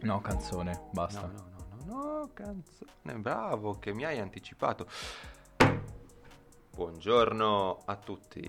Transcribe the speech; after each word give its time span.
No, 0.00 0.20
canzone, 0.20 0.88
basta. 0.92 1.26
No, 1.26 1.32
no, 1.32 1.84
no, 1.84 1.84
no, 1.84 2.18
no, 2.18 2.30
canzone. 2.32 3.18
Bravo, 3.18 3.78
che 3.78 3.92
mi 3.92 4.04
hai 4.04 4.18
anticipato. 4.18 4.86
Buongiorno 6.74 7.82
a 7.84 7.96
tutti. 7.96 8.48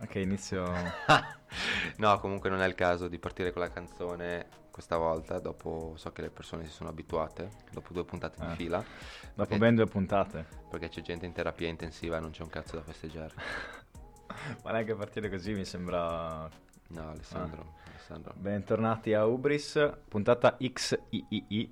Ok, 0.00 0.14
inizio... 0.16 0.64
no, 1.98 2.18
comunque 2.18 2.50
non 2.50 2.60
è 2.60 2.66
il 2.66 2.74
caso 2.74 3.06
di 3.06 3.18
partire 3.18 3.52
con 3.52 3.62
la 3.62 3.70
canzone 3.70 4.48
questa 4.72 4.96
volta, 4.96 5.38
dopo 5.38 5.92
so 5.96 6.10
che 6.10 6.22
le 6.22 6.30
persone 6.30 6.64
si 6.64 6.70
sono 6.72 6.88
abituate, 6.88 7.50
dopo 7.70 7.92
due 7.92 8.04
puntate 8.04 8.42
Eh. 8.42 8.46
di 8.48 8.54
fila. 8.56 8.78
Dopo 8.78 8.88
perché- 9.34 9.58
ben 9.58 9.76
due 9.76 9.86
puntate. 9.86 10.44
Perché 10.68 10.88
c'è 10.88 11.02
gente 11.02 11.24
in 11.26 11.32
terapia 11.32 11.68
intensiva 11.68 12.16
e 12.16 12.20
non 12.20 12.30
c'è 12.30 12.42
un 12.42 12.48
cazzo 12.48 12.76
da 12.76 12.82
festeggiare. 12.82 13.32
Ma 14.64 14.72
neanche 14.72 14.94
partire 14.96 15.30
così 15.30 15.52
mi 15.52 15.64
sembra... 15.64 16.50
No, 16.92 17.08
Alessandro, 17.10 17.74
Alessandro. 17.88 18.34
Bentornati 18.36 19.14
a 19.14 19.24
Ubris, 19.26 19.90
puntata 20.08 20.56
XIII. 20.58 21.70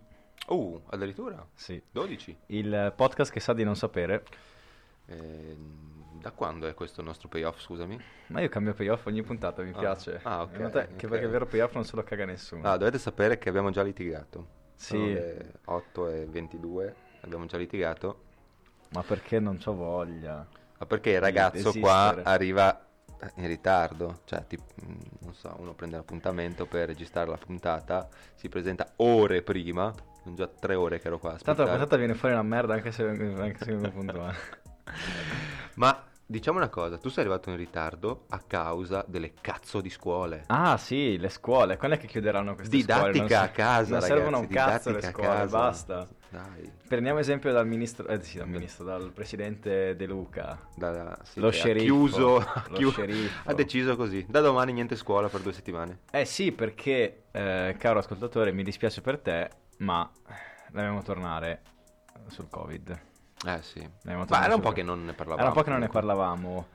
Uh, 0.48 0.80
addirittura? 0.88 1.46
Sì. 1.54 1.80
12? 1.90 2.36
Il 2.46 2.92
podcast 2.96 3.30
che 3.30 3.40
sa 3.40 3.52
di 3.52 3.62
non 3.62 3.76
sapere. 3.76 4.24
Ehm, 5.06 6.18
da 6.20 6.30
quando 6.32 6.66
è 6.68 6.74
questo 6.74 7.00
il 7.00 7.06
nostro 7.06 7.28
payoff, 7.28 7.60
scusami? 7.60 8.00
Ma 8.28 8.40
io 8.40 8.48
cambio 8.48 8.72
payoff 8.72 9.06
ogni 9.06 9.22
puntata, 9.22 9.62
mi 9.62 9.70
Ah. 9.74 9.78
piace. 9.78 10.20
Ah, 10.22 10.42
ok, 10.42 10.52
In 10.52 10.56
realtà- 10.58 10.80
ok. 10.80 10.96
Che 10.96 11.06
perché 11.08 11.24
il 11.26 11.30
vero 11.30 11.46
payoff 11.46 11.74
non 11.74 11.84
se 11.84 11.96
lo 11.96 12.02
caga 12.02 12.24
nessuno. 12.24 12.62
Ah, 12.68 12.76
dovete 12.76 12.98
sapere 12.98 13.38
che 13.38 13.48
abbiamo 13.50 13.70
già 13.70 13.82
litigato. 13.82 14.58
Sì, 14.74 14.96
le 15.12 15.52
8 15.66 16.08
e 16.08 16.24
22, 16.26 16.94
abbiamo 17.20 17.44
già 17.46 17.58
litigato. 17.58 18.24
ma 18.92 19.02
perché 19.04 19.38
non 19.38 19.58
c'ho 19.58 19.72
voglia? 19.74 20.44
Ma 20.78 20.86
perché 20.86 21.10
il 21.10 21.20
ragazzo 21.20 21.72
qua 21.78 22.22
arriva 22.24 22.86
in 23.36 23.46
ritardo? 23.46 24.20
Cioè, 24.24 24.46
tipo, 24.46 24.64
mm, 24.84 24.98
non 25.20 25.34
so, 25.34 25.54
uno 25.58 25.74
prende 25.74 25.96
l'appuntamento 25.96 26.66
per 26.66 26.86
registrare 26.86 27.30
la 27.30 27.36
puntata, 27.36 28.08
si 28.34 28.48
presenta 28.48 28.92
ore 28.96 29.42
prima, 29.42 29.92
sono 30.22 30.34
già 30.34 30.46
tre 30.46 30.74
ore 30.74 31.00
che 31.00 31.06
ero 31.06 31.18
qua 31.18 31.36
Tanto 31.42 31.62
la 31.64 31.70
puntata 31.70 31.96
viene 31.96 32.14
fuori 32.14 32.34
una 32.34 32.42
merda 32.42 32.74
anche 32.74 32.92
se, 32.92 33.04
anche 33.04 33.64
se 33.64 33.74
puntuale. 33.74 34.36
Ma 35.74 36.04
diciamo 36.30 36.58
una 36.58 36.68
cosa, 36.68 36.96
tu 36.96 37.08
sei 37.08 37.24
arrivato 37.24 37.50
in 37.50 37.56
ritardo 37.56 38.26
a 38.28 38.40
causa 38.46 39.04
delle 39.08 39.32
cazzo 39.40 39.80
di 39.80 39.90
scuole. 39.90 40.44
Ah 40.46 40.76
sì, 40.76 41.18
le 41.18 41.28
scuole, 41.28 41.76
quando 41.76 41.96
è 41.96 41.98
che 41.98 42.06
chiuderanno 42.06 42.54
queste 42.54 42.76
Didattica 42.76 43.02
scuole? 43.10 43.18
Non 43.18 43.42
a 43.42 43.48
casa, 43.48 43.80
Non 43.90 44.00
ragazzi, 44.00 44.06
servono 44.06 44.38
un 44.38 44.46
cazzo 44.46 44.90
le 44.90 44.94
didattica 44.96 45.10
scuole, 45.24 45.38
casa. 45.40 45.58
basta. 45.58 46.08
Dai, 46.28 46.72
Prendiamo 46.86 47.18
esempio 47.18 47.50
dal 47.52 47.66
ministro, 47.66 48.06
eh 48.06 48.20
sì, 48.22 48.38
dal 48.38 48.48
ministro, 48.48 48.84
dal 48.84 49.10
presidente 49.12 49.96
De 49.96 50.06
Luca. 50.06 50.60
da- 50.76 51.18
sì, 51.24 51.40
Lo 51.40 51.50
sceriffo, 51.50 51.84
chiuso, 51.84 52.36
ha 52.38 52.64
lo 52.68 52.76
chiu- 52.76 52.92
sceriffo. 52.92 53.48
ha 53.50 53.52
deciso 53.54 53.96
così. 53.96 54.24
Da 54.28 54.40
domani 54.40 54.72
niente 54.72 54.94
scuola 54.94 55.28
per 55.28 55.40
due 55.40 55.52
settimane. 55.52 55.98
Eh 56.12 56.24
sì, 56.24 56.52
perché, 56.52 57.24
eh, 57.32 57.74
caro 57.76 57.98
ascoltatore, 57.98 58.52
mi 58.52 58.62
dispiace 58.62 59.00
per 59.00 59.18
te, 59.18 59.50
ma 59.78 60.08
dobbiamo 60.70 61.02
tornare 61.02 61.62
sul 62.28 62.48
Covid. 62.48 63.08
Eh 63.46 63.62
sì. 63.62 63.88
Ma 64.04 64.44
era 64.44 64.54
un 64.54 64.60
po' 64.60 64.72
che 64.72 64.82
non 64.82 65.04
ne 65.04 65.12
parlavamo. 65.14 65.40
Era 65.40 65.48
un 65.50 65.56
po' 65.56 65.62
che 65.62 65.70
non 65.70 65.80
ne 65.80 65.88
parlavamo, 65.88 66.66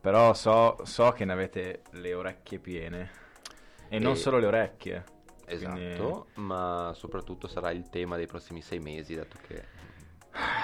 però 0.00 0.34
so, 0.34 0.78
so 0.84 1.12
che 1.12 1.24
ne 1.24 1.32
avete 1.32 1.82
le 1.90 2.14
orecchie 2.14 2.58
piene. 2.58 3.10
E 3.88 3.98
non 3.98 4.12
E- 4.12 4.16
solo 4.16 4.38
le 4.38 4.46
orecchie. 4.46 5.04
Esatto, 5.46 5.72
Quindi- 5.74 6.46
ma 6.46 6.92
soprattutto 6.94 7.48
sarà 7.48 7.70
il 7.72 7.88
tema 7.90 8.16
dei 8.16 8.26
prossimi 8.26 8.62
sei 8.62 8.78
mesi, 8.78 9.16
dato 9.16 9.36
che 9.46 9.64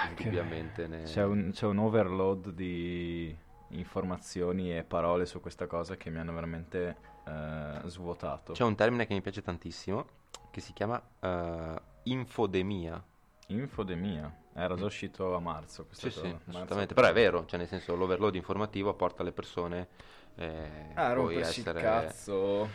indubbiamente 0.09 0.87
ne... 0.87 1.03
C'è 1.03 1.23
un, 1.23 1.51
c'è 1.51 1.65
un 1.65 1.77
overload 1.79 2.51
di 2.51 3.35
informazioni 3.69 4.75
e 4.75 4.83
parole 4.83 5.25
su 5.25 5.41
questa 5.41 5.67
cosa 5.67 5.97
che 5.97 6.09
mi 6.09 6.19
hanno 6.19 6.33
veramente 6.33 6.95
eh, 7.25 7.81
svuotato. 7.85 8.53
C'è 8.53 8.63
un 8.63 8.75
termine 8.75 9.05
che 9.05 9.13
mi 9.13 9.21
piace 9.21 9.41
tantissimo, 9.41 10.05
che 10.51 10.61
si 10.61 10.71
chiama 10.71 11.01
eh, 11.19 11.81
infodemia. 12.03 13.03
Infodemia. 13.47 14.33
Era 14.57 14.75
già 14.75 14.85
uscito 14.85 15.35
a 15.35 15.39
marzo 15.39 15.85
Sì, 15.91 16.09
sì, 16.09 16.27
Marzo. 16.27 16.49
assolutamente. 16.49 16.93
Però 16.93 17.07
è 17.07 17.13
vero, 17.13 17.45
cioè 17.45 17.59
nel 17.59 17.67
senso 17.67 17.95
l'overload 17.95 18.35
informativo 18.35 18.93
porta 18.95 19.23
le 19.23 19.31
persone 19.31 19.87
eh, 20.35 20.95
Ah, 20.95 21.13
poi 21.13 21.37
essere... 21.37 21.79
il 21.79 21.83
cazzo. 21.83 22.69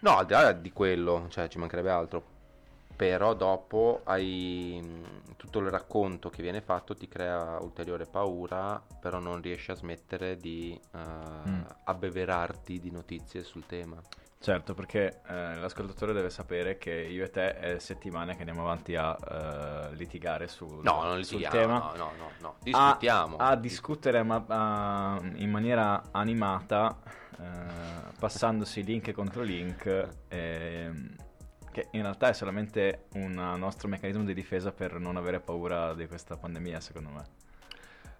No, 0.00 0.16
al 0.18 0.26
di 0.26 0.32
là 0.32 0.52
di 0.52 0.70
quello, 0.72 1.26
cioè 1.30 1.48
ci 1.48 1.58
mancherebbe 1.58 1.90
altro. 1.90 2.31
Però 2.94 3.34
dopo 3.34 4.02
hai 4.04 4.78
mh, 4.80 5.36
tutto 5.36 5.58
il 5.58 5.68
racconto 5.70 6.30
che 6.30 6.42
viene 6.42 6.60
fatto 6.60 6.94
ti 6.94 7.08
crea 7.08 7.58
ulteriore 7.60 8.06
paura, 8.06 8.80
però 9.00 9.18
non 9.18 9.40
riesci 9.40 9.70
a 9.70 9.74
smettere 9.74 10.36
di 10.36 10.78
eh, 10.94 10.98
Mm. 11.48 11.62
abbeverarti 11.84 12.78
di 12.78 12.90
notizie 12.90 13.42
sul 13.42 13.66
tema. 13.66 14.00
Certo, 14.38 14.74
perché 14.74 15.20
eh, 15.28 15.54
l'ascoltatore 15.56 16.12
deve 16.12 16.28
sapere 16.30 16.76
che 16.76 16.90
io 16.92 17.24
e 17.24 17.30
te 17.30 17.56
è 17.58 17.78
settimane 17.78 18.32
che 18.34 18.40
andiamo 18.40 18.62
avanti 18.62 18.94
a 18.96 19.16
eh, 19.90 19.94
litigare 19.94 20.48
sul, 20.48 20.80
No, 20.82 21.02
non 21.02 21.22
sul 21.22 21.38
litighiamo, 21.38 21.56
tema. 21.56 21.78
no, 21.78 21.92
no, 21.96 22.12
no, 22.18 22.30
no, 22.40 22.48
a- 22.48 22.54
discutiamo. 22.62 23.36
A, 23.38 23.54
discutere 23.56 24.22
ma- 24.24 24.44
a- 24.48 25.20
in 25.34 25.48
maniera 25.50 26.02
animata, 26.10 26.96
eh, 27.38 28.12
passandosi 28.18 28.82
link 28.82 29.12
contro 29.12 29.42
link, 29.42 30.08
ehm, 30.28 31.14
che 31.72 31.88
in 31.92 32.02
realtà 32.02 32.28
è 32.28 32.32
solamente 32.34 33.06
un 33.14 33.32
nostro 33.32 33.88
meccanismo 33.88 34.22
di 34.22 34.34
difesa 34.34 34.70
per 34.70 35.00
non 35.00 35.16
avere 35.16 35.40
paura 35.40 35.94
di 35.94 36.06
questa 36.06 36.36
pandemia, 36.36 36.78
secondo 36.78 37.08
me. 37.08 37.24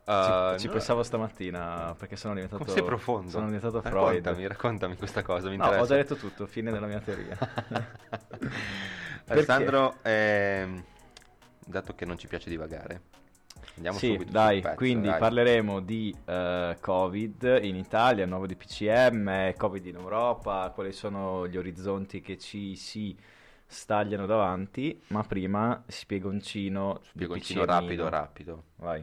Eh, 0.05 0.55
ci, 0.55 0.63
ci 0.63 0.67
no- 0.67 0.73
pensavo 0.73 1.03
stamattina 1.05 1.95
perché 1.97 2.17
sono 2.17 2.35
diventato... 2.35 2.65
Come 2.65 2.77
sei 2.77 2.85
profondo? 2.85 3.31
Sono 3.31 3.47
diventato 3.47 3.81
Freud. 3.81 4.17
Raccontami, 4.17 4.47
raccontami 4.49 4.97
questa 4.97 5.23
cosa, 5.23 5.49
mi 5.49 5.57
No, 5.57 5.67
ho 5.67 5.87
già 5.87 5.95
detto 5.95 6.17
tutto, 6.17 6.47
fine 6.47 6.73
della 6.73 6.87
mia 6.87 6.99
teoria. 6.99 7.39
Alessandro, 9.29 9.99
ehm, 10.03 10.83
dato 11.65 11.95
che 11.95 12.05
non 12.05 12.19
ci 12.19 12.27
piace 12.27 12.51
divagare, 12.51 13.03
andiamo 13.77 13.99
sì, 13.99 14.09
subito 14.09 14.33
dai, 14.33 14.61
pezzo, 14.61 14.75
quindi 14.75 15.09
dai. 15.09 15.19
parleremo 15.21 15.81
di 15.81 16.15
eh, 16.25 16.77
Covid 16.81 17.61
in 17.63 17.77
Italia, 17.77 18.27
nuovo 18.27 18.47
DPCM, 18.47 19.55
Covid 19.57 19.87
in 19.87 19.95
Europa, 19.95 20.71
quali 20.75 20.93
sono 20.93 21.47
gli 21.47 21.57
orizzonti 21.57 22.21
che 22.21 22.37
ci 22.39 22.75
si 22.75 23.17
stagliano 23.73 24.27
davanti, 24.27 25.01
ma 25.09 25.23
prima 25.25 25.83
spiegoncino 25.87 27.01
Spiegoncino 27.03 27.65
rapido, 27.65 28.09
rapido. 28.09 28.65
Vai. 28.77 29.03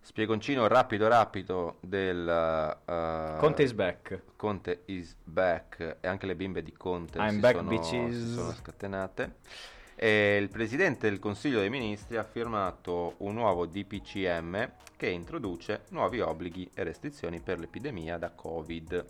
Spiegoncino 0.00 0.66
rapido, 0.66 1.06
rapido 1.08 1.76
del... 1.80 2.28
eh, 2.28 3.36
Conte 3.38 3.62
is 3.62 3.72
back. 3.72 4.22
Conte 4.36 4.82
is 4.86 5.14
back 5.22 5.98
e 6.00 6.08
anche 6.08 6.26
le 6.26 6.34
bimbe 6.34 6.62
di 6.62 6.72
Conte 6.72 7.18
I'm 7.18 7.30
si, 7.30 7.38
back, 7.38 7.56
sono, 7.56 8.10
si 8.10 8.32
sono 8.32 8.52
scatenate. 8.52 9.36
E 9.94 10.38
il 10.40 10.48
presidente 10.48 11.08
del 11.08 11.18
Consiglio 11.20 11.60
dei 11.60 11.70
Ministri 11.70 12.16
ha 12.16 12.24
firmato 12.24 13.14
un 13.18 13.34
nuovo 13.34 13.64
DPCM 13.64 14.72
che 14.96 15.08
introduce 15.08 15.84
nuovi 15.90 16.20
obblighi 16.20 16.70
e 16.74 16.82
restrizioni 16.82 17.40
per 17.40 17.58
l'epidemia 17.58 18.18
da 18.18 18.30
Covid. 18.30 19.04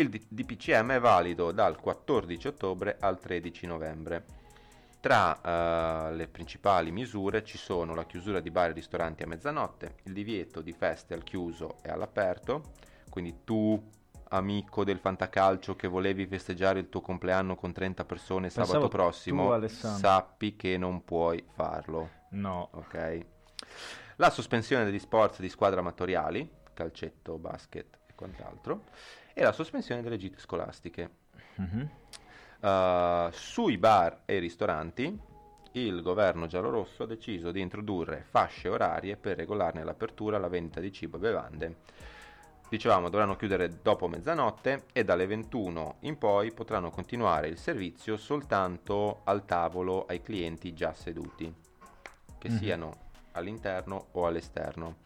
Il 0.00 0.08
DPCM 0.08 0.92
è 0.92 0.98
valido 0.98 1.52
dal 1.52 1.78
14 1.78 2.48
ottobre 2.48 2.96
al 3.00 3.20
13 3.20 3.66
novembre. 3.66 4.24
Tra 4.98 6.08
eh, 6.08 6.14
le 6.14 6.26
principali 6.26 6.90
misure 6.90 7.44
ci 7.44 7.58
sono 7.58 7.94
la 7.94 8.06
chiusura 8.06 8.40
di 8.40 8.50
bar 8.50 8.70
e 8.70 8.72
ristoranti 8.72 9.24
a 9.24 9.26
mezzanotte, 9.26 9.96
il 10.04 10.14
divieto 10.14 10.62
di 10.62 10.72
feste 10.72 11.12
al 11.12 11.22
chiuso 11.22 11.76
e 11.82 11.90
all'aperto, 11.90 12.72
quindi 13.10 13.40
tu, 13.44 13.78
amico 14.30 14.84
del 14.84 14.98
fantacalcio 14.98 15.76
che 15.76 15.86
volevi 15.86 16.26
festeggiare 16.26 16.78
il 16.78 16.88
tuo 16.88 17.02
compleanno 17.02 17.54
con 17.54 17.72
30 17.72 18.02
persone 18.06 18.48
sabato 18.48 18.72
Pensavo 18.72 18.88
prossimo, 18.88 19.58
tu, 19.58 19.68
sappi 19.68 20.56
che 20.56 20.78
non 20.78 21.04
puoi 21.04 21.44
farlo, 21.52 22.08
No. 22.30 22.70
ok? 22.72 23.26
La 24.16 24.30
sospensione 24.30 24.86
degli 24.86 24.98
sport 24.98 25.40
di 25.40 25.50
squadra 25.50 25.80
amatoriali, 25.80 26.50
calcetto, 26.72 27.36
basket 27.36 27.98
e 28.06 28.14
quant'altro, 28.14 28.84
e 29.40 29.44
la 29.44 29.52
sospensione 29.52 30.02
delle 30.02 30.18
gite 30.18 30.38
scolastiche. 30.38 31.10
Mhm. 31.54 31.88
Uh, 32.60 33.30
sui 33.32 33.78
bar 33.78 34.20
e 34.26 34.38
ristoranti 34.38 35.18
il 35.72 36.02
governo 36.02 36.46
giallorosso 36.46 37.04
ha 37.04 37.06
deciso 37.06 37.50
di 37.50 37.62
introdurre 37.62 38.26
fasce 38.28 38.68
orarie 38.68 39.16
per 39.16 39.38
regolarne 39.38 39.82
l'apertura 39.82 40.36
e 40.36 40.40
la 40.40 40.48
vendita 40.48 40.78
di 40.80 40.92
cibo 40.92 41.16
e 41.16 41.20
bevande. 41.20 41.76
Dicevamo, 42.68 43.08
dovranno 43.08 43.34
chiudere 43.36 43.80
dopo 43.80 44.08
mezzanotte 44.08 44.84
e 44.92 45.04
dalle 45.04 45.26
21 45.26 45.96
in 46.00 46.18
poi 46.18 46.52
potranno 46.52 46.90
continuare 46.90 47.48
il 47.48 47.56
servizio 47.56 48.18
soltanto 48.18 49.22
al 49.24 49.46
tavolo 49.46 50.04
ai 50.06 50.20
clienti 50.20 50.74
già 50.74 50.92
seduti, 50.92 51.50
che 52.36 52.48
Mhm. 52.50 52.56
siano 52.58 52.96
all'interno 53.32 54.08
o 54.12 54.26
all'esterno. 54.26 54.96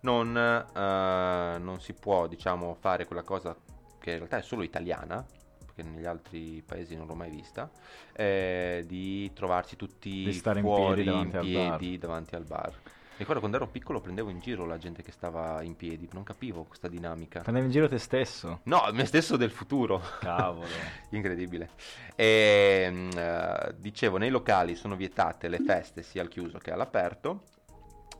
Non, 0.00 0.36
eh, 0.36 1.58
non 1.60 1.80
si 1.80 1.92
può, 1.92 2.26
diciamo, 2.26 2.74
fare 2.74 3.06
quella 3.06 3.22
cosa 3.22 3.56
che 4.04 4.10
in 4.10 4.16
realtà 4.18 4.36
è 4.36 4.42
solo 4.42 4.62
italiana, 4.62 5.24
perché 5.64 5.82
negli 5.82 6.04
altri 6.04 6.62
paesi 6.64 6.94
non 6.94 7.06
l'ho 7.06 7.14
mai 7.14 7.30
vista, 7.30 7.70
eh, 8.12 8.84
di 8.86 9.32
trovarsi 9.32 9.76
tutti 9.76 10.24
Di 10.24 10.32
stare 10.34 10.58
in 10.58 10.66
fuori 10.66 11.02
piedi 11.02 11.08
in 11.08 11.30
davanti 11.30 11.36
al 11.36 11.44
piedi 11.44 11.88
bar. 11.88 11.98
davanti 11.98 12.34
al 12.34 12.44
bar. 12.44 12.74
Ricordo 13.16 13.40
quando 13.40 13.56
ero 13.56 13.68
piccolo 13.68 14.00
prendevo 14.00 14.28
in 14.28 14.40
giro 14.40 14.66
la 14.66 14.76
gente 14.76 15.02
che 15.02 15.10
stava 15.10 15.62
in 15.62 15.74
piedi, 15.74 16.06
non 16.12 16.22
capivo 16.22 16.64
questa 16.64 16.88
dinamica. 16.88 17.40
Prendevi 17.40 17.66
in 17.66 17.72
giro 17.72 17.88
te 17.88 17.98
stesso? 17.98 18.60
No, 18.64 18.90
me 18.92 19.06
stesso 19.06 19.38
del 19.38 19.50
futuro. 19.50 20.02
Cavolo. 20.20 20.66
Incredibile. 21.10 21.70
E, 22.14 23.08
uh, 23.14 23.72
dicevo, 23.78 24.18
nei 24.18 24.30
locali 24.30 24.74
sono 24.74 24.96
vietate 24.96 25.48
le 25.48 25.60
feste 25.60 26.02
sia 26.02 26.20
al 26.20 26.28
chiuso 26.28 26.58
che 26.58 26.72
all'aperto 26.72 27.44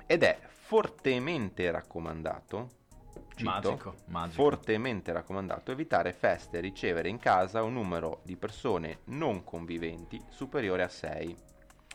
ed 0.07 0.23
è 0.23 0.39
fortemente 0.47 1.71
raccomandato 1.71 2.83
Cito, 3.35 3.51
magico, 3.51 3.95
magico. 4.07 4.43
fortemente 4.43 5.13
raccomandato 5.13 5.73
evitare 5.73 6.13
feste 6.13 6.59
e 6.59 6.61
ricevere 6.61 7.09
in 7.09 7.19
casa 7.19 7.63
un 7.63 7.73
numero 7.73 8.21
di 8.23 8.37
persone 8.37 9.01
non 9.07 9.43
conviventi 9.43 10.23
superiore 10.29 10.83
a 10.83 10.89
6. 10.89 11.37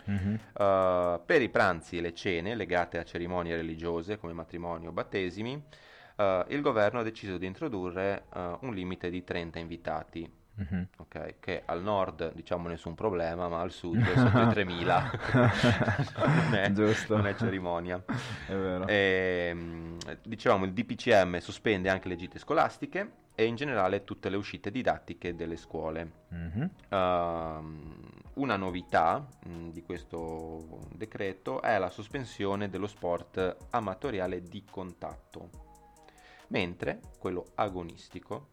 Mm-hmm. 0.10 0.34
Uh, 0.34 1.22
per 1.26 1.42
i 1.42 1.50
pranzi 1.50 1.98
e 1.98 2.02
le 2.02 2.14
cene 2.14 2.56
legate 2.56 2.98
a 2.98 3.04
cerimonie 3.04 3.56
religiose 3.56 4.18
come 4.18 4.34
matrimoni 4.34 4.88
o 4.88 4.92
battesimi, 4.92 5.54
uh, 5.54 6.24
il 6.48 6.62
governo 6.62 7.00
ha 7.00 7.04
deciso 7.04 7.38
di 7.38 7.46
introdurre 7.46 8.26
uh, 8.34 8.58
un 8.62 8.74
limite 8.74 9.10
di 9.10 9.24
30 9.24 9.60
invitati. 9.60 10.39
Mm-hmm. 10.60 10.84
Okay, 10.98 11.36
che 11.40 11.64
al 11.66 11.82
nord 11.82 12.34
diciamo 12.34 12.68
nessun 12.68 12.94
problema, 12.94 13.48
ma 13.48 13.62
al 13.62 13.72
sud 13.72 14.02
sotto 14.14 14.42
i 14.42 14.48
3000 14.50 15.12
non, 15.34 16.56
è, 16.56 16.70
non, 17.08 17.28
è, 17.28 17.36
cerimonia. 17.36 18.04
È 18.46 18.54
vero. 18.54 18.88
E, 18.88 19.48
ehm, 19.50 19.98
dicevamo 20.24 20.66
il 20.66 20.74
DPCM 20.74 21.40
sospende 21.40 21.90
anche 21.90 22.10
le 22.10 22.18
gite 22.18 22.40
scolastiche 22.40 23.28
e 23.36 23.46
in 23.46 23.56
generale 23.56 24.04
tutte 24.04 24.30
le 24.30 24.36
uscite 24.36 24.70
didattiche 24.70 25.34
delle 25.34 25.56
scuole. 25.56 26.12
Mm-hmm. 26.34 26.68
Uh, 26.90 28.18
una 28.34 28.58
novità 28.58 29.26
mh, 29.46 29.70
di 29.70 29.82
questo 29.82 30.88
decreto 30.94 31.62
è 31.62 31.78
la 31.78 31.90
sospensione 31.90 32.70
dello 32.70 32.88
sport 32.88 33.56
amatoriale 33.70 34.42
di 34.42 34.66
contatto, 34.70 35.50
mentre 36.48 37.00
quello 37.18 37.46
agonistico 37.56 38.50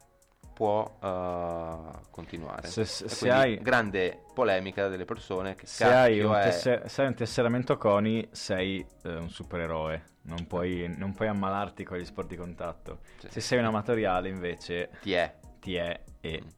può 0.56 0.90
uh, 1.02 2.00
continuare. 2.10 2.68
Se, 2.68 2.86
se, 2.86 3.10
se 3.10 3.30
hai 3.30 3.58
grande 3.58 4.22
polemica 4.32 4.88
delle 4.88 5.04
persone 5.04 5.54
che 5.54 5.66
se 5.66 5.84
hai, 5.84 6.20
un, 6.20 6.32
è... 6.32 6.44
tesser- 6.44 6.86
se 6.86 7.02
hai 7.02 7.08
un 7.08 7.14
tesseramento 7.14 7.76
CONI 7.76 8.26
sei 8.32 8.82
uh, 9.02 9.08
un 9.08 9.28
supereroe, 9.28 10.02
non 10.22 10.46
puoi, 10.46 10.90
non 10.96 11.12
puoi, 11.12 11.28
ammalarti 11.28 11.84
con 11.84 11.98
gli 11.98 12.06
sport 12.06 12.28
di 12.28 12.36
contatto. 12.36 13.00
Cioè, 13.20 13.30
se 13.30 13.40
sei 13.40 13.58
un 13.58 13.66
amatoriale 13.66 14.30
invece 14.30 14.88
ti 15.02 15.12
è, 15.12 15.36
ti 15.60 15.74
è 15.74 16.00
e 16.22 16.40
mm. 16.42 16.48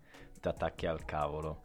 ti 0.40 0.46
attacchi 0.46 0.86
al 0.86 1.04
cavolo. 1.04 1.62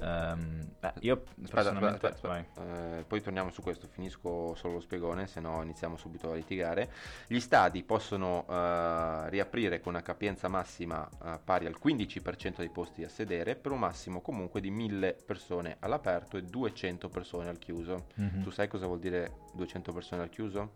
Um, 0.00 0.68
beh, 0.78 0.92
io 1.00 1.24
aspetta, 1.42 1.72
aspetta, 1.72 2.08
aspetta. 2.08 2.98
Eh, 2.98 3.04
poi 3.04 3.20
torniamo 3.20 3.50
su 3.50 3.62
questo, 3.62 3.88
finisco 3.88 4.54
solo 4.54 4.74
lo 4.74 4.80
spiegone, 4.80 5.26
se 5.26 5.40
no 5.40 5.62
iniziamo 5.62 5.96
subito 5.96 6.30
a 6.30 6.34
litigare. 6.34 6.90
Gli 7.26 7.40
stadi 7.40 7.82
possono 7.82 8.44
uh, 8.46 9.28
riaprire 9.28 9.80
con 9.80 9.94
una 9.94 10.02
capienza 10.02 10.48
massima 10.48 11.08
uh, 11.20 11.40
pari 11.42 11.66
al 11.66 11.76
15% 11.82 12.58
dei 12.58 12.70
posti 12.70 13.02
a 13.02 13.08
sedere, 13.08 13.56
per 13.56 13.72
un 13.72 13.80
massimo 13.80 14.20
comunque 14.20 14.60
di 14.60 14.70
1000 14.70 15.16
persone 15.26 15.76
all'aperto 15.80 16.36
e 16.36 16.42
200 16.42 17.08
persone 17.08 17.48
al 17.48 17.58
chiuso. 17.58 18.06
Mm-hmm. 18.20 18.42
Tu 18.42 18.50
sai 18.50 18.68
cosa 18.68 18.86
vuol 18.86 19.00
dire 19.00 19.32
200 19.54 19.92
persone 19.92 20.22
al 20.22 20.30
chiuso? 20.30 20.72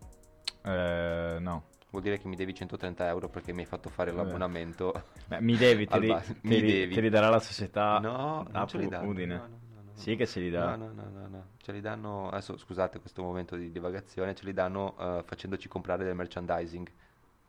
Uh, 0.63 1.39
no 1.39 1.71
vuol 1.93 2.01
dire 2.01 2.17
che 2.17 2.27
mi 2.27 2.35
devi 2.35 2.55
130 2.55 3.07
euro 3.07 3.29
perché 3.29 3.53
mi 3.53 3.59
hai 3.59 3.67
fatto 3.67 3.89
fare 3.89 4.11
l'abbonamento. 4.11 5.03
Beh, 5.27 5.41
mi 5.41 5.55
devi, 5.55 5.85
te, 5.85 5.99
li, 5.99 6.07
te, 6.07 6.35
mi 6.41 6.59
li, 6.59 6.71
devi. 6.71 6.95
te 6.95 7.01
li 7.01 7.09
darà 7.09 7.29
la 7.29 7.39
società 7.39 7.99
no, 7.99 8.47
non 8.51 8.67
ce 8.67 8.77
li 8.79 8.87
danno, 8.87 9.09
Udine. 9.09 9.35
No, 9.35 9.41
no, 9.41 9.81
no, 9.85 9.91
sì 9.93 10.15
che 10.15 10.25
ce 10.25 10.39
li 10.39 10.49
dà. 10.49 10.75
No, 10.75 10.91
no, 10.91 11.07
no, 11.07 11.27
no, 11.27 11.45
ce 11.57 11.71
li 11.71 11.81
danno, 11.81 12.29
adesso 12.29 12.57
scusate 12.57 12.99
questo 12.99 13.21
momento 13.21 13.55
di 13.55 13.71
divagazione, 13.71 14.33
ce 14.33 14.43
li 14.43 14.53
danno 14.53 14.95
uh, 14.97 15.23
facendoci 15.23 15.67
comprare 15.67 16.03
del 16.03 16.15
merchandising. 16.15 16.91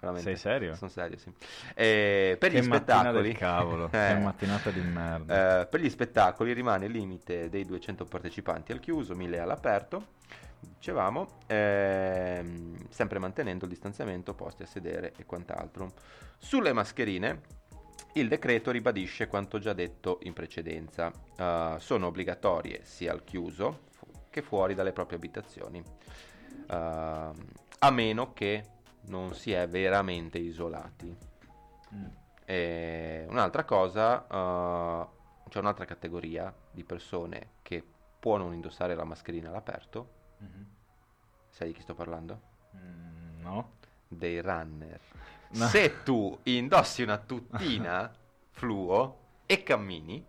Veramente. 0.04 0.36
Sei 0.36 0.36
serio? 0.36 0.74
Sono 0.74 0.90
serio, 0.90 1.18
sì. 1.18 1.32
E 1.74 2.36
per 2.38 2.50
che 2.50 2.58
gli 2.58 2.62
spettacoli... 2.62 3.32
Cavolo, 3.32 3.86
eh, 3.90 3.90
che 3.90 4.14
mattinata 4.14 4.70
di 4.70 4.80
merda. 4.80 5.62
Eh, 5.62 5.66
per 5.66 5.80
gli 5.80 5.88
spettacoli 5.88 6.52
rimane 6.52 6.86
il 6.86 6.92
limite 6.92 7.48
dei 7.48 7.64
200 7.64 8.04
partecipanti 8.04 8.72
al 8.72 8.80
chiuso, 8.80 9.14
1000 9.14 9.40
all'aperto 9.40 10.22
dicevamo, 10.76 11.40
ehm, 11.46 12.88
sempre 12.88 13.18
mantenendo 13.18 13.64
il 13.64 13.70
distanziamento, 13.70 14.34
posti 14.34 14.62
a 14.62 14.66
sedere 14.66 15.12
e 15.16 15.26
quant'altro. 15.26 15.92
Sulle 16.38 16.72
mascherine, 16.72 17.40
il 18.14 18.28
decreto 18.28 18.70
ribadisce 18.70 19.26
quanto 19.26 19.58
già 19.58 19.72
detto 19.72 20.18
in 20.22 20.32
precedenza. 20.32 21.10
Uh, 21.36 21.78
sono 21.78 22.06
obbligatorie 22.06 22.80
sia 22.84 23.12
al 23.12 23.24
chiuso 23.24 23.92
che 24.30 24.42
fuori 24.42 24.74
dalle 24.74 24.92
proprie 24.92 25.16
abitazioni, 25.16 25.78
uh, 25.80 26.72
a 26.72 27.90
meno 27.90 28.32
che 28.32 28.64
non 29.06 29.34
si 29.34 29.52
è 29.52 29.66
veramente 29.68 30.38
isolati. 30.38 31.16
Mm. 31.94 33.28
Un'altra 33.28 33.64
cosa, 33.64 34.26
uh, 34.28 35.48
c'è 35.48 35.58
un'altra 35.58 35.84
categoria 35.84 36.54
di 36.70 36.84
persone 36.84 37.52
che 37.62 37.82
può 38.20 38.36
non 38.36 38.52
indossare 38.52 38.94
la 38.94 39.04
mascherina 39.04 39.48
all'aperto 39.48 40.22
Mm-hmm. 40.44 40.62
Sai 41.48 41.68
di 41.68 41.74
chi 41.74 41.80
sto 41.80 41.94
parlando? 41.94 42.40
Mm, 42.76 43.40
no. 43.42 43.72
Dei 44.08 44.40
runner. 44.40 45.00
No. 45.54 45.68
Se 45.68 46.02
tu 46.02 46.36
indossi 46.44 47.02
una 47.02 47.16
tuttina 47.16 48.12
fluo 48.50 49.18
e 49.46 49.62
cammini, 49.62 50.24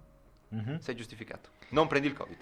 mm-hmm. 0.53 0.75
sei 0.77 0.95
giustificato. 0.95 1.49
Non 1.69 1.87
prendi 1.87 2.09
il 2.09 2.13
covid. 2.13 2.37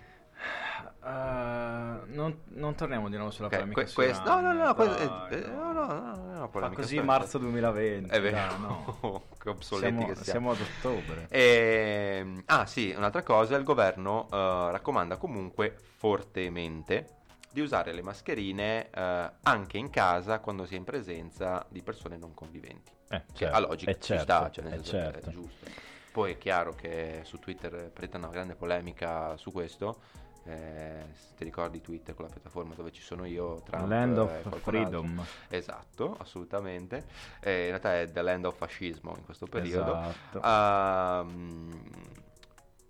Uh, 1.00 2.06
non, 2.14 2.42
non, 2.50 2.76
torniamo 2.76 3.10
di 3.10 3.16
nuovo 3.16 3.32
sulla 3.32 3.48
okay, 3.48 3.60
polemica 3.60 3.84
que- 3.84 3.94
quest- 3.94 4.24
no, 4.26 4.40
no, 4.40 4.54
no, 4.54 4.74
que- 4.74 4.98
eh, 4.98 5.48
no, 5.48 5.72
no, 5.74 5.86
no, 5.86 6.16
no, 6.16 6.50
Fa 6.50 6.70
così 6.70 7.00
marzo 7.02 7.38
2020 7.38 8.10
è 8.10 8.22
vero 8.22 8.36
dai, 8.36 8.60
no. 8.60 9.24
che 9.38 9.50
obsoleti 9.50 9.96
siamo, 9.98 10.08
che 10.08 10.16
siamo 10.16 10.24
siamo 10.24 10.52
ad 10.52 10.60
ottobre 10.62 11.28
e, 11.30 12.18
ehm, 12.20 12.44
ah 12.46 12.66
sì 12.66 12.94
un'altra 12.96 13.22
cosa 13.22 13.58
il 13.58 13.64
governo 13.64 14.28
uh, 14.30 14.72
raccomanda 14.72 15.18
comunque 15.18 15.76
fortemente 15.98 17.22
di 17.54 17.62
usare 17.62 17.94
le 17.94 18.02
mascherine 18.02 18.90
eh, 18.90 19.32
anche 19.44 19.78
in 19.78 19.92
casa 19.92 20.40
quando 20.40 20.66
si 20.66 20.74
è 20.74 20.78
in 20.78 20.84
presenza 20.84 21.64
di 21.70 21.84
persone 21.84 22.18
non 22.18 22.34
conviventi. 22.34 22.92
Eh, 23.10 23.22
che 23.28 23.34
certo, 23.34 23.56
a 23.56 23.60
logica 23.60 23.92
ci 23.94 24.00
certo, 24.02 24.24
sta, 24.24 24.50
cioè 24.50 24.66
senso 24.70 24.90
certo. 24.90 25.30
è 25.30 25.32
giusto. 25.32 25.66
Poi 26.12 26.32
è 26.32 26.38
chiaro 26.40 26.74
che 26.74 27.22
su 27.24 27.38
Twitter 27.38 27.92
prende 27.92 28.18
una 28.18 28.30
grande 28.30 28.56
polemica 28.56 29.38
su 29.38 29.52
questo. 29.52 30.02
Eh, 30.46 31.06
se 31.14 31.36
ti 31.38 31.46
ricordi 31.46 31.80
Twitter 31.80 32.14
con 32.14 32.26
la 32.26 32.32
piattaforma 32.32 32.74
dove 32.74 32.92
ci 32.92 33.02
sono 33.02 33.24
io 33.24 33.62
Trump, 33.62 33.88
Land 33.88 34.18
of 34.18 34.60
Freedom 34.60 35.20
altro. 35.20 35.34
esatto 35.48 36.18
assolutamente 36.20 37.06
eh, 37.40 37.62
in 37.62 37.68
realtà 37.70 38.02
è 38.02 38.12
the 38.12 38.22
land 38.22 38.44
of 38.44 38.58
fascismo 38.58 39.16
in 39.16 39.24
questo 39.24 39.46
periodo 39.46 39.98
esatto. 39.98 40.40
uh, 40.40 41.32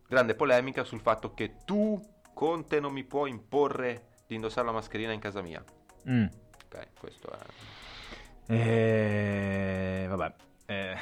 grande 0.07 0.33
polemica 0.33 0.83
sul 0.83 0.99
fatto 0.99 1.35
che 1.35 1.57
tu 1.63 2.01
Conte 2.33 2.79
non 2.79 2.91
mi 2.91 3.03
puoi 3.03 3.29
imporre 3.29 4.07
di 4.27 4.35
indossare 4.35 4.65
la 4.65 4.73
mascherina 4.73 5.11
in 5.11 5.19
casa 5.19 5.41
mia. 5.41 5.63
Mm. 6.09 6.25
Ok, 6.65 6.87
questo 6.99 7.31
è... 7.31 8.51
Eh, 8.51 10.05
vabbè, 10.09 10.33
eh, 10.65 10.95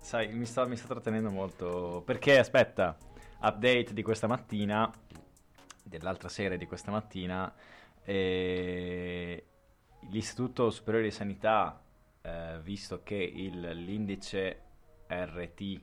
sai, 0.00 0.28
mi 0.28 0.44
sta, 0.44 0.66
mi 0.66 0.76
sta 0.76 0.88
trattenendo 0.88 1.30
molto. 1.30 2.02
Perché, 2.04 2.38
aspetta, 2.38 2.96
update 3.40 3.94
di 3.94 4.02
questa 4.02 4.26
mattina, 4.26 4.90
dell'altra 5.86 6.28
serie 6.28 6.58
di 6.58 6.66
questa 6.66 6.90
mattina, 6.90 7.52
eh, 8.04 9.44
l'Istituto 10.10 10.70
Superiore 10.70 11.06
di 11.06 11.12
Sanità, 11.12 11.80
eh, 12.22 12.58
visto 12.62 13.02
che 13.02 13.14
il, 13.14 13.60
l'indice 13.84 14.62
RT, 15.08 15.80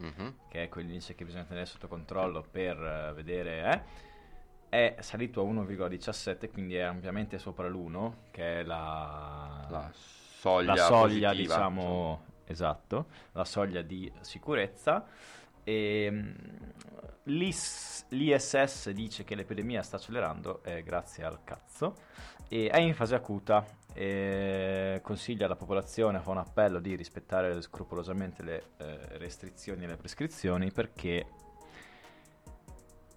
mm-hmm. 0.00 0.28
che 0.48 0.64
è 0.64 0.68
quell'indice 0.68 1.14
che 1.14 1.24
bisogna 1.24 1.44
tenere 1.44 1.66
sotto 1.66 1.88
controllo 1.88 2.44
per 2.50 2.76
uh, 2.76 3.14
vedere... 3.14 3.70
Eh, 3.70 4.04
è 4.68 4.96
salito 5.00 5.40
a 5.40 5.44
1,17, 5.44 6.50
quindi 6.50 6.74
è 6.74 6.82
ampiamente 6.82 7.38
sopra 7.38 7.68
l'1, 7.68 8.12
che 8.30 8.60
è 8.60 8.62
la, 8.64 9.64
la 9.70 9.90
soglia, 9.92 10.74
la 10.74 10.84
soglia 10.84 11.32
diciamo, 11.32 12.24
esatto, 12.44 13.06
la 13.32 13.44
soglia 13.44 13.80
di 13.82 14.12
sicurezza. 14.20 15.06
E, 15.68 16.34
l'IS, 17.24 17.96
L'ISS 18.10 18.90
dice 18.90 19.24
che 19.24 19.34
l'epidemia 19.34 19.82
sta 19.82 19.96
accelerando, 19.96 20.62
eh, 20.62 20.84
grazie 20.84 21.24
al 21.24 21.42
cazzo, 21.42 21.96
e 22.48 22.68
è 22.68 22.78
in 22.78 22.94
fase 22.94 23.16
acuta. 23.16 23.66
E 23.92 25.00
consiglia 25.02 25.46
alla 25.46 25.56
popolazione, 25.56 26.20
fa 26.20 26.30
un 26.30 26.38
appello 26.38 26.78
di 26.78 26.94
rispettare 26.94 27.60
scrupolosamente 27.62 28.42
le 28.42 28.62
eh, 28.76 29.18
restrizioni 29.18 29.84
e 29.84 29.86
le 29.86 29.96
prescrizioni 29.96 30.70
perché 30.70 31.26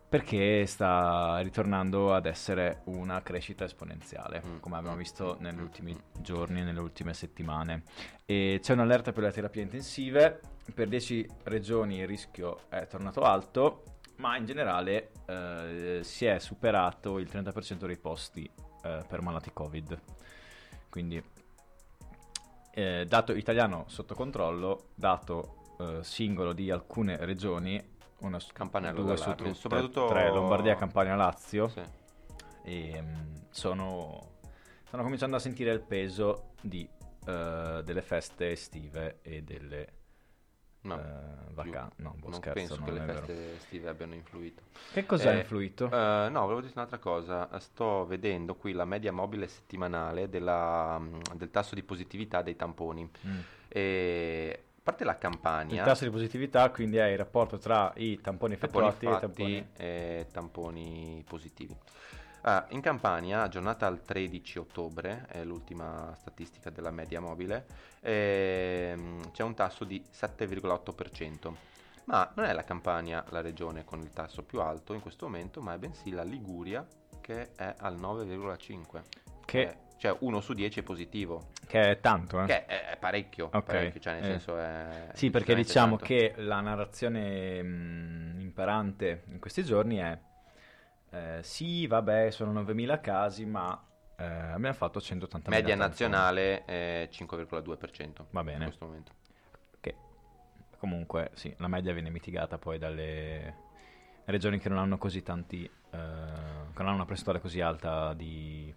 perché 0.09 0.65
sta 0.65 1.39
ritornando 1.39 2.15
ad 2.15 2.25
essere 2.25 2.81
una 2.85 3.21
crescita 3.21 3.65
esponenziale, 3.65 4.41
mm. 4.43 4.57
come 4.59 4.77
abbiamo 4.77 4.95
visto 4.95 5.37
mm. 5.39 5.43
negli 5.43 5.61
ultimi 5.61 5.95
giorni, 6.19 6.63
nelle 6.63 6.79
ultime 6.79 7.13
settimane. 7.13 7.83
E 8.25 8.59
c'è 8.59 8.73
un'allerta 8.73 9.11
per 9.11 9.23
le 9.23 9.31
terapie 9.31 9.61
intensive, 9.61 10.39
per 10.73 10.87
10 10.87 11.29
regioni 11.43 11.99
il 11.99 12.07
rischio 12.07 12.61
è 12.69 12.87
tornato 12.87 13.21
alto, 13.21 13.83
ma 14.17 14.35
in 14.35 14.45
generale 14.45 15.11
eh, 15.27 15.99
si 16.01 16.25
è 16.25 16.39
superato 16.39 17.19
il 17.19 17.29
30% 17.31 17.85
dei 17.85 17.97
posti 17.97 18.49
eh, 18.83 19.03
per 19.07 19.21
malati 19.21 19.51
Covid. 19.53 20.01
quindi 20.89 21.23
eh, 22.71 23.05
dato 23.07 23.33
italiano 23.33 23.85
sotto 23.87 24.15
controllo, 24.15 24.89
dato 24.95 25.75
eh, 25.79 25.99
singolo 26.01 26.53
di 26.53 26.71
alcune 26.71 27.17
regioni, 27.25 27.97
una 28.21 28.39
Campanello 28.53 29.03
due 29.03 29.17
su 29.17 29.33
tutte, 29.35 29.53
soprattutto- 29.53 30.07
tre, 30.07 30.29
Lombardia, 30.31 30.75
Campania, 30.75 31.15
Lazio, 31.15 31.67
Sì. 31.69 31.81
e 32.63 33.01
mm, 33.01 33.35
sono, 33.49 34.31
stanno 34.85 35.03
cominciando 35.03 35.35
a 35.35 35.39
sentire 35.39 35.71
il 35.71 35.81
peso 35.81 36.51
di, 36.61 36.88
eh, 37.25 37.81
delle 37.83 38.01
feste 38.01 38.51
estive 38.51 39.19
e 39.21 39.41
delle 39.43 39.93
No, 40.81 40.97
eh, 40.97 41.51
vacanze. 41.51 41.95
No, 41.97 42.15
boh, 42.17 42.29
non 42.29 42.39
scherzo, 42.39 42.53
penso 42.53 42.75
non 42.77 42.85
che 42.85 42.91
le 42.91 43.01
è 43.01 43.05
vero. 43.05 43.17
feste 43.25 43.55
estive 43.57 43.89
abbiano 43.89 44.13
influito. 44.13 44.63
Che 44.93 45.05
cosa 45.05 45.29
ha 45.29 45.33
Eh, 45.33 45.39
influito? 45.39 45.85
Eh, 45.88 46.29
no, 46.29 46.41
volevo 46.43 46.61
dire 46.61 46.71
un'altra 46.73 46.99
cosa. 46.99 47.49
Sto 47.59 48.05
vedendo 48.05 48.55
qui 48.55 48.71
la 48.71 48.85
media 48.85 49.11
mobile 49.11 49.49
settimanale 49.49 50.29
della, 50.29 50.97
mm, 50.97 51.19
del 51.35 51.51
tasso 51.51 51.75
di 51.75 51.83
positività 51.83 52.41
dei 52.41 52.55
tamponi. 52.55 53.09
Mm. 53.27 53.39
E, 53.67 54.63
parte 54.89 55.03
la 55.03 55.13
Il 55.13 55.17
Campania, 55.19 55.84
tasso 55.84 56.03
di 56.03 56.10
positività 56.10 56.69
quindi 56.72 56.98
è 56.98 57.05
il 57.05 57.17
rapporto 57.17 57.58
tra 57.58 57.93
i 57.96 58.19
tamponi 58.22 58.58
tamponi 58.58 58.88
effettuati 58.88 59.05
e 59.05 59.10
i 59.10 59.12
fatti 59.12 59.25
tamponi... 59.25 59.67
e 59.77 60.27
tamponi 60.31 61.24
positivi. 61.27 61.75
Ah, 62.41 62.65
in 62.69 62.79
Campania, 62.79 63.41
aggiornata 63.41 63.86
al 63.86 64.01
13 64.01 64.60
ottobre, 64.60 65.25
è 65.27 65.43
l'ultima 65.43 66.15
statistica 66.17 66.69
della 66.69 66.89
media 66.89 67.19
mobile, 67.19 67.65
ehm, 68.00 69.31
c'è 69.31 69.43
un 69.43 69.53
tasso 69.55 69.84
di 69.84 70.01
7,8%. 70.10 71.53
Ma 72.05 72.31
non 72.36 72.46
è 72.46 72.53
la 72.53 72.63
Campania 72.63 73.24
la 73.29 73.41
regione 73.41 73.84
con 73.84 74.00
il 74.00 74.10
tasso 74.10 74.41
più 74.41 74.62
alto 74.62 74.93
in 74.93 75.01
questo 75.01 75.25
momento, 75.25 75.62
ma 75.62 75.74
è 75.74 75.77
bensì 75.77 76.12
la 76.12 76.24
Liguria 76.24 76.86
che 77.22 77.51
è 77.55 77.75
al 77.77 78.00
9,5%. 78.00 79.01
Che, 79.46 79.62
Eh, 79.62 79.77
cioè 79.99 80.15
uno 80.21 80.39
su 80.39 80.53
10 80.53 80.79
è 80.79 80.83
positivo, 80.83 81.49
che 81.67 81.81
è 81.81 81.99
tanto, 81.99 82.41
eh? 82.41 82.45
che 82.45 82.65
è, 82.65 82.91
è 82.91 82.97
parecchio, 82.97 83.49
Ok, 83.51 83.63
parecchio, 83.63 83.99
cioè 83.99 84.13
nel 84.13 84.23
eh. 84.23 84.27
senso 84.27 84.57
è... 84.57 85.09
Sì, 85.11 85.29
perché 85.29 85.53
diciamo 85.53 85.97
tanto. 85.97 86.05
che 86.05 86.33
la 86.37 86.61
narrazione 86.61 87.61
mh, 87.61 88.39
imperante 88.39 89.23
in 89.27 89.39
questi 89.39 89.61
giorni 89.65 89.97
è 89.97 90.17
eh, 91.11 91.39
sì, 91.41 91.85
vabbè, 91.85 92.31
sono 92.31 92.61
9.000 92.61 93.01
casi, 93.01 93.45
ma 93.45 93.77
eh, 94.15 94.23
abbiamo 94.23 94.73
fatto 94.73 94.99
180.000 94.99 95.49
Media 95.49 95.75
nazionale 95.75 96.63
è 96.63 97.09
5,2% 97.11 98.25
Va 98.29 98.39
in 98.39 98.45
bene. 98.45 98.63
questo 98.63 98.85
momento. 98.85 99.11
Che 99.81 99.95
comunque, 100.77 101.31
sì, 101.33 101.53
la 101.57 101.67
media 101.67 101.91
viene 101.91 102.09
mitigata 102.09 102.57
poi 102.57 102.77
dalle 102.77 103.67
regioni 104.23 104.59
che 104.59 104.69
non 104.69 104.77
hanno 104.77 104.97
così 104.97 105.23
tanti, 105.23 105.65
eh, 105.65 105.69
che 105.91 106.77
non 106.77 106.87
hanno 106.87 106.95
una 106.95 107.05
percentuale 107.05 107.41
così 107.41 107.59
alta 107.59 108.13
di 108.13 108.73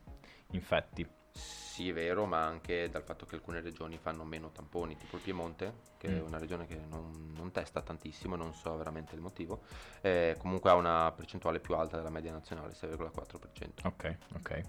infetti. 0.52 1.06
Sì, 1.34 1.88
è 1.88 1.92
vero, 1.94 2.26
ma 2.26 2.44
anche 2.44 2.90
dal 2.90 3.02
fatto 3.02 3.24
che 3.24 3.34
alcune 3.36 3.60
regioni 3.62 3.96
fanno 3.96 4.24
meno 4.24 4.50
tamponi, 4.50 4.96
tipo 4.98 5.16
il 5.16 5.22
Piemonte, 5.22 5.72
che 5.96 6.08
è 6.08 6.20
Mm. 6.20 6.26
una 6.26 6.38
regione 6.38 6.66
che 6.66 6.78
non, 6.88 7.32
non 7.34 7.50
testa 7.50 7.80
tantissimo, 7.80 8.36
non 8.36 8.52
so 8.52 8.76
veramente 8.76 9.14
il 9.14 9.22
motivo, 9.22 9.62
eh, 10.02 10.36
comunque 10.38 10.68
ha 10.70 10.74
una 10.74 11.10
percentuale 11.12 11.60
più 11.60 11.74
alta 11.74 11.96
della 11.96 12.10
media 12.10 12.30
nazionale, 12.32 12.74
6,4%. 12.74 13.86
Ok, 13.86 14.16
ok. 14.36 14.62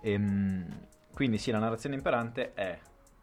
Ehm, 0.00 0.86
quindi 1.12 1.38
sì, 1.38 1.52
la 1.52 1.58
narrazione 1.60 1.94
imperante 1.94 2.54
è 2.54 2.78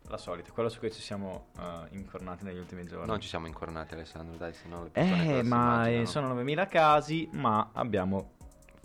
la 0.10 0.18
solita, 0.18 0.52
quella 0.54 0.70
su 0.70 0.80
cui 0.80 0.92
ci 0.94 1.02
siamo 1.02 1.48
eh, 1.60 1.88
incornati 1.92 2.46
negli 2.46 2.58
ultimi 2.60 2.86
giorni. 2.86 3.08
Non 3.08 3.20
ci 3.20 3.28
siamo 3.28 3.48
incornati 3.48 3.94
Alessandro, 3.94 4.38
dai, 4.38 4.54
se 4.54 4.70
no 4.70 4.84
le 4.84 4.90
persone 4.90 5.40
Eh, 5.40 5.44
ma 5.44 5.88
eh, 5.90 6.06
immaginano? 6.06 6.06
sono 6.06 6.28
9.000 6.34 6.68
casi, 6.70 7.28
ma 7.34 7.72
abbiamo 7.74 8.36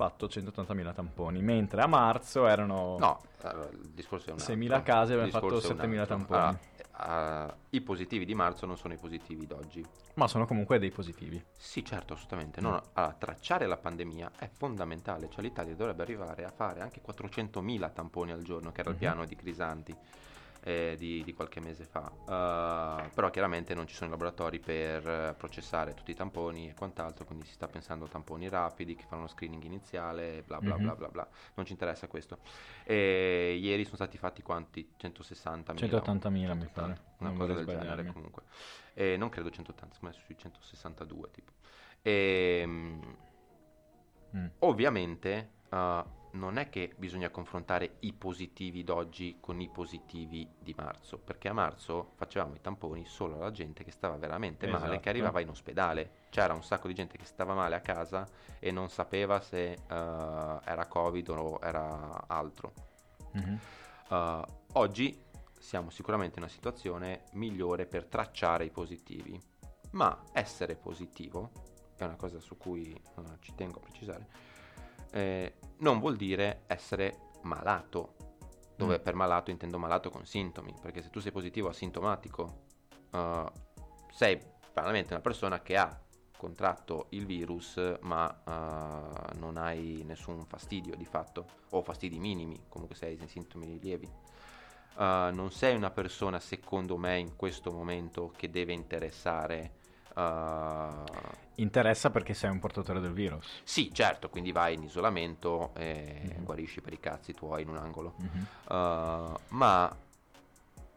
fatto 0.02 0.26
180.000 0.26 0.92
tamponi, 0.94 1.40
mentre 1.42 1.80
a 1.82 1.86
marzo 1.86 2.46
erano... 2.46 2.96
No, 2.98 3.20
allora, 3.42 3.68
il 3.70 3.90
discorso 3.94 4.30
è 4.30 4.32
un 4.32 4.38
altro. 4.40 4.54
6.000 4.54 4.82
casi, 4.82 5.12
Il 5.12 5.18
abbiamo 5.18 5.30
fatto 5.32 5.54
discorso 5.54 5.68
è 5.80 5.84
un 5.84 5.90
7.000 5.92 5.98
altro. 6.00 6.16
tamponi. 6.16 6.58
Allora, 6.94 7.48
eh, 7.48 7.54
I 7.70 7.80
positivi 7.80 8.24
di 8.24 8.34
marzo 8.34 8.66
non 8.66 8.76
sono 8.76 8.94
i 8.94 8.96
positivi 8.98 9.46
d'oggi. 9.46 9.84
Ma 10.14 10.26
sono 10.28 10.44
comunque 10.46 10.78
dei 10.78 10.90
positivi. 10.90 11.42
Sì, 11.56 11.84
certo, 11.84 12.12
assolutamente. 12.14 12.60
Mm. 12.60 12.64
No, 12.64 12.70
no, 12.70 12.82
allora, 12.94 13.14
tracciare 13.14 13.66
la 13.66 13.76
pandemia 13.78 14.32
è 14.38 14.48
fondamentale, 14.52 15.28
cioè 15.30 15.42
l'Italia 15.42 15.74
dovrebbe 15.74 16.02
arrivare 16.02 16.44
a 16.44 16.50
fare 16.50 16.80
anche 16.80 17.00
400.000 17.00 17.92
tamponi 17.92 18.30
al 18.32 18.42
giorno, 18.42 18.72
che 18.72 18.80
era 18.80 18.90
il 18.90 18.96
Mhm. 18.96 19.00
piano 19.00 19.24
di 19.24 19.36
Crisanti 19.36 19.96
eh, 20.64 20.94
di, 20.96 21.22
di 21.24 21.32
qualche 21.34 21.60
mese 21.60 21.84
fa. 21.84 22.10
Uh, 22.10 23.10
però 23.14 23.30
chiaramente 23.30 23.74
non 23.74 23.86
ci 23.86 23.94
sono 23.94 24.08
i 24.08 24.12
laboratori 24.12 24.60
per 24.60 25.06
eh, 25.06 25.34
processare 25.36 25.94
tutti 25.94 26.10
i 26.12 26.14
tamponi 26.14 26.68
e 26.70 26.74
quant'altro, 26.74 27.24
quindi 27.24 27.46
si 27.46 27.52
sta 27.52 27.66
pensando 27.66 28.04
a 28.04 28.08
tamponi 28.08 28.48
rapidi 28.48 28.94
che 28.94 29.04
fanno 29.04 29.22
uno 29.22 29.30
screening 29.30 29.62
iniziale, 29.64 30.42
bla 30.46 30.60
bla 30.60 30.76
Mhm. 30.76 30.82
bla 30.82 30.94
bla 30.94 31.08
bla. 31.08 31.28
Non 31.54 31.66
ci 31.66 31.72
interessa 31.72 32.06
questo. 32.06 32.38
E 32.84 33.58
ieri 33.60 33.84
sono 33.84 33.96
stati 33.96 34.18
fatti 34.18 34.42
quanti? 34.42 34.92
160.000? 34.96 35.74
180.000 35.74 36.54
mi 36.54 36.66
180, 36.66 36.72
pare. 36.72 37.00
Una 37.18 37.28
Non 37.30 37.38
cosa 37.38 37.54
del 37.54 37.66
genere 37.66 38.06
comunque. 38.06 38.42
E 38.94 39.16
non 39.16 39.28
credo 39.30 39.50
180, 39.50 39.94
secondo 39.94 40.16
me 40.16 40.22
sui 40.24 40.36
162 40.38 41.30
tipo. 41.30 41.52
Ehm, 42.02 43.16
Mm. 44.34 44.46
ovviamente 44.60 45.50
eh, 45.68 46.04
non 46.32 46.56
è 46.56 46.68
che 46.68 46.92
bisogna 46.96 47.30
confrontare 47.30 47.96
i 48.00 48.12
positivi 48.12 48.84
d'oggi 48.84 49.38
con 49.40 49.60
i 49.60 49.68
positivi 49.68 50.48
di 50.58 50.74
marzo, 50.76 51.18
perché 51.18 51.48
a 51.48 51.52
marzo 51.52 52.12
facevamo 52.14 52.54
i 52.54 52.60
tamponi 52.60 53.04
solo 53.06 53.36
alla 53.36 53.50
gente 53.50 53.84
che 53.84 53.90
stava 53.90 54.16
veramente 54.16 54.66
male, 54.66 54.84
Esatto. 54.84 55.00
che 55.00 55.08
arrivava 55.08 55.40
in 55.40 55.48
ospedale. 55.48 56.10
C'era 56.30 56.54
un 56.54 56.62
sacco 56.62 56.88
di 56.88 56.94
gente 56.94 57.18
che 57.18 57.26
stava 57.26 57.54
male 57.54 57.74
a 57.74 57.80
casa 57.80 58.26
e 58.58 58.70
non 58.70 58.88
sapeva 58.88 59.40
se 59.40 59.72
eh, 59.72 59.78
era 59.86 60.86
Covid 60.88 61.28
o 61.28 61.58
era 61.62 62.24
altro. 62.26 62.72
Mhm. 63.32 63.58
Uh, 64.08 64.42
oggi 64.74 65.18
siamo 65.58 65.88
sicuramente 65.88 66.36
in 66.36 66.42
una 66.42 66.52
situazione 66.52 67.24
migliore 67.32 67.86
per 67.86 68.04
tracciare 68.04 68.64
i 68.64 68.70
positivi, 68.70 69.40
ma 69.92 70.24
essere 70.32 70.74
positivo, 70.74 71.50
è 71.96 72.04
una 72.04 72.16
cosa 72.16 72.40
su 72.40 72.56
cui 72.58 72.94
uh, 73.16 73.22
ci 73.38 73.54
tengo 73.54 73.78
a 73.78 73.80
precisare, 73.80 74.26
eh, 75.12 75.54
non 75.78 75.98
vuol 75.98 76.16
dire 76.16 76.62
essere 76.66 77.30
malato, 77.42 78.14
dove 78.76 78.98
Mm. 78.98 79.02
per 79.02 79.14
malato 79.14 79.50
intendo 79.50 79.78
malato 79.78 80.10
con 80.10 80.24
sintomi, 80.24 80.74
perché 80.80 81.02
se 81.02 81.10
tu 81.10 81.20
sei 81.20 81.32
positivo 81.32 81.68
asintomatico, 81.68 82.64
uh, 83.12 83.46
sei 84.10 84.40
banalmente 84.72 85.12
una 85.12 85.22
persona 85.22 85.60
che 85.60 85.76
ha 85.76 86.00
contratto 86.36 87.06
il 87.10 87.24
virus 87.24 87.80
ma 88.00 88.26
uh, 88.26 89.38
non 89.38 89.56
hai 89.56 90.02
nessun 90.04 90.44
fastidio 90.44 90.96
di 90.96 91.04
fatto 91.04 91.46
o 91.70 91.82
fastidi 91.82 92.18
minimi 92.18 92.64
comunque 92.68 92.96
sei 92.96 93.16
in 93.20 93.28
sintomi 93.28 93.78
lievi 93.78 94.10
Uh, 94.94 95.32
non 95.32 95.50
sei 95.50 95.74
una 95.74 95.90
persona 95.90 96.38
secondo 96.38 96.98
me 96.98 97.18
in 97.18 97.34
questo 97.34 97.72
momento 97.72 98.30
che 98.36 98.50
deve 98.50 98.74
interessare 98.74 99.76
uh, 100.14 101.40
Interessa 101.56 102.10
perché 102.10 102.32
sei 102.34 102.50
un 102.50 102.58
portatore 102.58 102.98
del 103.00 103.12
virus. 103.12 103.60
sì 103.64 103.92
certo 103.92 104.28
quindi 104.30 104.52
vai 104.52 104.74
in 104.74 104.82
isolamento 104.82 105.72
e 105.74 106.32
Mhm. 106.36 106.44
guarisci 106.44 106.80
per 106.80 106.92
i 106.94 106.98
cazzi 107.00 107.32
tuoi 107.34 107.62
in 107.62 107.68
un 107.68 107.76
angolo 107.76 108.14
Mhm. 108.18 108.46
Uh, 108.68 109.38
ma 109.48 109.94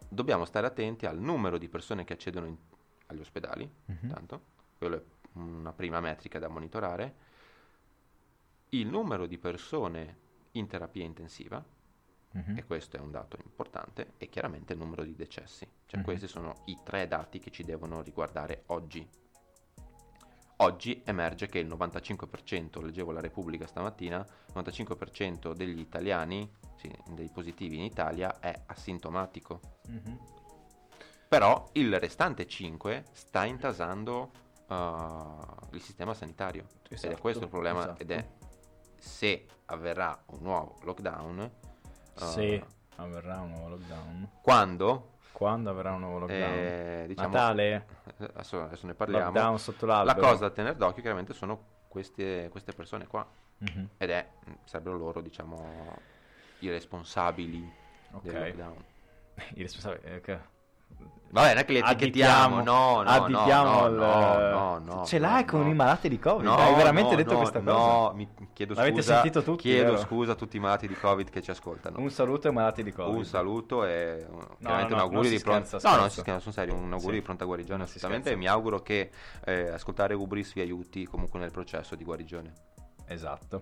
dobbiamo 0.08 0.46
stare 0.46 0.66
attenti 0.68 1.06
al 1.06 1.20
numero 1.20 1.58
di 1.58 1.68
persone 1.68 2.04
che 2.06 2.14
accedono 2.14 2.46
in- 2.46 2.58
agli 3.08 3.20
ospedali 3.20 3.70
Mhm. 3.86 4.08
Tanto, 4.10 4.42
quello 4.78 4.96
è 4.98 5.02
una 5.34 5.74
prima 5.74 6.00
metrica 6.00 6.40
da 6.40 6.48
monitorare. 6.48 7.16
Il 8.70 8.88
numero 8.88 9.26
di 9.26 9.38
persone 9.38 10.18
in 10.52 10.68
terapia 10.68 11.04
intensiva, 11.04 11.64
Mhm. 12.36 12.58
e 12.58 12.66
questo 12.66 12.98
è 12.98 13.00
un 13.00 13.12
dato 13.12 13.38
importante, 13.44 14.14
e 14.18 14.28
chiaramente 14.28 14.74
il 14.74 14.80
numero 14.80 15.04
di 15.04 15.16
decessi. 15.16 15.66
Cioè 15.86 16.00
Mhm. 16.00 16.06
questi 16.06 16.28
sono 16.28 16.54
i 16.66 16.78
tre 16.84 17.08
dati 17.08 17.40
che 17.40 17.50
ci 17.50 17.64
devono 17.64 18.02
riguardare 18.02 18.64
oggi. 18.68 19.08
Oggi 20.60 21.02
emerge 21.06 21.48
che 21.48 21.60
il 21.60 21.68
95%, 21.68 22.82
leggevo 22.82 23.12
la 23.12 23.20
Repubblica 23.20 23.68
stamattina, 23.68 24.18
il 24.20 24.54
95% 24.54 25.54
degli 25.54 25.80
italiani, 25.80 26.50
sì, 26.76 26.90
dei 27.10 27.30
positivi 27.30 27.76
in 27.78 27.84
Italia, 27.84 28.40
è 28.40 28.64
asintomatico. 28.68 29.60
Mhm. 29.88 30.20
Però 31.28 31.70
il 31.74 32.00
restante 32.00 32.48
5 32.48 33.04
sta 33.12 33.44
intasando 33.46 34.32
uh, 34.68 35.74
il 35.76 35.82
sistema 35.82 36.14
sanitario. 36.14 36.64
ed 36.84 36.92
è 36.92 36.94
Esatto, 36.94 37.18
questo 37.22 37.44
il 37.44 37.50
problema. 37.50 37.80
esatto. 37.80 38.02
Ed 38.02 38.12
è 38.12 38.28
se 38.98 39.46
avverrà 39.66 40.18
un 40.28 40.40
nuovo 40.42 40.78
lockdown. 40.84 41.52
Uh, 42.16 42.20
Se 42.20 42.66
avverrà 42.98 43.40
un 43.42 43.50
nuovo 43.52 43.70
lockdown. 43.70 44.30
Quando? 44.42 45.12
Quando 45.32 45.70
avverrà 45.70 45.92
un 45.94 46.00
nuovo 46.00 46.20
lockdown? 46.20 46.54
eh, 46.54 47.04
diciamo, 47.08 47.34
Natale? 47.34 47.86
Adesso, 48.18 48.62
adesso 48.64 48.86
ne 48.88 48.94
parliamo. 48.94 49.26
Lockdown 49.26 49.60
sotto 49.60 49.86
La 49.86 50.04
l'albero? 50.04 50.28
cosa 50.28 50.48
da 50.48 50.54
tenere 50.54 50.76
d'occhio 50.78 51.02
chiaramente 51.02 51.34
sono 51.34 51.60
queste, 51.88 52.48
queste 52.50 52.72
persone 52.74 53.06
qua. 53.08 53.28
Mhm. 53.58 53.90
Ed 53.98 54.10
è, 54.10 54.28
sarebbero 54.64 54.98
loro, 54.98 55.22
diciamo, 55.22 55.98
i 56.60 56.70
responsabili 56.70 57.70
Ok. 58.12 58.24
del 58.24 58.34
lockdown. 58.40 58.86
I 59.56 59.62
responsabili... 59.62 60.14
eh, 60.14 60.22
che- 60.22 60.54
Vabbè, 61.36 61.50
non 61.50 61.58
è 61.58 61.66
che 61.66 61.74
li 61.74 61.80
etichettiamo, 61.80 62.64
no, 62.64 63.02
no, 63.02 63.10
additiamo 63.10 63.80
no, 63.82 63.88
il- 63.88 63.94
no, 63.96 64.38
no, 64.38 64.78
no, 64.80 65.06
Ce 65.06 65.20
no, 65.20 65.28
l'hai 65.28 65.44
con 65.44 65.64
no. 65.64 65.70
i 65.70 65.74
malati 65.74 66.08
di 66.08 66.18
Covid? 66.18 66.46
No, 66.46 66.56
Hai 66.56 66.74
veramente 66.76 67.10
no, 67.10 67.16
detto 67.18 67.36
questa 67.36 67.60
cosa? 67.60 67.74
No, 67.78 68.12
mi 68.16 68.30
chiedo 68.54 68.74
L'avete 68.74 68.96
scusa. 69.02 69.14
sentito 69.16 69.44
tutti, 69.44 69.64
Chiedo 69.64 69.92
vero? 69.92 69.98
scusa 69.98 70.32
a 70.32 70.36
tutti 70.36 70.56
i 70.56 70.60
malati 70.62 70.88
di 70.88 70.94
Covid 70.96 71.30
che 71.30 71.42
ci 71.42 71.52
ascoltano. 71.52 72.00
Un 72.00 72.10
saluto 72.10 72.48
ai 72.48 72.54
malati 72.54 72.84
di 72.84 72.94
Covid. 72.94 73.16
Un 73.18 73.26
saluto 73.26 73.84
e 73.84 74.26
uh, 74.30 74.38
chiaramente 74.60 74.92
no, 74.92 74.96
un 74.96 75.02
augurio 75.02 75.30
di 75.30 75.40
pronta 75.40 75.78
No, 75.84 75.96
no, 75.98 76.08
scherza, 76.08 76.40
sono 76.40 76.54
serio, 76.54 76.74
un 76.74 76.84
augurio 76.94 77.10
Sì. 77.16 77.20
di 77.20 77.22
pronta 77.22 77.44
guarigione 77.44 77.84
assolutamente 77.84 78.32
e 78.32 78.36
mi 78.38 78.48
auguro 78.48 78.80
che 78.82 79.10
eh, 79.44 79.68
ascoltare 79.72 80.14
Ubris 80.14 80.54
vi 80.54 80.62
aiuti 80.62 81.06
comunque 81.06 81.38
nel 81.40 81.52
processo 81.52 81.96
di 81.96 82.06
guarigione. 82.06 82.54
Esatto. 83.08 83.62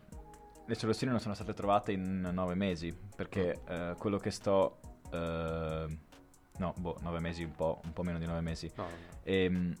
le 0.65 0.75
soluzioni 0.75 1.11
non 1.11 1.21
sono 1.21 1.33
state 1.33 1.53
trovate 1.53 1.91
in 1.91 2.29
nove 2.33 2.55
mesi 2.55 2.95
perché 3.15 3.61
eh, 3.67 3.95
quello 3.97 4.17
che 4.17 4.31
sto 4.31 4.79
eh, 5.11 5.97
no 6.57 6.73
boh 6.77 6.97
nove 7.01 7.19
mesi 7.19 7.43
un 7.43 7.51
po', 7.51 7.79
un 7.83 7.93
po' 7.93 8.03
meno 8.03 8.19
di 8.19 8.25
nove 8.25 8.41
mesi 8.41 8.69
no, 8.75 8.83
no, 8.83 8.89
e 9.23 9.49
mh, 9.49 9.77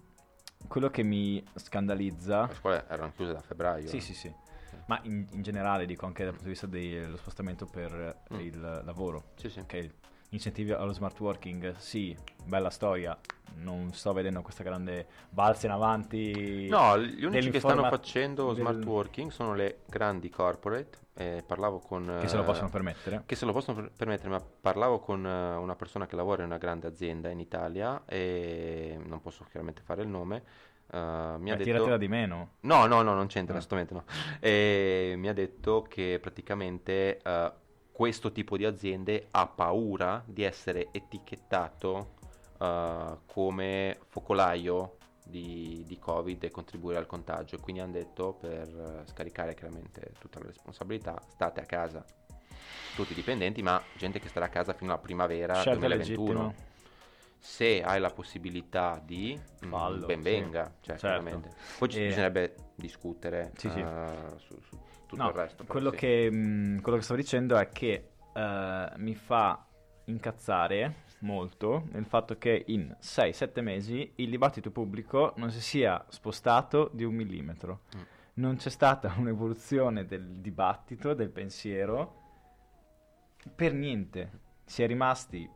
quello 0.67 0.89
che 0.89 1.03
mi 1.03 1.43
scandalizza 1.55 2.45
le 2.47 2.53
scuole 2.55 2.85
erano 2.87 3.11
chiuse 3.15 3.33
da 3.33 3.41
febbraio. 3.41 3.87
sì 3.87 3.99
sì 3.99 4.13
sì 4.13 4.31
ma 4.85 4.99
in, 5.03 5.25
in 5.31 5.41
generale 5.41 5.85
dico 5.85 6.05
anche 6.05 6.23
dal 6.23 6.31
punto 6.33 6.45
di 6.47 6.51
vista 6.53 6.67
dello 6.67 7.17
spostamento 7.17 7.65
per 7.65 8.19
Mm. 8.33 8.39
il 8.39 8.81
lavoro 8.85 9.31
Sì, 9.35 9.49
sì. 9.49 9.59
ok 9.59 9.89
incentivi 10.33 10.71
allo 10.71 10.93
smart 10.93 11.19
working 11.19 11.75
sì 11.77 12.15
bella 12.45 12.69
storia 12.69 13.17
non 13.55 13.91
sto 13.93 14.13
vedendo 14.13 14.41
questa 14.41 14.63
grande 14.63 15.05
balza 15.29 15.65
in 15.65 15.73
avanti 15.73 16.67
No, 16.69 16.97
gli 16.97 17.25
unici 17.25 17.49
che 17.49 17.59
stanno 17.59 17.83
facendo 17.83 18.53
del- 18.53 18.61
smart 18.65 18.85
working 18.85 19.29
sono 19.29 19.53
le 19.53 19.79
grandi 19.87 20.29
corporate. 20.29 20.99
eh, 21.15 21.43
parlavo 21.45 21.79
con... 21.79 22.17
che 22.21 22.29
se 22.29 22.37
lo 22.37 22.43
eh, 22.43 22.45
possono 22.45 22.69
permettere 22.69 23.23
Che 23.25 23.35
se 23.35 23.45
lo 23.45 23.51
possono 23.51 23.81
per- 23.81 23.91
permettere, 23.95 24.29
ma 24.29 24.41
parlavo 24.61 24.99
con 24.99 25.25
eh, 25.25 25.55
una 25.55 25.75
persona 25.75 26.07
che 26.07 26.15
lavora 26.15 26.43
in 26.43 26.47
una 26.47 26.57
grande 26.57 26.87
azienda 26.87 27.27
in 27.29 27.39
Italia 27.41 28.03
e 28.05 28.97
non 29.05 29.19
posso 29.19 29.43
chiaramente 29.49 29.81
fare 29.83 30.01
il 30.01 30.07
nome. 30.07 30.43
eh, 30.93 31.35
mi 31.39 31.51
ha 31.51 31.55
detto... 31.55 31.63
tiratela 31.63 31.97
di 31.97 32.07
meno 32.07 32.51
No, 32.61 32.85
no, 32.85 33.01
no, 33.01 33.13
non 33.13 33.27
c'entra, 33.27 33.55
Ah. 33.55 33.57
assolutamente 33.59 33.93
no. 33.93 34.05
E 34.39 35.13
mi 35.17 35.27
ha 35.27 35.33
detto 35.33 35.81
che 35.89 36.19
praticamente 36.21 37.19
eh, 37.21 37.51
questo 38.01 38.31
tipo 38.31 38.57
di 38.57 38.65
aziende 38.65 39.27
ha 39.29 39.45
paura 39.45 40.23
di 40.25 40.41
essere 40.41 40.87
etichettato 40.91 42.13
eh, 42.59 43.17
come 43.27 43.99
focolaio 44.07 44.97
di, 45.23 45.83
di 45.85 45.99
Covid 45.99 46.43
e 46.43 46.49
contribuire 46.49 46.97
al 46.97 47.05
contagio. 47.05 47.59
Quindi 47.59 47.79
hanno 47.79 47.91
detto 47.91 48.33
per 48.33 48.67
eh, 48.67 49.07
scaricare 49.07 49.53
chiaramente 49.53 50.13
tutta 50.17 50.39
la 50.39 50.47
responsabilità, 50.47 51.21
state 51.27 51.61
a 51.61 51.65
casa. 51.65 52.03
Tutti 52.95 53.13
dipendenti, 53.13 53.61
ma 53.61 53.85
gente 53.93 54.17
che 54.17 54.29
starà 54.29 54.47
a 54.47 54.49
casa 54.49 54.73
fino 54.73 54.91
alla 54.93 54.99
primavera 54.99 55.53
scelta 55.53 55.77
2021 55.77 56.39
legittima 56.39 56.69
se 57.37 57.83
hai 57.83 57.99
la 57.99 58.09
possibilità 58.09 58.99
di 59.05 59.39
mm, 59.63 59.69
Fallo, 59.69 60.05
ben 60.07 60.23
sì. 60.23 60.29
venga 60.29 60.73
cioè, 60.81 60.97
Certo. 60.97 61.41
poi 61.77 61.89
ci 61.89 61.99
E- 61.99 62.05
bisognerebbe 62.05 62.55
discutere 62.75 63.51
Sì, 63.57 63.69
sì. 63.69 63.79
eh, 63.79 64.33
su, 64.37 64.59
su 64.59 64.77
tutto 65.11 65.21
No, 65.23 65.29
il 65.29 65.35
resto 65.35 65.63
quello, 65.65 65.91
sì. 65.91 65.97
che, 65.97 66.31
mh, 66.31 66.81
quello 66.81 66.97
che 66.97 67.03
stavo 67.03 67.19
dicendo 67.19 67.57
è 67.57 67.69
che 67.69 68.09
eh, 68.33 68.91
mi 68.97 69.15
fa 69.15 69.65
incazzare 70.05 71.03
molto 71.19 71.87
il 71.93 72.05
fatto 72.05 72.37
che 72.37 72.63
in 72.67 72.95
6-7 72.99 73.61
mesi 73.61 74.11
il 74.15 74.29
dibattito 74.29 74.71
pubblico 74.71 75.33
non 75.37 75.51
si 75.51 75.61
sia 75.61 76.03
spostato 76.09 76.89
di 76.93 77.03
un 77.03 77.13
millimetro. 77.13 77.81
Mm. 77.95 78.01
Non 78.35 78.55
c'è 78.55 78.69
stata 78.69 79.13
un'evoluzione 79.19 80.05
del 80.05 80.37
dibattito, 80.37 81.13
del 81.13 81.29
pensiero, 81.29 82.15
per 83.55 83.73
niente. 83.73 84.39
Si 84.65 84.81
è 84.81 84.87
rimasti 84.87 85.47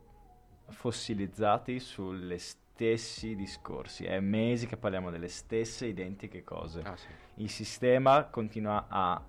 fossilizzati 0.68 1.80
sulle 1.80 2.38
stessi 2.38 3.34
discorsi. 3.34 4.04
È 4.04 4.20
mesi 4.20 4.66
che 4.66 4.76
parliamo 4.76 5.10
delle 5.10 5.28
stesse 5.28 5.86
identiche 5.86 6.44
cose 6.44 6.80
Ah, 6.82 6.96
sì. 6.96 7.06
il 7.36 7.50
sistema 7.50 8.24
continua 8.24 8.86
a 8.88 9.20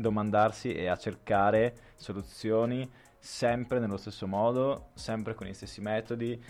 domandarsi 0.00 0.72
e 0.72 0.86
a 0.88 0.96
cercare 0.96 1.92
soluzioni 1.96 2.90
sempre 3.18 3.78
nello 3.78 3.96
stesso 3.96 4.26
modo, 4.26 4.90
sempre 4.94 5.34
con 5.34 5.46
gli 5.46 5.52
stessi 5.52 5.80
metodi, 5.80 6.40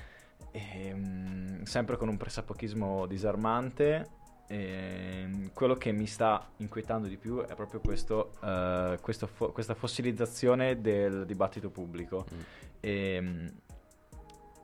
ehm, 0.53 1.63
sempre 1.65 1.97
con 1.97 2.09
un 2.09 2.17
pressapochismo 2.17 3.07
disarmante. 3.07 4.17
ehm, 4.51 5.51
quello 5.53 5.75
che 5.75 5.93
mi 5.93 6.07
sta 6.07 6.49
inquietando 6.57 7.07
di 7.07 7.19
più 7.19 7.43
è 7.45 7.55
proprio 7.55 7.81
questo, 7.81 8.33
eh, 8.43 8.97
questo 9.03 9.27
fo- 9.27 9.53
questa 9.53 9.75
fossilizzazione 9.75 10.81
del 10.81 11.27
dibattito 11.27 11.69
pubblico. 11.69 12.25
Mm. 12.33 12.41
Ehm, 12.81 13.53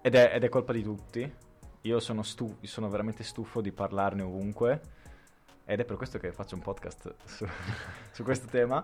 ed, 0.00 0.14
è, 0.14 0.32
ed 0.34 0.42
è 0.44 0.48
colpa 0.48 0.72
di 0.72 0.82
tutti. 0.82 1.30
Io 1.82 2.00
sono, 2.00 2.22
stu- 2.22 2.64
sono 2.64 2.88
veramente 2.88 3.22
stufo 3.22 3.60
di 3.60 3.72
parlarne 3.72 4.22
ovunque. 4.22 4.80
Ed 5.64 5.80
è 5.80 5.84
per 5.84 5.96
questo 5.96 6.18
che 6.18 6.32
faccio 6.32 6.54
un 6.54 6.60
podcast 6.60 7.14
su, 7.24 7.46
su 8.12 8.22
questo 8.22 8.46
tema. 8.48 8.82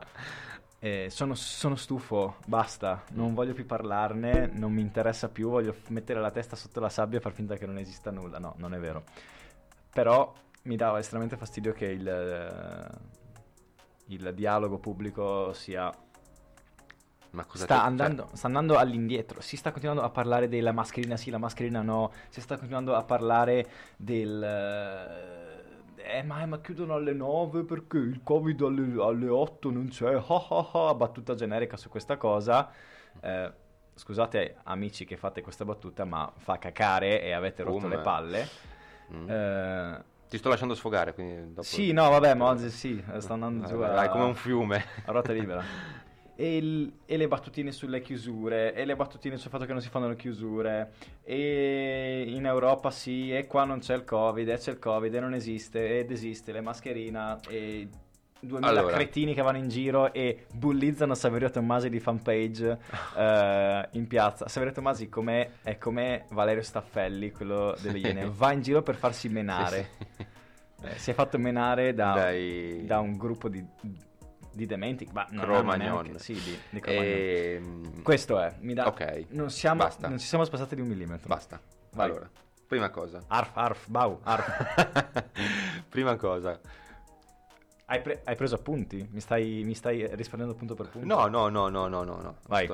Eh, 0.78 1.08
sono, 1.10 1.34
sono 1.34 1.76
stufo, 1.76 2.36
basta, 2.46 3.04
non 3.10 3.34
voglio 3.34 3.52
più 3.52 3.66
parlarne, 3.66 4.46
non 4.46 4.72
mi 4.72 4.80
interessa 4.80 5.28
più, 5.28 5.50
voglio 5.50 5.76
mettere 5.88 6.20
la 6.20 6.30
testa 6.30 6.56
sotto 6.56 6.80
la 6.80 6.88
sabbia 6.88 7.18
e 7.18 7.20
far 7.20 7.32
finta 7.32 7.56
che 7.56 7.66
non 7.66 7.76
esista 7.76 8.10
nulla. 8.10 8.38
No, 8.38 8.54
non 8.56 8.72
è 8.72 8.78
vero. 8.78 9.04
Però 9.92 10.32
mi 10.62 10.76
dava 10.76 10.98
estremamente 10.98 11.36
fastidio 11.36 11.72
che 11.72 11.86
il, 11.86 12.98
il 14.06 14.32
dialogo 14.34 14.78
pubblico 14.78 15.52
sia 15.52 15.92
ma 17.32 17.44
cosa 17.44 17.64
sta 17.64 17.76
te- 17.76 17.82
andando, 17.82 18.28
sta 18.32 18.46
andando 18.46 18.76
all'indietro. 18.76 19.40
Si 19.40 19.56
sta 19.56 19.70
continuando 19.70 20.02
a 20.02 20.10
parlare 20.10 20.48
della 20.48 20.72
mascherina 20.72 21.16
sì, 21.16 21.30
la 21.30 21.38
mascherina 21.38 21.80
no. 21.82 22.10
Si 22.28 22.40
sta 22.40 22.56
continuando 22.56 22.94
a 22.94 23.04
parlare 23.04 23.68
del. 23.96 24.40
Eh, 26.04 26.18
Eh, 26.18 26.22
ma, 26.22 26.44
ma 26.46 26.60
chiudono 26.60 26.94
alle 26.94 27.12
9 27.12 27.64
perché 27.64 27.98
il 27.98 28.20
Covid 28.22 28.60
alle, 28.62 29.02
alle 29.02 29.28
8 29.28 29.70
non 29.70 29.88
c'è. 29.88 30.14
Ah, 30.14 30.46
ah, 30.48 30.88
ah, 30.88 30.94
battuta 30.94 31.34
generica 31.34 31.76
su 31.76 31.88
questa 31.88 32.16
cosa. 32.16 32.70
Eh, 33.20 33.52
scusate, 33.94 34.56
amici, 34.64 35.04
che 35.04 35.16
fate 35.16 35.40
questa 35.42 35.64
battuta, 35.64 36.04
ma 36.04 36.32
fa 36.36 36.58
cacare 36.58 37.22
e 37.22 37.32
avete 37.32 37.62
rotto 37.62 37.80
Come? 37.80 37.96
le 37.96 38.02
palle. 38.02 38.48
cioè, 39.08 39.16
mm. 39.16 39.30
Eh, 39.30 40.04
ti 40.28 40.38
sto 40.38 40.48
lasciando 40.48 40.76
sfogare 40.76 41.12
quindi 41.12 41.54
dopo... 41.54 41.62
sì, 41.66 41.90
no, 41.90 42.08
vabbè, 42.08 42.34
ma 42.34 42.50
oggi 42.50 42.70
sì, 42.70 43.02
sta 43.18 43.32
andando 43.32 43.66
giù 43.66 43.74
a, 43.80 43.88
vai, 43.88 44.08
come 44.08 44.24
un 44.24 44.36
fiume 44.36 44.84
a 45.04 45.10
ruota 45.10 45.32
libera. 45.32 45.62
e, 46.40 46.56
il- 46.56 46.92
e 47.04 47.16
le 47.18 47.28
battutine 47.28 47.70
sulle 47.70 48.00
chiusure, 48.00 48.72
e 48.72 48.86
le 48.86 48.96
battutine 48.96 49.36
sul 49.36 49.50
fatto 49.50 49.66
che 49.66 49.72
non 49.72 49.82
si 49.82 49.90
fanno 49.90 50.08
le 50.08 50.16
chiusure, 50.16 50.92
e 51.22 52.24
in 52.26 52.46
Europa 52.46 52.90
sì, 52.90 53.30
e 53.30 53.46
qua 53.46 53.64
non 53.64 53.80
c'è 53.80 53.94
il 53.94 54.04
Covid, 54.04 54.48
e 54.48 54.56
c'è 54.56 54.70
il 54.70 54.78
Covid, 54.78 55.14
e 55.14 55.20
non 55.20 55.34
esiste, 55.34 55.98
ed 55.98 56.10
esiste, 56.10 56.52
le 56.52 56.62
mascherina, 56.62 57.38
e 57.46 57.88
2000 58.40 58.66
Allora. 58.70 58.96
cretini 58.96 59.34
che 59.34 59.42
vanno 59.42 59.58
in 59.58 59.68
giro 59.68 60.14
e 60.14 60.46
bullizzano 60.54 61.12
Saverio 61.14 61.50
Tommasi 61.50 61.90
di 61.90 62.00
fanpage 62.00 62.78
eh, 63.18 63.88
in 63.92 64.06
piazza. 64.06 64.48
Saverio 64.48 64.72
Tommasi 64.74 65.10
com'è, 65.10 65.46
è 65.62 65.76
come 65.76 66.24
Valerio 66.30 66.62
Staffelli, 66.62 67.32
quello 67.32 67.76
delle. 67.82 67.98
Iene, 67.98 68.30
va 68.32 68.52
in 68.52 68.62
giro 68.62 68.80
per 68.82 68.94
farsi 68.94 69.28
menare. 69.28 69.90
Sì, 69.98 70.06
sì. 70.16 70.26
Eh, 70.86 70.98
si 70.98 71.10
è 71.10 71.12
fatto 71.12 71.36
menare 71.36 71.92
da, 71.92 72.30
da 72.86 72.98
un 73.00 73.18
gruppo 73.18 73.50
di, 73.50 73.62
di 74.52 74.66
dementi, 74.66 75.08
ma 75.12 75.26
non 75.30 75.44
Cro-Magnon. 75.44 76.02
neanche- 76.04 76.18
sì, 76.18 76.34
di, 76.34 76.58
di 76.70 76.80
Cro-Magnon. 76.80 77.14
Ehm, 77.14 78.02
Questo 78.02 78.38
è, 78.40 78.54
mi 78.60 78.74
dà, 78.74 78.86
Ok, 78.86 79.26
non, 79.30 79.50
siamo, 79.50 79.82
basta. 79.84 80.08
non 80.08 80.18
ci 80.18 80.26
siamo 80.26 80.44
spostati 80.44 80.74
di 80.74 80.80
un 80.80 80.88
millimetro. 80.88 81.28
Basta. 81.28 81.60
Vai. 81.92 82.08
Allora, 82.10 82.30
prima 82.66 82.90
cosa. 82.90 83.22
Arf, 83.28 83.50
arf, 83.56 83.88
bau, 83.88 84.18
arf. 84.22 85.84
prima 85.88 86.16
cosa. 86.16 86.58
hai, 87.86 88.00
pre- 88.02 88.20
hai 88.24 88.36
preso 88.36 88.54
appunti? 88.56 89.06
Mi 89.10 89.20
stai, 89.20 89.62
mi 89.64 89.74
stai 89.74 90.06
rispondendo 90.14 90.54
punto 90.54 90.74
per 90.74 90.88
punto? 90.88 91.06
No, 91.06 91.26
no, 91.26 91.48
no, 91.48 91.68
no, 91.68 91.88
no, 91.88 92.02
no, 92.04 92.20
no. 92.20 92.36
Vai. 92.46 92.68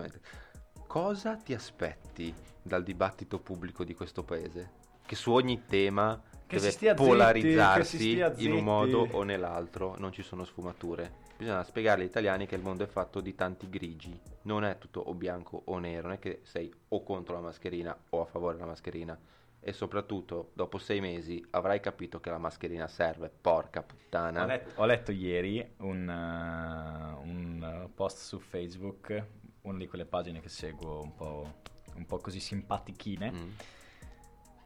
Cosa 0.87 1.37
ti 1.37 1.53
aspetti 1.55 2.33
dal 2.63 2.83
dibattito 2.83 3.39
pubblico 3.39 3.85
di 3.85 3.95
questo 3.95 4.23
paese? 4.23 4.71
Che 5.05 5.15
su 5.15 5.31
ogni 5.33 5.65
tema 5.67 6.21
Che 6.47 6.57
deve 6.57 6.71
zitti, 6.71 6.95
polarizzarsi 6.95 7.97
si 7.99 8.11
stia 8.11 8.27
in 8.39 8.51
un 8.53 8.59
zitti. 8.59 8.63
modo 8.63 9.09
o 9.13 9.23
nell'altro, 9.23 9.95
non 9.99 10.13
ci 10.13 10.23
sono 10.23 10.45
sfumature. 10.45 11.25
Bisogna 11.37 11.63
spiegare 11.65 12.01
agli 12.01 12.07
italiani 12.07 12.47
che 12.47 12.55
il 12.55 12.63
mondo 12.63 12.83
è 12.83 12.87
fatto 12.87 13.21
di 13.21 13.35
tanti 13.35 13.69
grigi, 13.69 14.19
non 14.43 14.65
è 14.65 14.79
tutto 14.79 15.01
o 15.01 15.13
bianco 15.13 15.63
o 15.67 15.79
nero, 15.79 16.05
non 16.05 16.13
è 16.13 16.19
che 16.19 16.41
sei 16.45 16.73
o 16.89 17.03
contro 17.03 17.35
la 17.35 17.43
mascherina 17.43 17.97
o 18.11 18.23
a 18.23 18.25
favore 18.25 18.55
della 18.55 18.69
mascherina. 18.69 19.19
E 19.61 19.73
soprattutto, 19.73 20.53
dopo 20.55 20.79
sei 20.79 21.01
mesi, 21.01 21.45
avrai 21.51 21.81
capito 21.81 22.21
che 22.21 22.31
la 22.31 22.39
mascherina 22.39 22.87
serve, 22.87 23.29
porca 23.29 23.83
puttana. 23.83 24.45
Ho 24.45 24.47
letto, 24.47 24.81
ho 24.81 24.85
letto 24.87 25.13
ieri 25.13 25.75
un, 25.79 26.09
eh, 26.09 27.29
un, 27.29 27.91
post 27.95 28.19
su 28.19 28.39
Facebook, 28.39 29.25
una 29.63 29.79
di 29.79 29.89
quelle 29.89 30.07
pagine 30.07 30.41
che 30.41 30.49
seguo 30.49 31.03
un 31.03 31.15
po', 31.15 31.55
un 31.97 32.07
po' 32.07 32.19
così 32.19 32.41
simpatichine. 32.41 33.31
Mm. 33.31 33.51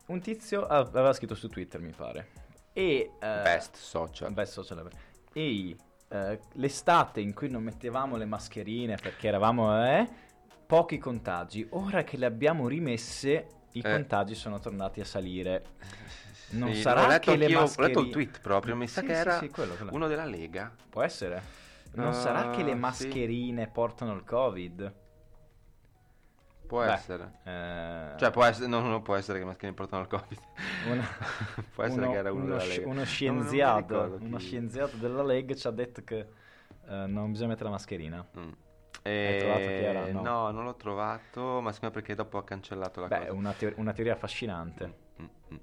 Un 0.06 0.20
tizio 0.20 0.66
av- 0.66 0.94
aveva 0.94 1.14
scritto 1.14 1.34
su 1.34 1.48
Twitter, 1.48 1.80
mi 1.80 1.94
pare. 1.96 2.28
E, 2.72 3.10
eh, 3.18 3.40
Best 3.42 3.76
social. 3.76 4.32
Best 4.32 4.52
social 4.52 4.78
ever. 4.78 4.92
Eh, 6.12 6.40
l'estate 6.54 7.20
in 7.20 7.32
cui 7.34 7.48
non 7.48 7.62
mettevamo 7.62 8.16
le 8.16 8.24
mascherine 8.24 8.96
perché 8.96 9.28
eravamo 9.28 9.80
eh, 9.86 10.08
pochi 10.66 10.98
contagi, 10.98 11.64
ora 11.70 12.02
che 12.02 12.16
le 12.16 12.26
abbiamo 12.26 12.66
rimesse, 12.66 13.46
i 13.72 13.80
Eh. 13.80 13.88
contagi 13.92 14.34
sono 14.34 14.58
tornati 14.58 15.00
a 15.00 15.04
salire. 15.04 15.64
Non 16.52 16.74
Sì, 16.74 16.80
sarà 16.80 17.04
ho 17.04 17.06
letto 17.06 17.30
che 17.30 17.36
le 17.36 17.44
anch'io- 17.44 17.58
Ho 17.58 17.60
mascherine... 17.62 17.86
letto 17.94 18.00
il 18.06 18.10
tweet 18.10 18.40
proprio, 18.40 18.74
mi 18.74 18.88
sa 18.88 19.00
Sì, 19.02 19.06
che 19.06 19.14
sì, 19.14 19.20
era 19.20 19.38
sì, 19.38 19.48
quello, 19.50 19.74
quello. 19.76 19.94
uno 19.94 20.08
della 20.08 20.24
Lega. 20.24 20.74
Può 20.88 21.00
essere? 21.02 21.42
Non 21.92 22.08
Ah, 22.08 22.12
sarà 22.12 22.50
che 22.50 22.64
le 22.64 22.72
sì. 22.72 22.76
mascherine 22.76 23.68
portano 23.68 24.14
il 24.14 24.24
covid? 24.24 24.92
Può 26.70 26.84
Beh, 26.84 26.92
essere. 26.92 27.32
eh, 27.42 28.16
Cioè, 28.16 28.30
può 28.30 28.44
essere, 28.44 28.68
no, 28.68 28.78
non 28.78 29.02
può 29.02 29.16
essere 29.16 29.38
che 29.38 29.44
i 29.44 29.46
maschili 29.48 29.72
portano 29.72 30.02
il 30.02 30.08
Covid. 30.08 30.38
una- 30.86 31.02
può 31.74 31.82
essere 31.82 32.02
uno, 32.02 32.12
che 32.12 32.18
era 32.18 32.30
uno, 32.30 32.44
uno 32.44 32.50
della 32.52 32.60
sci- 32.60 32.78
uno 32.78 32.86
Non- 32.86 32.96
non 32.96 33.04
scienziato, 33.06 33.76
ricordo 34.04 34.24
uno 34.24 34.38
scienziato 34.38 34.96
della 34.96 35.24
Lega 35.24 35.54
ci 35.56 35.66
ha 35.66 35.70
detto 35.72 36.04
che 36.04 36.18
eh, 36.86 37.06
non 37.08 37.32
bisogna 37.32 37.48
mettere 37.48 37.64
la 37.64 37.70
mascherina. 37.72 38.24
Mm. 38.38 38.50
Hai 39.02 39.38
trovato 39.38 39.60
chi 39.62 39.82
era? 39.82 40.06
Eh, 40.06 40.12
No. 40.12 40.22
No, 40.22 40.50
non 40.52 40.62
l'ho 40.62 40.76
trovato, 40.76 41.60
ma 41.60 41.74
me 41.82 41.90
perché 41.90 42.14
dopo 42.14 42.38
ha 42.38 42.44
cancellato 42.44 43.00
la 43.00 43.08
Beh, 43.08 43.18
cosa. 43.18 43.32
una, 43.32 43.52
teo- 43.52 43.72
una 43.74 43.92
teoria 43.92 44.12
affascinante. 44.12 44.94
Mm, 45.20 45.24
mm. 45.52 45.56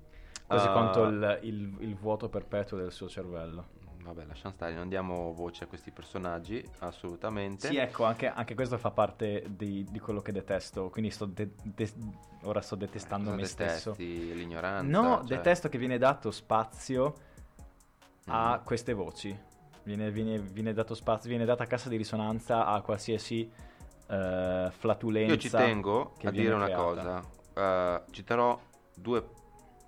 Quasi 0.45 0.67
Ah, 0.67 0.71
quanto 0.71 1.03
il, 1.05 1.39
il- 1.43 1.75
il 1.79 1.95
vuoto 1.95 2.27
perpetuo 2.27 2.77
del 2.77 2.91
suo 2.91 3.07
cervello. 3.07 3.67
Vabbè, 4.07 4.23
lasciamo 4.25 4.53
stare, 4.53 4.73
non 4.73 4.87
diamo 4.87 5.33
voce 5.33 5.65
a 5.65 5.67
questi 5.67 5.91
personaggi, 5.91 6.63
assolutamente. 6.79 7.67
Sì, 7.67 7.75
ecco, 7.75 8.05
anche, 8.05 8.27
anche 8.29 8.55
questo 8.55 8.77
fa 8.77 8.89
parte 8.91 9.43
di, 9.49 9.85
di 9.89 9.99
quello 9.99 10.21
che 10.21 10.31
detesto. 10.31 10.89
Quindi 10.89 11.11
sto 11.11 11.25
de- 11.25 11.51
de- 11.61 11.91
ora 12.43 12.61
sto 12.61 12.75
detestando 12.75 13.31
Cosa 13.31 13.41
me 13.41 13.45
stesso. 13.45 13.95
L'ignoranza? 13.97 14.89
No, 14.89 15.17
cioè- 15.17 15.35
detesto 15.37 15.67
che 15.67 15.77
viene 15.77 15.97
dato 15.97 16.31
spazio 16.31 17.15
a 18.27 18.59
Mm. 18.61 18.65
queste 18.65 18.93
voci. 18.93 19.37
Viene, 19.83 20.09
viene- 20.11 20.39
viene 20.39 20.71
dato 20.73 20.95
spazio, 20.95 21.27
viene 21.29 21.43
data 21.45 21.65
cassa 21.65 21.89
di 21.89 21.97
risonanza 21.97 22.65
a 22.65 22.79
qualsiasi 22.81 23.49
eh, 24.09 24.69
flatulenza. 24.71 25.33
Io 25.33 25.37
ci 25.37 25.49
tengo 25.49 26.13
a 26.23 26.31
dire 26.31 26.53
una 26.53 26.65
creata. 26.67 26.81
cosa. 26.81 27.23
Eh, 27.53 28.01
citerò 28.11 28.57
due, 28.95 29.27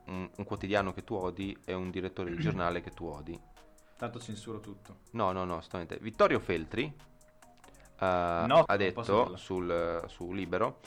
un 0.08 0.30
quotidiano 0.44 0.92
che 0.92 1.06
tu 1.06 1.14
odi 1.16 1.58
e 1.64 1.74
un 1.74 1.90
direttore 1.90 2.32
di 2.32 2.36
giornale 2.44 2.82
che 2.82 2.90
tu 2.92 3.06
odi. 3.06 3.40
Tanto 4.00 4.18
censuro 4.22 4.62
tutto. 4.62 5.00
No, 5.12 5.34
no, 5.34 5.44
no, 5.44 5.58
assolutamente. 5.58 5.98
Vittorio 6.00 6.40
Feltri 6.40 6.86
eh, 8.00 8.44
No, 8.48 8.64
ha 8.66 8.78
detto 8.78 9.36
sul, 9.36 10.04
su 10.08 10.32
Libero, 10.32 10.80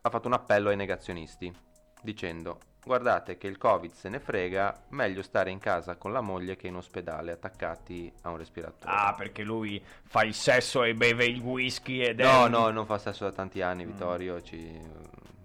ha 0.00 0.08
fatto 0.08 0.28
un 0.28 0.32
appello 0.32 0.70
ai 0.70 0.76
negazionisti 0.76 1.54
dicendo 2.00 2.58
guardate 2.82 3.36
che 3.36 3.48
il 3.48 3.58
Covid 3.58 3.92
se 3.92 4.08
ne 4.08 4.18
frega, 4.18 4.84
meglio 4.90 5.20
stare 5.20 5.50
in 5.50 5.58
casa 5.58 5.96
con 5.96 6.10
la 6.10 6.22
moglie 6.22 6.56
che 6.56 6.68
in 6.68 6.76
ospedale 6.76 7.32
attaccati 7.32 8.10
a 8.22 8.30
un 8.30 8.38
respiratore. 8.38 8.90
Ah, 8.90 9.12
perché 9.14 9.42
lui 9.42 9.82
fa 10.04 10.22
il 10.22 10.32
sesso 10.32 10.82
e 10.84 10.94
beve 10.94 11.26
il 11.26 11.40
whisky 11.40 12.00
ed 12.00 12.20
è 12.20 12.24
No, 12.24 12.46
no, 12.46 12.70
non 12.70 12.86
fa 12.86 12.96
sesso 12.96 13.24
da 13.24 13.32
tanti 13.32 13.60
anni, 13.60 13.84
Mm. 13.84 13.88
Vittorio, 13.90 14.40
ci, 14.40 14.80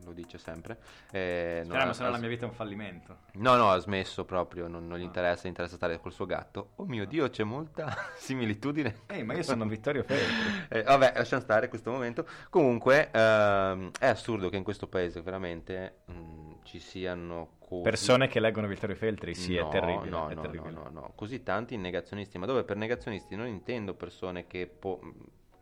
lo 0.03 0.11
dice 0.13 0.37
sempre. 0.37 0.77
Eh, 1.11 1.61
Speriamo 1.63 1.91
ha- 1.91 1.93
se 1.93 2.03
no 2.03 2.09
la 2.09 2.17
mia 2.17 2.27
vita 2.29 2.45
è 2.45 2.47
un 2.49 2.53
fallimento. 2.53 3.17
No, 3.33 3.55
no, 3.55 3.69
ha 3.71 3.77
smesso 3.77 4.25
proprio, 4.25 4.67
non, 4.67 4.87
non 4.87 4.97
gli 4.97 5.01
Ah. 5.01 5.05
interessa, 5.05 5.43
gli 5.45 5.47
interessa 5.49 5.75
stare 5.75 5.99
col 5.99 6.11
suo 6.11 6.25
gatto. 6.25 6.71
Oh 6.75 6.85
mio 6.85 7.05
Dio, 7.05 7.29
c'è 7.29 7.43
molta 7.43 7.93
similitudine. 8.17 9.01
Ehi, 9.07 9.23
ma 9.23 9.33
io 9.33 9.43
sono 9.43 9.65
Vittorio 9.65 10.03
Feltri. 10.03 10.31
Eh, 10.73 10.83
vabbè, 10.83 11.13
lasciamo 11.15 11.41
stare 11.41 11.67
questo 11.67 11.91
momento. 11.91 12.25
Comunque, 12.49 13.09
ehm, 13.11 13.91
è 13.99 14.07
assurdo 14.07 14.49
che 14.49 14.55
in 14.57 14.63
questo 14.63 14.87
paese 14.87 15.21
veramente 15.21 15.97
mm, 16.11 16.51
ci 16.63 16.79
siano 16.79 17.57
così... 17.59 17.81
Persone 17.83 18.27
che 18.27 18.39
leggono 18.39 18.67
Vittorio 18.67 18.95
Feltri, 18.95 19.35
sì, 19.35 19.55
no, 19.57 19.67
è 19.67 19.71
terribile. 19.71 20.09
No, 20.09 20.29
è 20.29 20.33
no, 20.33 20.41
terribile. 20.41 20.71
no, 20.71 20.83
no, 20.83 20.89
no. 20.89 21.11
Così 21.15 21.43
tanti 21.43 21.77
negazionisti, 21.77 22.37
ma 22.37 22.45
dove 22.45 22.63
per 22.63 22.77
negazionisti 22.77 23.35
non 23.35 23.47
intendo 23.47 23.93
persone 23.93 24.47
che 24.47 24.67
po- 24.67 24.99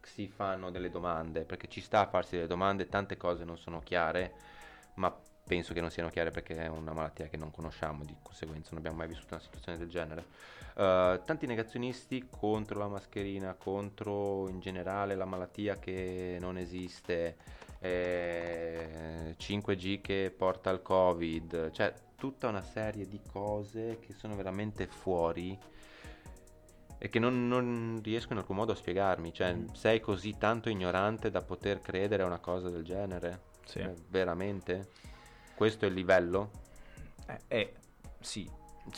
si 0.02 0.28
fanno 0.28 0.72
delle 0.72 0.90
domande, 0.90 1.44
perché 1.44 1.68
ci 1.68 1.82
sta 1.82 2.02
a 2.02 2.08
farsi 2.08 2.36
delle 2.36 2.48
domande, 2.48 2.88
tante 2.88 3.18
cose 3.18 3.44
non 3.44 3.58
sono 3.58 3.80
chiare, 3.80 4.34
ma 4.96 5.16
penso 5.44 5.74
che 5.74 5.82
non 5.82 5.90
siano 5.90 6.10
chiare 6.10 6.32
perché 6.32 6.56
è 6.56 6.68
una 6.68 6.94
malattia 6.94 7.28
che 7.28 7.38
non 7.38 7.52
conosciamo, 7.52 8.06
di 8.06 8.16
conseguenza 8.22 8.70
non 8.72 8.80
abbiamo 8.80 8.98
mai 8.98 9.08
vissuto 9.08 9.34
una 9.34 9.44
situazione 9.44 9.78
del 9.78 9.90
genere. 9.90 10.26
Eh, 10.76 11.22
tanti 11.26 11.46
negazionisti 11.46 12.28
contro 12.30 12.80
la 12.80 12.88
mascherina, 12.88 13.54
contro 13.56 14.48
in 14.48 14.60
generale 14.60 15.16
la 15.16 15.26
malattia 15.26 15.78
che 15.78 16.38
non 16.40 16.58
esiste, 16.58 17.36
eh, 17.80 19.36
5G 19.38 20.02
che 20.02 20.34
porta 20.36 20.70
al 20.70 20.82
Covid, 20.82 21.72
cioè 21.72 21.94
tutta 22.16 22.48
una 22.48 22.62
serie 22.64 23.08
di 23.08 23.20
cose 23.32 23.98
che 24.00 24.14
sono 24.14 24.36
veramente 24.36 24.88
fuori 24.88 25.58
e 27.04 27.10
che 27.10 27.18
non, 27.18 27.48
non 27.48 28.00
riesco 28.04 28.34
in 28.34 28.38
alcun 28.38 28.58
modo 28.58 28.74
a 28.74 28.76
spiegarmi. 28.76 29.34
Cioè, 29.34 29.54
Mm. 29.56 29.70
sei 29.74 30.00
così 30.00 30.38
tanto 30.38 30.70
ignorante 30.70 31.32
da 31.32 31.42
poter 31.42 31.82
credere 31.82 32.22
a 32.22 32.28
una 32.28 32.38
cosa 32.38 32.70
del 32.70 32.84
genere? 32.84 33.42
Sì. 33.66 33.80
Eh, 33.80 33.92
veramente? 34.08 34.90
Questo 35.56 35.86
è 35.86 35.88
il 35.88 35.96
livello? 35.96 36.52
Eh, 37.26 37.40
eh, 37.48 37.74
sì. 38.20 38.48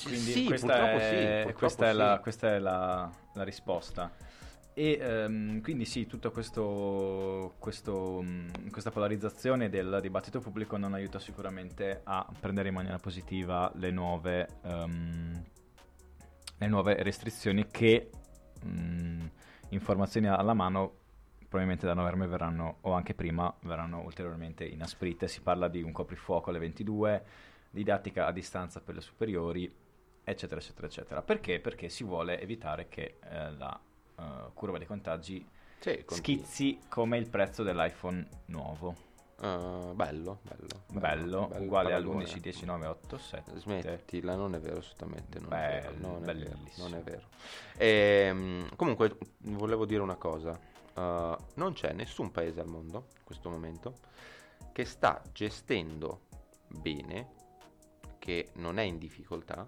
Quindi 0.03 0.31
sì, 0.31 0.43
questa 0.43 0.67
purtroppo 0.67 0.97
è, 0.97 1.43
sì, 1.47 1.53
questa 1.53 1.87
è, 1.87 1.91
sì. 1.91 1.97
la, 1.97 2.19
questa 2.21 2.53
è 2.55 2.59
la- 2.59 3.11
la 3.35 3.43
risposta. 3.43 4.11
E 4.73 4.97
ehm, 4.99 5.61
quindi 5.61 5.85
sì, 5.85 6.05
tutta 6.05 6.29
questo, 6.29 7.53
questo, 7.59 8.21
mh, 8.21 8.69
questa 8.71 8.91
polarizzazione 8.91 9.69
del 9.69 9.99
dibattito 10.01 10.41
pubblico 10.41 10.75
non 10.75 10.93
aiuta 10.93 11.19
sicuramente 11.19 12.01
a 12.03 12.27
prendere 12.37 12.67
in 12.69 12.73
maniera 12.73 12.97
positiva 12.97 13.71
le 13.75 13.91
nuove, 13.91 14.47
ehm, 14.63 15.43
le 16.57 16.67
nuove 16.67 17.01
restrizioni 17.03 17.67
che, 17.67 18.09
mh, 18.61 19.25
informazioni 19.69 20.27
alla 20.27 20.53
mano, 20.53 21.01
probabilmente 21.39 21.85
da 21.85 21.93
novembre 21.93 22.27
verranno, 22.27 22.77
o 22.81 22.93
anche 22.93 23.13
prima, 23.13 23.53
verranno 23.61 24.01
ulteriormente 24.01 24.65
inasprite. 24.65 25.27
Si 25.27 25.41
parla 25.41 25.67
di 25.67 25.81
un 25.81 25.91
coprifuoco 25.91 26.49
alle 26.49 26.59
22, 26.59 27.23
didattica 27.69 28.25
a 28.27 28.31
distanza 28.31 28.79
per 28.81 28.95
le 28.95 29.01
superiori, 29.01 29.71
eccetera, 30.23 30.59
eccetera, 30.59 30.87
eccetera. 30.87 31.21
Perché? 31.21 31.59
Perché 31.59 31.89
si 31.89 32.03
vuole 32.03 32.39
evitare 32.39 32.87
che 32.87 33.17
eh, 33.23 33.51
la 33.51 33.79
eh, 34.17 34.23
curva 34.53 34.77
dei 34.77 34.87
contagi 34.87 35.45
Sì, 35.79 36.03
schizzi 36.07 36.79
come 36.87 37.17
il 37.17 37.29
prezzo 37.29 37.63
dell'iPhone 37.63 38.27
nuovo. 38.45 39.11
Ah, 39.45 39.91
bello, 39.93 40.39
bello, 40.43 40.83
Bello, 40.93 41.47
bello 41.47 41.63
uguale 41.65 41.89
paragone. 41.91 42.23
all'11, 42.23 42.37
10, 42.39 42.65
9, 42.65 42.85
8, 42.87 43.17
7. 43.17 43.59
Smettila, 43.59 44.35
non 44.35 44.55
è 44.55 44.59
vero 44.59 44.77
assolutamente, 44.77 45.39
non, 45.39 45.51
è, 45.53 45.81
vero, 45.81 45.97
non, 45.97 46.23
è, 46.29 46.33
vero, 46.33 46.55
bellissimo. 46.55 46.87
non 46.87 46.97
è 46.97 47.01
vero. 47.03 47.27
Ehm, 47.75 48.73
comunque, 48.77 49.17
volevo 49.39 49.85
dire 49.85 50.01
una 50.01 50.15
cosa. 50.15 50.51
uh, 50.95 51.35
non 51.55 51.73
c'è 51.73 51.91
nessun 51.91 52.31
paese 52.31 52.61
al 52.61 52.67
mondo 52.67 53.07
in 53.17 53.23
questo 53.25 53.49
momento 53.49 53.95
che 54.71 54.85
sta 54.85 55.21
gestendo 55.33 56.21
bene, 56.67 57.33
che 58.19 58.51
non 58.53 58.77
è 58.77 58.83
in 58.83 58.97
difficoltà 58.97 59.67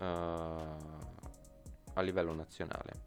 uh, 0.00 0.02
a 0.04 2.00
livello 2.00 2.32
nazionale. 2.34 3.06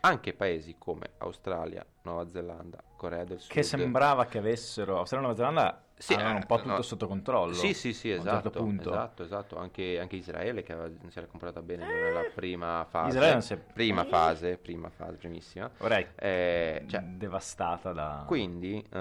Anche 0.00 0.32
paesi 0.32 0.76
come 0.78 1.10
Australia, 1.18 1.84
Nuova 2.02 2.26
Zelanda, 2.28 2.82
Corea 2.96 3.24
del 3.24 3.38
Sud. 3.38 3.50
Che 3.50 3.62
sembrava 3.62 4.24
che 4.26 4.38
avessero... 4.38 4.98
Australia 4.98 5.26
e 5.26 5.28
Nuova 5.28 5.36
Zelanda 5.36 5.84
sì, 6.00 6.14
avevano 6.14 6.36
un 6.36 6.46
po' 6.46 6.56
tutto 6.56 6.68
no, 6.70 6.80
sotto 6.82 7.06
controllo. 7.06 7.52
Sì, 7.52 7.74
sì, 7.74 7.92
sì, 7.92 8.10
esatto. 8.10 8.50
Certo 8.50 8.90
esatto, 8.90 9.22
esatto. 9.22 9.58
Anche, 9.58 10.00
anche, 10.00 10.16
Israele 10.16 10.62
che 10.62 10.72
aveva, 10.72 10.88
si 11.08 11.18
era 11.18 11.26
comportata 11.26 11.60
bene 11.60 11.84
eh, 11.84 12.02
nella 12.02 12.22
prima 12.34 12.86
fase. 12.88 13.08
Israele 13.08 13.32
non 13.32 13.42
si 13.42 13.52
è... 13.52 13.58
Prima 13.58 14.04
fase, 14.04 14.56
prima 14.56 14.88
fase, 14.88 15.16
primissima. 15.16 15.70
Vorrei. 15.76 16.06
Eh, 16.14 16.84
cioè, 16.88 17.02
devastata 17.02 17.92
da... 17.92 18.24
Quindi, 18.26 18.82
uh, 18.82 18.92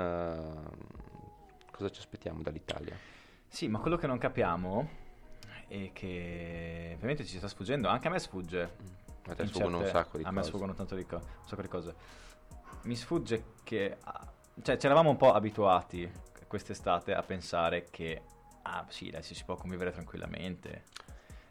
cosa 1.72 1.90
ci 1.90 2.00
aspettiamo 2.02 2.42
dall'Italia? 2.42 2.98
Sì, 3.48 3.70
ma 3.70 3.80
quello 3.80 3.96
che 3.96 4.06
non 4.06 4.18
capiamo 4.18 4.90
è 5.70 5.92
che 5.94 6.92
ovviamente 6.96 7.24
ci 7.24 7.38
sta 7.38 7.48
sfuggendo, 7.48 7.88
anche 7.88 8.10
a 8.10 8.12
me 8.12 8.20
sfugge. 8.20 8.72
Mm 8.82 9.09
a 9.28 9.36
te 9.36 9.46
sfuggono 9.48 9.78
certe... 9.78 9.98
un 9.98 10.04
sacco 10.04 10.18
di 10.18 10.24
a 10.24 10.26
cose. 10.26 10.28
A 10.28 10.32
me 10.32 10.44
sfuggono 10.44 10.74
tanto 10.74 10.96
di 10.96 11.06
co- 11.06 11.16
un 11.16 11.48
sacco 11.48 11.62
di 11.62 11.68
cose. 11.68 11.96
Mi 12.84 12.96
sfugge 12.96 13.54
che... 13.64 13.98
Cioè, 14.62 14.78
ci 14.78 14.86
eravamo 14.86 15.10
un 15.10 15.18
po' 15.18 15.34
abituati 15.34 16.12
quest'estate 16.48 17.14
a 17.14 17.22
pensare 17.22 17.88
che... 17.90 18.22
Ah, 18.64 18.86
sì, 18.90 19.08
adesso 19.08 19.34
si 19.34 19.44
può 19.46 19.56
convivere 19.56 19.92
tranquillamente. 19.92 20.84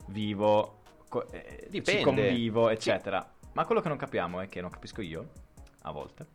Vivo, 0.08 0.82
co- 1.08 1.28
eh, 1.30 1.66
Dipende. 1.70 1.98
ci 1.98 2.04
convivo, 2.04 2.68
eccetera. 2.68 3.20
Sì. 3.40 3.48
Ma 3.52 3.64
quello 3.64 3.80
che 3.80 3.88
non 3.88 3.96
capiamo 3.96 4.40
è 4.40 4.48
che, 4.48 4.60
non 4.60 4.70
capisco 4.70 5.00
io, 5.00 5.30
a 5.82 5.90
volte, 5.90 6.26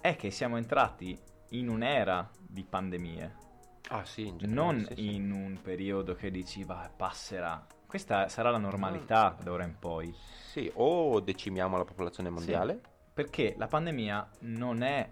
è 0.00 0.16
che 0.16 0.30
siamo 0.30 0.56
entrati 0.56 1.18
in 1.50 1.68
un'era 1.68 2.28
di 2.38 2.64
pandemie. 2.64 3.46
Ah 3.88 4.04
sì, 4.04 4.26
in 4.26 4.36
generale, 4.36 4.72
non 4.72 4.86
sì, 4.86 5.14
in 5.14 5.30
sì. 5.32 5.32
un 5.32 5.60
periodo 5.62 6.14
che 6.14 6.30
dici, 6.30 6.64
va, 6.64 6.90
passerà. 6.94 7.66
Questa 7.88 8.28
sarà 8.28 8.50
la 8.50 8.58
normalità 8.58 9.34
da 9.42 9.50
ora 9.50 9.64
in 9.64 9.78
poi. 9.78 10.14
Sì, 10.50 10.70
o 10.74 11.20
decimiamo 11.20 11.78
la 11.78 11.86
popolazione 11.86 12.28
mondiale. 12.28 12.80
Sì, 12.82 12.90
perché 13.14 13.54
la 13.56 13.66
pandemia 13.66 14.28
non 14.40 14.82
è 14.82 15.10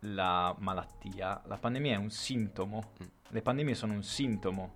la 0.00 0.52
malattia, 0.58 1.40
la 1.44 1.56
pandemia 1.56 1.94
è 1.94 1.96
un 1.96 2.10
sintomo. 2.10 2.90
Mm. 3.00 3.06
Le 3.28 3.40
pandemie 3.40 3.74
sono 3.76 3.92
un 3.92 4.02
sintomo 4.02 4.72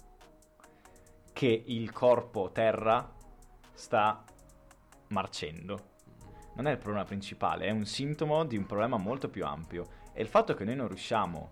che 1.32 1.64
il 1.66 1.90
corpo 1.90 2.52
terra 2.52 3.12
sta 3.72 4.22
marcendo. 5.08 5.88
Non 6.54 6.68
è 6.68 6.70
il 6.70 6.78
problema 6.78 7.02
principale, 7.02 7.66
è 7.66 7.70
un 7.70 7.86
sintomo 7.86 8.44
di 8.44 8.56
un 8.56 8.66
problema 8.66 8.98
molto 8.98 9.28
più 9.28 9.44
ampio. 9.44 9.88
E 10.12 10.22
il 10.22 10.28
fatto 10.28 10.54
che 10.54 10.62
noi 10.62 10.76
non 10.76 10.86
riusciamo 10.86 11.50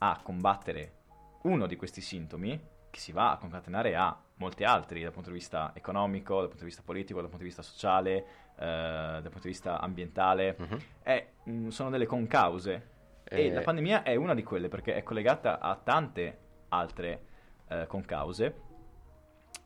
a 0.00 0.20
combattere 0.22 0.96
uno 1.44 1.66
di 1.66 1.76
questi 1.76 2.02
sintomi, 2.02 2.76
che 2.90 2.98
si 2.98 3.12
va 3.12 3.32
a 3.32 3.36
concatenare 3.36 3.94
a 3.96 4.16
molti 4.38 4.64
altri 4.64 5.02
dal 5.02 5.12
punto 5.12 5.30
di 5.30 5.36
vista 5.36 5.72
economico, 5.74 6.38
dal 6.38 6.48
punto 6.48 6.62
di 6.62 6.68
vista 6.68 6.82
politico, 6.84 7.20
dal 7.20 7.28
punto 7.28 7.44
di 7.44 7.50
vista 7.50 7.62
sociale, 7.62 8.24
eh, 8.56 8.64
dal 8.64 9.22
punto 9.22 9.42
di 9.42 9.48
vista 9.48 9.80
ambientale, 9.80 10.56
uh-huh. 10.58 10.78
è, 11.02 11.28
mh, 11.44 11.50
mm, 11.50 11.68
sono 11.68 11.90
delle 11.90 12.06
concause. 12.06 12.96
E... 13.24 13.46
e 13.46 13.52
la 13.52 13.60
pandemia 13.60 14.02
è 14.02 14.14
una 14.14 14.34
di 14.34 14.42
quelle 14.42 14.68
perché 14.68 14.94
è 14.94 15.02
collegata 15.02 15.58
a 15.58 15.74
tante 15.76 16.38
altre 16.68 17.22
eh, 17.68 17.86
concause. 17.86 18.66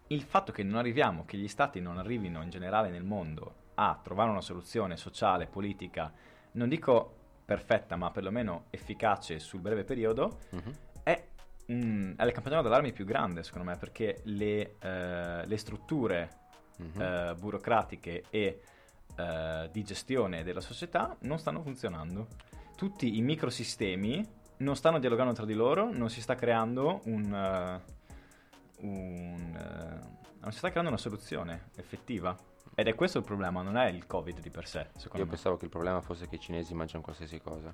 Il 0.08 0.22
fatto 0.22 0.52
che 0.52 0.62
non 0.62 0.76
arriviamo, 0.76 1.24
che 1.24 1.36
gli 1.36 1.48
stati 1.48 1.80
non 1.80 1.98
arrivino 1.98 2.42
in 2.42 2.50
generale 2.50 2.90
nel 2.90 3.04
mondo 3.04 3.60
a 3.74 3.98
trovare 4.02 4.30
una 4.30 4.42
soluzione 4.42 4.96
sociale, 4.96 5.46
politica, 5.46 6.12
non 6.52 6.68
dico 6.68 7.16
perfetta, 7.44 7.96
ma 7.96 8.10
perlomeno 8.10 8.66
efficace 8.70 9.38
sul 9.38 9.60
breve 9.60 9.84
periodo, 9.84 10.38
uh-huh. 10.50 10.72
È 11.72 11.82
un, 11.82 12.14
è 12.16 12.24
il 12.24 12.32
campanello 12.32 12.62
d'allarme 12.62 12.92
più 12.92 13.04
grande, 13.04 13.42
secondo 13.42 13.68
me, 13.68 13.76
perché 13.76 14.20
le, 14.24 14.76
uh, 14.82 15.46
le 15.46 15.56
strutture 15.56 16.30
mm-hmm. 16.80 17.30
uh, 17.30 17.34
burocratiche 17.36 18.24
e 18.30 18.60
uh, 19.16 19.68
di 19.70 19.82
gestione 19.82 20.42
della 20.42 20.60
società 20.60 21.16
non 21.20 21.38
stanno 21.38 21.62
funzionando. 21.62 22.28
Tutti 22.76 23.16
i 23.16 23.22
microsistemi 23.22 24.26
non 24.58 24.76
stanno 24.76 24.98
dialogando 24.98 25.32
tra 25.32 25.44
di 25.44 25.54
loro, 25.54 25.92
non 25.92 26.10
si 26.10 26.20
sta 26.20 26.34
creando 26.34 27.00
un, 27.04 27.80
un 28.78 30.00
non 30.40 30.50
si 30.50 30.58
sta 30.58 30.70
creando 30.70 30.90
una 30.90 30.98
soluzione 30.98 31.70
effettiva. 31.76 32.36
Ed 32.74 32.88
è 32.88 32.94
questo 32.94 33.18
il 33.18 33.24
problema, 33.24 33.62
non 33.62 33.76
è 33.76 33.88
il 33.88 34.06
Covid 34.06 34.40
di 34.40 34.50
per 34.50 34.66
sé. 34.66 34.88
Io 35.14 35.24
me. 35.24 35.26
pensavo 35.26 35.56
che 35.56 35.64
il 35.64 35.70
problema 35.70 36.00
fosse 36.00 36.26
che 36.26 36.36
i 36.36 36.40
cinesi 36.40 36.74
mangiano 36.74 37.02
qualsiasi 37.02 37.38
cosa. 37.40 37.70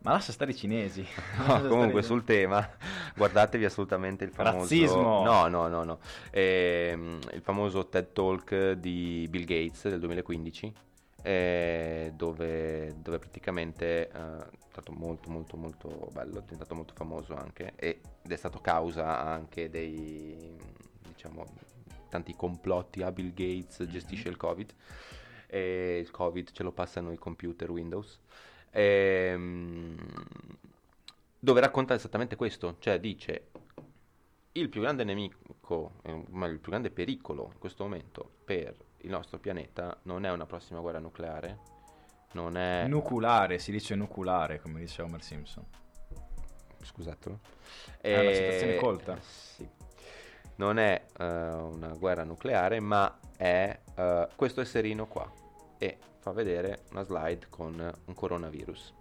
Ma 0.00 0.12
lascia 0.12 0.32
stare 0.32 0.52
i 0.52 0.56
cinesi. 0.56 1.04
No, 1.46 1.66
comunque 1.66 2.02
sul 2.02 2.24
tema, 2.24 2.68
guardatevi 3.16 3.64
assolutamente 3.64 4.24
il 4.24 4.30
famoso... 4.30 4.58
Razzismo! 4.58 5.24
No, 5.24 5.48
no, 5.48 5.66
no, 5.68 5.84
no. 5.84 5.98
Eh, 6.30 6.96
il 7.32 7.40
famoso 7.42 7.88
TED 7.88 8.12
Talk 8.12 8.72
di 8.72 9.26
Bill 9.28 9.44
Gates 9.44 9.88
del 9.88 9.98
2015, 9.98 10.72
eh, 11.22 12.12
dove, 12.14 12.94
dove, 13.00 13.18
praticamente 13.18 14.08
eh, 14.08 14.10
è 14.10 14.46
stato 14.70 14.92
molto, 14.92 15.30
molto, 15.30 15.56
molto 15.56 16.10
bello, 16.12 16.38
è 16.38 16.42
diventato 16.42 16.74
molto 16.74 16.94
famoso 16.94 17.34
anche, 17.34 17.72
ed 17.76 18.00
è 18.26 18.36
stato 18.36 18.60
causa 18.60 19.18
anche 19.18 19.68
dei, 19.70 20.56
diciamo, 21.06 21.44
tanti 22.08 22.34
complotti 22.36 23.02
a 23.02 23.10
Bill 23.10 23.32
Gates 23.32 23.84
gestisce 23.86 24.24
mm-hmm. 24.24 24.32
il 24.32 24.36
Covid, 24.36 24.74
e 25.46 25.98
il 25.98 26.10
Covid 26.10 26.50
ce 26.52 26.62
lo 26.62 26.72
passano 26.72 27.10
i 27.10 27.16
computer 27.16 27.70
Windows 27.70 28.20
ehm, 28.70 29.96
dove 31.38 31.60
racconta 31.60 31.94
esattamente 31.94 32.36
questo, 32.36 32.76
cioè 32.78 32.98
dice 32.98 33.48
il 34.52 34.68
più 34.68 34.80
grande 34.80 35.04
nemico, 35.04 35.92
eh, 36.02 36.24
ma 36.30 36.46
il 36.46 36.58
più 36.58 36.70
grande 36.70 36.90
pericolo 36.90 37.50
in 37.52 37.58
questo 37.58 37.84
momento 37.84 38.30
per 38.44 38.74
il 38.98 39.10
nostro 39.10 39.38
pianeta 39.38 39.96
non 40.02 40.24
è 40.24 40.30
una 40.30 40.46
prossima 40.46 40.80
guerra 40.80 40.98
nucleare, 40.98 41.58
non 42.32 42.56
è... 42.56 42.86
Nuculare, 42.86 43.58
si 43.58 43.70
dice 43.70 43.94
nuculare, 43.94 44.60
come 44.60 44.80
dice 44.80 45.02
Homer 45.02 45.22
Simpson. 45.22 45.64
Scusatelo. 46.82 47.40
È 48.00 48.08
eh, 48.08 48.20
una 48.20 48.34
citazione 48.34 48.76
colta. 48.76 49.16
Eh, 49.16 49.20
sì. 49.20 49.68
Non 50.56 50.78
è 50.78 51.06
uh, 51.18 51.22
una 51.22 51.94
guerra 51.96 52.24
nucleare, 52.24 52.80
ma 52.80 53.18
è 53.36 53.78
uh, 53.96 54.28
questo 54.34 54.60
esserino 54.60 55.06
qua. 55.06 55.30
E 55.78 55.96
fa 56.18 56.32
vedere 56.32 56.82
una 56.90 57.02
slide 57.02 57.46
con 57.48 57.92
un 58.04 58.14
coronavirus. 58.14 58.94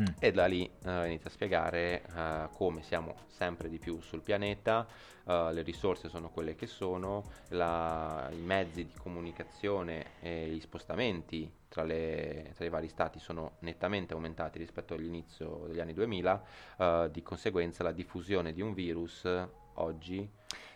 Mm. 0.00 0.06
E 0.20 0.30
da 0.30 0.46
lì 0.46 0.70
uh, 0.84 1.04
inizia 1.06 1.28
a 1.28 1.32
spiegare 1.32 2.04
uh, 2.14 2.56
come 2.56 2.82
siamo 2.82 3.16
sempre 3.26 3.68
di 3.68 3.78
più 3.78 4.00
sul 4.00 4.20
pianeta, 4.20 4.86
uh, 5.24 5.50
le 5.50 5.62
risorse 5.62 6.08
sono 6.08 6.30
quelle 6.30 6.54
che 6.54 6.66
sono, 6.66 7.24
la, 7.48 8.28
i 8.30 8.40
mezzi 8.40 8.84
di 8.84 8.92
comunicazione 8.96 10.12
e 10.20 10.46
gli 10.46 10.60
spostamenti 10.60 11.52
tra, 11.66 11.82
le, 11.82 12.52
tra, 12.54 12.64
i 12.64 12.68
vari 12.68 12.88
stati 12.88 13.18
sono 13.18 13.56
nettamente 13.60 14.14
aumentati 14.14 14.58
rispetto 14.58 14.94
all'inizio 14.94 15.64
degli 15.66 15.80
anni 15.80 15.94
2000, 15.94 17.08
di 17.10 17.22
conseguenza 17.22 17.82
la 17.82 17.92
diffusione 17.92 18.52
di 18.52 18.62
un 18.62 18.72
virus 18.74 19.28
oggi 19.74 20.28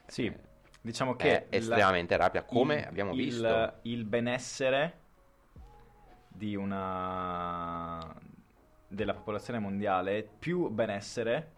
sì, 0.06 0.30
diciamo 0.80 1.14
che 1.14 1.48
è 1.48 1.56
estremamente 1.56 2.16
rapida, 2.16 2.44
come 2.44 2.80
il, 2.80 2.84
abbiamo 2.86 3.12
visto. 3.12 3.46
Il, 3.82 3.92
il 3.92 4.04
benessere 4.04 5.00
di 6.34 6.56
una 6.56 8.14
della 8.88 9.14
popolazione 9.14 9.58
mondiale 9.58 10.28
più 10.38 10.68
benessere 10.68 11.52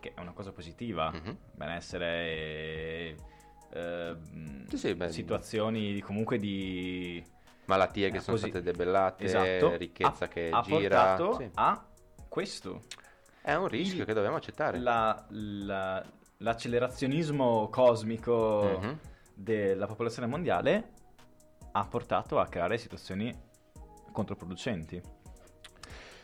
che 0.00 0.12
è 0.14 0.20
una 0.20 0.32
cosa 0.32 0.52
positiva 0.52 1.10
mm-hmm. 1.10 1.34
benessere 1.52 2.06
e 2.06 3.16
eh, 3.72 4.16
sì, 4.68 4.76
sì, 4.76 4.96
situazioni 5.08 6.00
comunque 6.00 6.38
di 6.38 7.24
malattie 7.66 8.10
che 8.10 8.18
eh, 8.18 8.20
sono 8.20 8.36
così. 8.36 8.50
state 8.50 8.64
debellate 8.64 9.24
esatto. 9.24 9.76
ricchezza 9.76 10.24
ha, 10.24 10.28
che 10.28 10.50
ha 10.50 10.60
gira 10.62 11.16
portato 11.16 11.36
sì. 11.38 11.50
a 11.54 11.86
questo 12.28 12.82
è 13.42 13.54
un 13.54 13.68
rischio 13.68 14.00
Il, 14.00 14.06
che 14.06 14.12
dobbiamo 14.12 14.36
accettare 14.36 14.78
la, 14.78 15.24
la, 15.30 16.04
l'accelerazionismo 16.38 17.68
cosmico 17.68 18.78
mm-hmm. 18.80 18.92
della 19.34 19.86
popolazione 19.86 20.28
mondiale 20.28 20.90
ha 21.72 21.86
portato 21.86 22.38
a 22.38 22.46
creare 22.46 22.78
situazioni 22.78 23.45
controproducenti. 24.16 25.02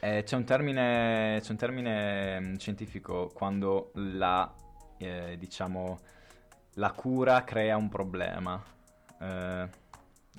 Eh, 0.00 0.22
c'è, 0.24 0.34
un 0.34 0.44
termine, 0.44 1.38
c'è 1.42 1.50
un 1.50 1.56
termine 1.58 2.40
mm, 2.40 2.54
scientifico 2.56 3.30
quando 3.34 3.90
la, 3.94 4.50
eh, 4.96 5.36
diciamo, 5.38 5.98
la 6.74 6.90
cura 6.92 7.44
crea 7.44 7.76
un 7.76 7.90
problema. 7.90 8.60
Eh, 9.20 9.80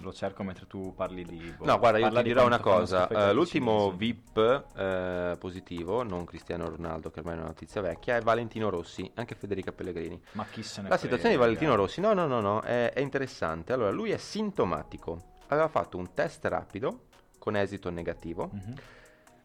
lo 0.02 0.12
cerco 0.12 0.42
mentre 0.42 0.66
tu 0.66 0.96
parli 0.96 1.24
di... 1.24 1.54
Boh, 1.56 1.66
no, 1.66 1.78
guarda, 1.78 2.00
io 2.00 2.10
ti 2.10 2.24
dirò 2.24 2.48
una 2.48 2.60
cosa. 2.60 3.08
Uh, 3.08 3.32
l'ultimo 3.32 3.92
VIP 3.92 4.64
uh, 4.74 5.38
positivo, 5.38 6.02
non 6.02 6.26
Cristiano 6.26 6.68
Ronaldo, 6.68 7.12
che 7.12 7.20
ormai 7.20 7.36
è 7.36 7.38
una 7.38 7.48
notizia 7.48 7.80
vecchia, 7.80 8.16
è 8.16 8.22
Valentino 8.22 8.72
Rossi, 8.72 9.10
anche 9.14 9.36
Federica 9.36 9.72
Pellegrini. 9.72 10.20
Ma 10.32 10.46
chi 10.50 10.64
se 10.64 10.82
ne 10.82 10.90
La 10.90 10.98
situazione 10.98 11.36
di 11.36 11.40
Valentino 11.40 11.76
Rossi, 11.76 12.02
no, 12.02 12.14
no, 12.14 12.26
no, 12.26 12.42
no, 12.42 12.62
è, 12.62 12.92
è 12.92 13.00
interessante. 13.02 13.72
Allora, 13.72 13.92
lui 13.92 14.10
è 14.10 14.18
sintomatico. 14.18 15.36
Aveva 15.50 15.68
fatto 15.68 15.98
un 15.98 16.12
test 16.16 16.44
rapido 16.46 17.12
con 17.44 17.58
esito 17.58 17.90
negativo. 17.90 18.52
Mhm. 18.54 18.74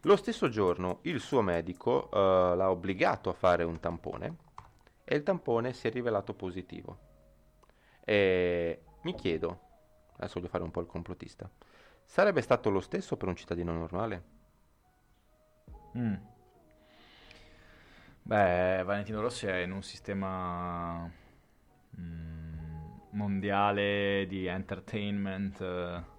Lo 0.02 0.14
stesso 0.14 0.48
giorno 0.48 1.00
il 1.02 1.18
suo 1.18 1.42
medico 1.42 2.08
eh, 2.12 2.54
l'ha 2.54 2.70
obbligato 2.70 3.28
a 3.28 3.32
fare 3.32 3.64
un 3.64 3.80
tampone 3.80 4.36
e 5.02 5.16
il 5.16 5.24
tampone 5.24 5.72
si 5.72 5.88
è 5.88 5.90
rivelato 5.90 6.32
positivo. 6.32 6.96
E 8.04 8.82
mi 9.02 9.16
chiedo, 9.16 9.60
adesso 10.14 10.34
voglio 10.34 10.46
fare 10.46 10.62
un 10.62 10.70
po' 10.70 10.80
il 10.80 10.86
complottista, 10.86 11.50
sarebbe 12.04 12.40
stato 12.40 12.70
lo 12.70 12.78
stesso 12.78 13.16
per 13.16 13.26
un 13.26 13.34
cittadino 13.34 13.72
normale? 13.72 14.22
Mm. 15.96 16.14
Beh, 18.22 18.82
Valentino 18.84 19.20
Rossi 19.20 19.46
è 19.48 19.56
in 19.56 19.72
un 19.72 19.82
sistema 19.82 21.10
mm, 21.98 22.98
mondiale 23.10 24.24
di 24.28 24.46
entertainment 24.46 25.60
eh, 25.60 26.16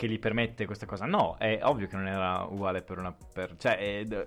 che 0.00 0.08
gli 0.08 0.18
permette 0.18 0.64
questa 0.64 0.86
cosa. 0.86 1.04
No, 1.04 1.36
è 1.36 1.60
ovvio 1.62 1.86
che 1.86 1.94
non 1.94 2.06
era 2.08 2.44
uguale 2.44 2.80
per 2.80 2.96
una... 2.96 3.12
Per, 3.12 3.56
cioè, 3.58 3.76
è- 3.76 4.26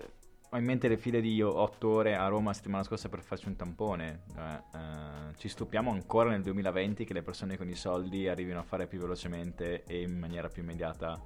ho 0.52 0.58
in 0.58 0.66
mente 0.66 0.88
le 0.88 0.98
file 0.98 1.20
di 1.20 1.42
8 1.42 1.90
ore 1.90 2.16
a 2.16 2.28
Roma 2.28 2.50
la 2.50 2.54
settimana 2.54 2.84
scorsa 2.84 3.10
per 3.10 3.22
farci 3.24 3.48
un 3.48 3.56
tampone. 3.56 4.22
Eh, 4.38 4.78
eh, 4.78 5.36
ci 5.38 5.48
stupiamo 5.48 5.90
ancora 5.90 6.30
nel 6.30 6.44
2020 6.44 7.06
che 7.06 7.14
le 7.14 7.24
persone 7.24 7.58
con 7.58 7.68
i 7.68 7.74
soldi 7.74 8.28
arrivino 8.28 8.60
a 8.60 8.62
fare 8.62 8.86
più 8.86 9.00
velocemente 9.00 9.84
e 9.86 10.04
in 10.04 10.16
maniera 10.20 10.48
più 10.50 10.62
immediata 10.62 11.20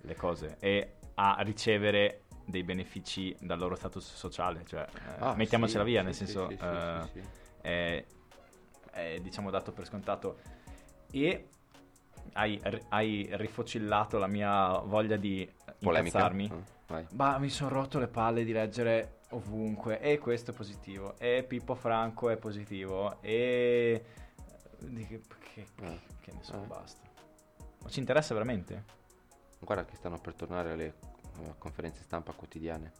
le 0.00 0.16
cose 0.16 0.56
e 0.58 0.96
a 1.14 1.36
ricevere 1.42 2.24
dei 2.46 2.64
benefici 2.64 3.36
dal 3.38 3.60
loro 3.60 3.76
status 3.76 4.12
sociale. 4.12 4.64
Cioè, 4.66 4.80
eh, 4.80 5.20
Ah, 5.20 5.34
mettiamocela 5.36 5.84
sì, 5.84 5.90
via, 5.90 6.00
sì, 6.00 6.04
nel 6.06 6.14
senso... 6.14 6.48
eh, 6.50 7.08
sì. 7.12 7.20
è, 7.60 8.04
è, 8.90 9.18
diciamo 9.22 9.50
dato 9.50 9.70
per 9.70 9.86
scontato 9.86 10.40
e 11.12 11.46
hai, 12.34 12.60
hai 12.88 13.28
rifocillato 13.32 14.18
la 14.18 14.26
mia 14.26 14.78
voglia 14.80 15.16
di 15.16 15.50
Polemica? 15.78 16.18
incazzarmi 16.18 16.64
vai. 16.88 17.06
ma 17.12 17.38
mi 17.38 17.48
sono 17.48 17.70
rotto 17.70 17.98
le 17.98 18.08
palle 18.08 18.44
di 18.44 18.52
leggere 18.52 19.18
ovunque 19.30 20.00
e 20.00 20.18
questo 20.18 20.52
è 20.52 20.54
positivo 20.54 21.16
e 21.18 21.44
Pippo 21.46 21.74
Franco 21.74 22.30
è 22.30 22.36
positivo 22.36 23.20
e 23.22 24.04
di 24.78 25.06
che, 25.06 25.20
che, 25.52 25.66
Eh, 25.82 26.00
che 26.20 26.32
ne 26.32 26.42
so 26.42 26.62
eh. 26.62 26.66
basta 26.66 27.02
ma 27.82 27.88
ci 27.88 27.98
interessa 28.00 28.34
veramente? 28.34 28.84
Guarda 29.58 29.84
che 29.84 29.96
stanno 29.96 30.18
per 30.18 30.34
tornare 30.34 30.72
alle 30.72 30.86
eh, 30.86 31.54
conferenze 31.58 32.02
stampa 32.02 32.32
quotidiane. 32.32 32.92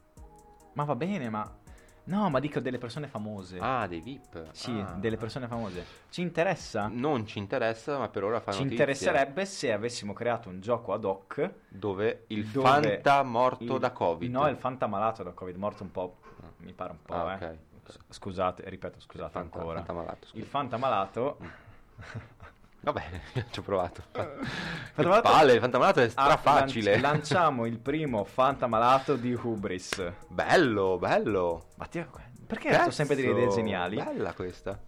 ma 0.74 0.84
va 0.84 0.94
bene 0.96 1.28
ma 1.30 1.64
no 2.06 2.28
ma 2.30 2.40
dico 2.40 2.60
delle 2.60 2.78
persone 2.78 3.06
famose 3.06 3.58
Ah, 3.60 3.86
dei 3.86 4.00
VIP. 4.00 4.48
sì 4.52 4.70
Ah. 4.78 4.92
delle 4.94 5.16
persone 5.16 5.46
famose 5.46 5.84
ci 6.10 6.20
interessa? 6.22 6.88
Non 6.90 7.26
ci 7.26 7.38
interessa, 7.38 7.98
ma 7.98 8.08
per 8.08 8.24
ora 8.24 8.40
fa 8.40 8.52
Ci 8.52 8.62
notizia 8.64 8.84
interesserebbe 8.84 9.44
se 9.44 9.72
avessimo 9.72 10.12
creato 10.12 10.48
un 10.48 10.60
gioco 10.60 10.92
ad 10.92 11.04
hoc 11.04 11.50
Dove 11.68 12.24
il 12.28 12.46
Dove 12.46 12.66
Fanta 12.68 13.22
morto 13.22 13.74
il- 13.74 13.78
da 13.78 13.90
Covid. 13.92 14.30
No, 14.30 14.48
il 14.48 14.56
Fanta 14.56 14.86
malato 14.86 15.22
da 15.22 15.32
Covid, 15.32 15.56
morto 15.56 15.82
un 15.82 15.90
po', 15.90 16.16
mi 16.58 16.72
pare 16.72 16.90
un 16.92 17.02
po', 17.02 17.14
Ah, 17.14 17.32
eh. 17.32 17.34
ok, 17.34 17.42
ok. 17.42 17.90
S- 17.90 17.98
Scusate, 18.08 18.68
ripeto, 18.68 19.00
scusate 19.00 19.32
Fanta- 19.32 19.58
ancora. 19.58 19.78
Fanta 19.78 19.92
malato, 19.92 20.26
il 20.32 20.44
Fanta 20.44 20.76
malato 20.76 21.38
Vabbè, 22.86 23.02
ci 23.50 23.58
ho 23.58 23.62
provato. 23.62 24.02
che 24.12 24.22
Fanta 24.94 25.20
palle, 25.20 25.54
il 25.54 25.60
fantamalato 25.60 26.00
è 26.00 26.04
Ah, 26.04 26.08
strafacile. 26.10 26.92
lan- 27.00 27.14
lanciamo 27.14 27.66
il 27.66 27.78
primo 27.80 28.22
Fanta 28.22 28.68
malato 28.68 29.16
di 29.16 29.32
Hubris. 29.34 30.12
Bello, 30.28 30.96
bello. 30.96 31.66
Ma 31.78 31.86
ti- 31.86 32.06
perché 32.46 32.72
sto 32.72 32.90
sempre 32.92 33.16
delle 33.16 33.30
idee 33.32 33.48
geniali? 33.48 33.96
Bella 33.96 34.32
questa. 34.34 34.78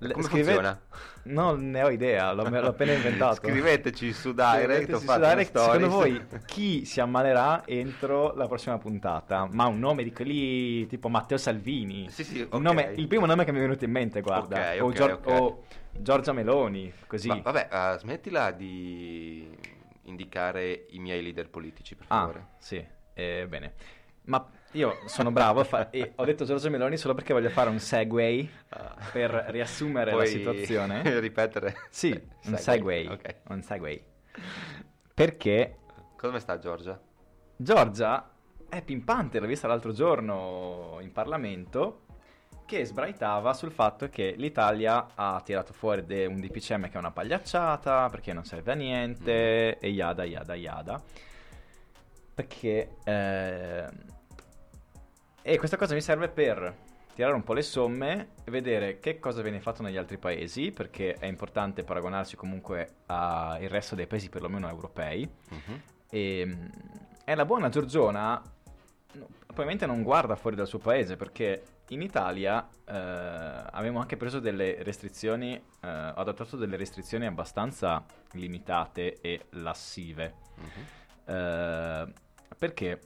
Le- 0.00 0.12
Come 0.12 0.24
scrive- 0.24 0.44
funziona? 0.52 0.80
Non 1.24 1.70
ne 1.70 1.82
ho 1.82 1.90
idea, 1.90 2.32
l'ho, 2.32 2.48
l'ho 2.48 2.68
appena 2.68 2.92
inventato. 2.94 3.34
Scriveteci 3.34 4.12
su 4.12 4.32
Direct 4.32 4.62
Scriveteci 4.62 4.92
o 4.92 4.98
su 4.98 5.18
Direct, 5.18 5.58
secondo 5.58 5.88
voi 5.88 6.24
chi 6.46 6.84
si 6.84 7.00
ammalerà 7.00 7.66
entro 7.66 8.32
la 8.34 8.46
prossima 8.46 8.78
puntata? 8.78 9.48
Ma 9.50 9.66
un 9.66 9.78
nome 9.78 10.04
di 10.04 10.12
quelli 10.12 10.86
tipo 10.86 11.08
Matteo 11.08 11.36
Salvini. 11.36 12.08
Sì, 12.10 12.22
sì, 12.24 12.36
Il, 12.38 12.46
ok. 12.48 12.60
nome- 12.60 12.92
il 12.96 13.06
primo 13.08 13.26
nome 13.26 13.44
che 13.44 13.50
mi 13.52 13.58
è 13.58 13.60
venuto 13.62 13.84
in 13.84 13.90
mente, 13.90 14.20
guarda. 14.20 14.72
Ok, 14.74 14.80
o, 14.82 14.86
ok, 14.86 14.92
Gior- 14.94 15.20
o 15.24 15.62
Giorgia 15.92 16.32
Meloni, 16.32 16.92
così. 17.06 17.28
Ma, 17.28 17.40
vabbè, 17.42 17.68
eh, 17.70 17.98
smettila 17.98 18.50
di 18.52 19.50
indicare 20.04 20.86
i 20.90 20.98
miei 21.00 21.22
leader 21.22 21.50
politici, 21.50 21.94
per 21.96 22.06
ah, 22.08 22.18
favore. 22.20 22.46
sì, 22.58 22.82
eh, 23.14 23.46
bene. 23.48 23.72
Ma 24.26 24.46
io 24.72 24.98
sono 25.06 25.30
bravo 25.30 25.60
a 25.60 25.64
fa- 25.64 25.90
e 25.90 26.12
ho 26.14 26.24
detto 26.24 26.44
Giorgia 26.44 26.68
Meloni 26.68 26.96
solo 26.96 27.14
perché 27.14 27.32
voglio 27.32 27.48
fare 27.48 27.70
un 27.70 27.78
segue 27.78 28.48
per 29.12 29.30
riassumere 29.48 30.10
la 30.10 30.16
Puoi 30.18 30.28
situazione. 30.28 31.02
ripetere? 31.20 31.74
Sì, 31.90 32.10
un 32.44 32.56
segue. 32.56 33.08
Ok. 33.08 33.34
Un 33.48 33.62
segue. 33.62 34.04
Perché 35.14 35.76
Come 36.16 36.38
sta 36.40 36.58
Giorgia? 36.58 37.00
Giorgia 37.56 38.30
è 38.68 38.82
pimpante, 38.82 39.40
l'ho 39.40 39.46
vista 39.46 39.66
l'altro 39.66 39.92
giorno 39.92 40.98
in 41.00 41.10
Parlamento, 41.12 42.02
che 42.66 42.84
sbraitava 42.84 43.54
sul 43.54 43.72
fatto 43.72 44.08
che 44.10 44.34
l'Italia 44.36 45.08
ha 45.14 45.40
tirato 45.44 45.72
fuori 45.72 46.04
de- 46.04 46.26
un 46.26 46.38
DPCM 46.40 46.82
che 46.88 46.94
è 46.94 46.98
una 46.98 47.10
pagliacciata, 47.10 48.08
perché 48.10 48.32
non 48.34 48.44
serve 48.44 48.72
a 48.72 48.74
niente, 48.74 49.78
e 49.78 49.88
yada 49.88 50.24
yada 50.24 50.54
yada. 50.54 51.02
Perché... 52.34 52.96
eh, 53.04 54.16
E 55.48 55.56
questa 55.56 55.78
cosa 55.78 55.94
mi 55.94 56.02
serve 56.02 56.28
per 56.28 56.76
tirare 57.14 57.32
un 57.32 57.42
po' 57.42 57.54
le 57.54 57.62
somme 57.62 58.32
e 58.44 58.50
vedere 58.50 58.98
che 58.98 59.18
cosa 59.18 59.40
viene 59.40 59.60
fatto 59.60 59.82
negli 59.82 59.96
altri 59.96 60.18
paesi, 60.18 60.72
perché 60.72 61.14
è 61.14 61.24
importante 61.24 61.84
paragonarsi 61.84 62.36
comunque 62.36 62.96
al 63.06 63.58
resto 63.60 63.94
dei 63.94 64.06
paesi 64.06 64.28
perlomeno 64.28 64.68
europei. 64.68 65.26
Mhm. 65.48 65.82
E, 66.10 66.44
mm, 66.44 66.66
e 67.24 67.34
la 67.34 67.46
buona 67.46 67.70
Giorgiona 67.70 68.42
probabilmente 69.46 69.86
non 69.86 70.02
guarda 70.02 70.36
fuori 70.36 70.54
dal 70.54 70.66
suo 70.66 70.80
paese 70.80 71.16
perché 71.16 71.62
in 71.88 72.02
Italia 72.02 72.68
eh, 72.84 72.92
avevamo 72.92 74.00
anche 74.00 74.18
preso 74.18 74.40
delle 74.40 74.82
restrizioni, 74.82 75.54
eh, 75.54 75.88
ho 75.88 76.20
adottato 76.20 76.58
delle 76.58 76.76
restrizioni 76.76 77.24
abbastanza 77.24 78.04
limitate 78.32 79.18
e 79.22 79.46
lassive. 79.52 80.34
Mhm. 80.56 81.34
Eh, 81.34 82.12
perché? 82.58 83.00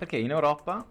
Perché 0.00 0.16
in 0.16 0.30
Europa, 0.30 0.82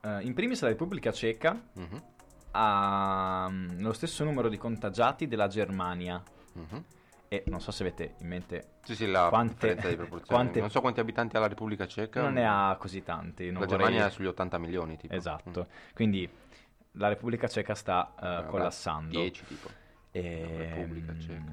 eh, 0.00 0.22
in 0.22 0.34
primis 0.34 0.60
la 0.62 0.66
Repubblica 0.70 1.12
Ceca 1.12 1.56
Mhm. 1.74 2.02
ha 2.50 3.46
mm, 3.48 3.80
lo 3.80 3.92
stesso 3.92 4.24
numero 4.24 4.48
di 4.48 4.56
contagiati 4.56 5.28
della 5.28 5.46
Germania 5.46 6.20
Mhm. 6.54 6.82
e 7.28 7.44
non 7.46 7.60
so 7.60 7.70
se 7.70 7.84
avete 7.84 8.14
in 8.18 8.26
mente 8.26 8.70
Sì, 8.82 8.96
sì, 8.96 9.06
la 9.06 9.28
Quante- 9.28 9.76
di 9.76 9.80
proporzione. 9.94 10.24
quante- 10.26 10.58
Non 10.58 10.68
so 10.70 10.80
quanti 10.80 10.98
abitanti 10.98 11.36
ha 11.36 11.38
la 11.38 11.46
Repubblica 11.46 11.86
Ceca. 11.86 12.22
non 12.22 12.32
ne 12.32 12.44
ha 12.44 12.74
così 12.76 13.04
tanti. 13.04 13.52
La 13.52 13.60
vorrei- 13.60 13.68
Germania 13.68 14.06
è 14.06 14.10
sugli 14.10 14.26
80 14.26 14.58
milioni, 14.58 14.96
tipo. 14.96 15.14
Esatto, 15.14 15.68
quindi 15.94 16.28
la 16.92 17.06
Repubblica 17.06 17.46
Ceca 17.46 17.76
sta 17.76 18.14
eh, 18.20 18.42
Mm. 18.42 18.48
collassando. 18.48 19.10
10, 19.10 19.44
tipo. 19.46 19.68
Ehm, 20.10 20.56
Repubblica 20.56 21.16
Ceca. 21.20 21.52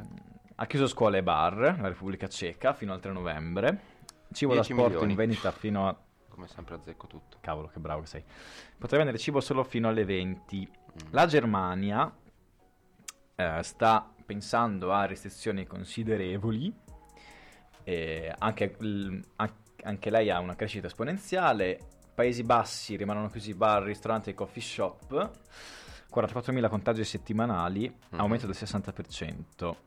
Ha 0.55 0.65
chiuso 0.65 0.87
scuole 0.87 1.19
e 1.19 1.23
bar, 1.23 1.57
la 1.79 1.89
Repubblica 1.89 2.27
Ceca, 2.27 2.73
fino 2.73 2.91
al 2.91 2.99
3 3.01 3.11
novembre. 3.11 3.93
Cibo 4.31 4.55
da 4.55 4.61
10 4.61 4.73
sport 4.73 4.89
milioni. 4.93 5.11
in 5.11 5.17
vendita 5.17 5.51
fino 5.51 5.87
a... 5.87 5.95
Come 6.35 6.47
sempre 6.49 6.75
azzecco 6.75 7.07
tutto. 7.07 7.37
Cavolo, 7.39 7.67
che 7.67 7.79
bravo 7.79 8.01
che 8.01 8.07
sei. 8.07 8.23
Potrei 8.77 8.99
vendere 8.99 9.17
cibo 9.17 9.39
solo 9.39 9.63
fino 9.63 9.87
alle 9.87 10.03
20. 10.03 10.67
Mm. 10.69 11.07
La 11.11 11.25
Germania 11.27 12.13
eh, 13.35 13.59
sta 13.63 14.11
pensando 14.25 14.91
a 14.91 15.05
restrizioni 15.05 15.65
considerevoli. 15.65 16.73
eh, 17.87 18.33
anche, 18.39 18.75
l- 18.79 19.19
an- 19.35 19.53
anche 19.83 20.09
lei 20.09 20.29
ha 20.31 20.39
una 20.39 20.55
crescita 20.55 20.87
esponenziale. 20.87 21.79
Paesi 22.15 22.43
Bassi 22.43 22.95
rimangono 22.95 23.29
chiusi 23.29 23.53
bar, 23.53 23.83
ristoranti 23.83 24.31
e 24.31 24.33
coffee 24.33 24.61
shop. 24.63 25.31
44.000 26.13 26.67
contagi 26.67 27.03
settimanali, 27.03 27.87
Mhm. 28.09 28.19
aumento 28.19 28.45
del 28.47 28.55
60%. 28.55 29.77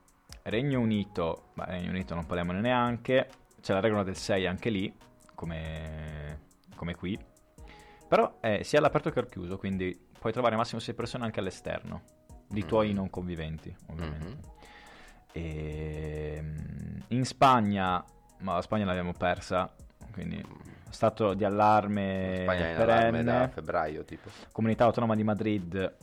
Regno 0.45 0.79
Unito, 0.81 1.49
beh, 1.55 1.65
Regno 1.67 1.91
Unito 1.91 2.15
non 2.15 2.25
parliamone 2.27 2.61
neanche, 2.61 3.29
c'è 3.61 3.73
la 3.73 3.81
regola 3.81 4.03
del 4.05 4.17
6 4.17 4.47
anche 4.47 4.71
lì, 4.71 4.95
come, 5.39 6.41
come 6.75 6.97
qui. 6.97 7.17
Però 8.09 8.41
è 8.41 8.63
sia 8.65 8.81
all'aperto 8.81 9.11
che 9.11 9.21
al 9.21 9.29
chiuso, 9.29 9.57
quindi 9.57 9.97
puoi 10.19 10.33
trovare 10.33 10.57
massimo 10.57 10.81
6 10.81 10.95
persone 10.95 11.25
anche 11.25 11.39
all'esterno, 11.39 12.03
di 12.49 12.65
tuoi 12.65 12.89
Mhm. 12.89 12.95
non 12.97 13.09
conviventi, 13.11 13.73
ovviamente. 13.87 14.27
Mhm. 14.27 14.39
E, 15.33 16.39
mm, 16.43 16.99
in 17.09 17.25
Spagna, 17.25 18.05
ma 18.41 18.55
la 18.55 18.63
Spagna 18.63 18.85
l'abbiamo 18.85 19.13
persa, 19.13 19.73
quindi 20.13 20.45
stato 20.91 21.35
di 21.35 21.45
allarme 21.45 22.41
Spagna 22.43 22.65
allarme 22.83 23.23
da 23.23 23.33
perenne. 23.33 23.49
febbraio, 23.53 24.05
tipo. 24.05 24.29
Comunità 24.51 24.85
autonoma 24.87 25.15
di 25.15 25.23
Madrid 25.23 25.97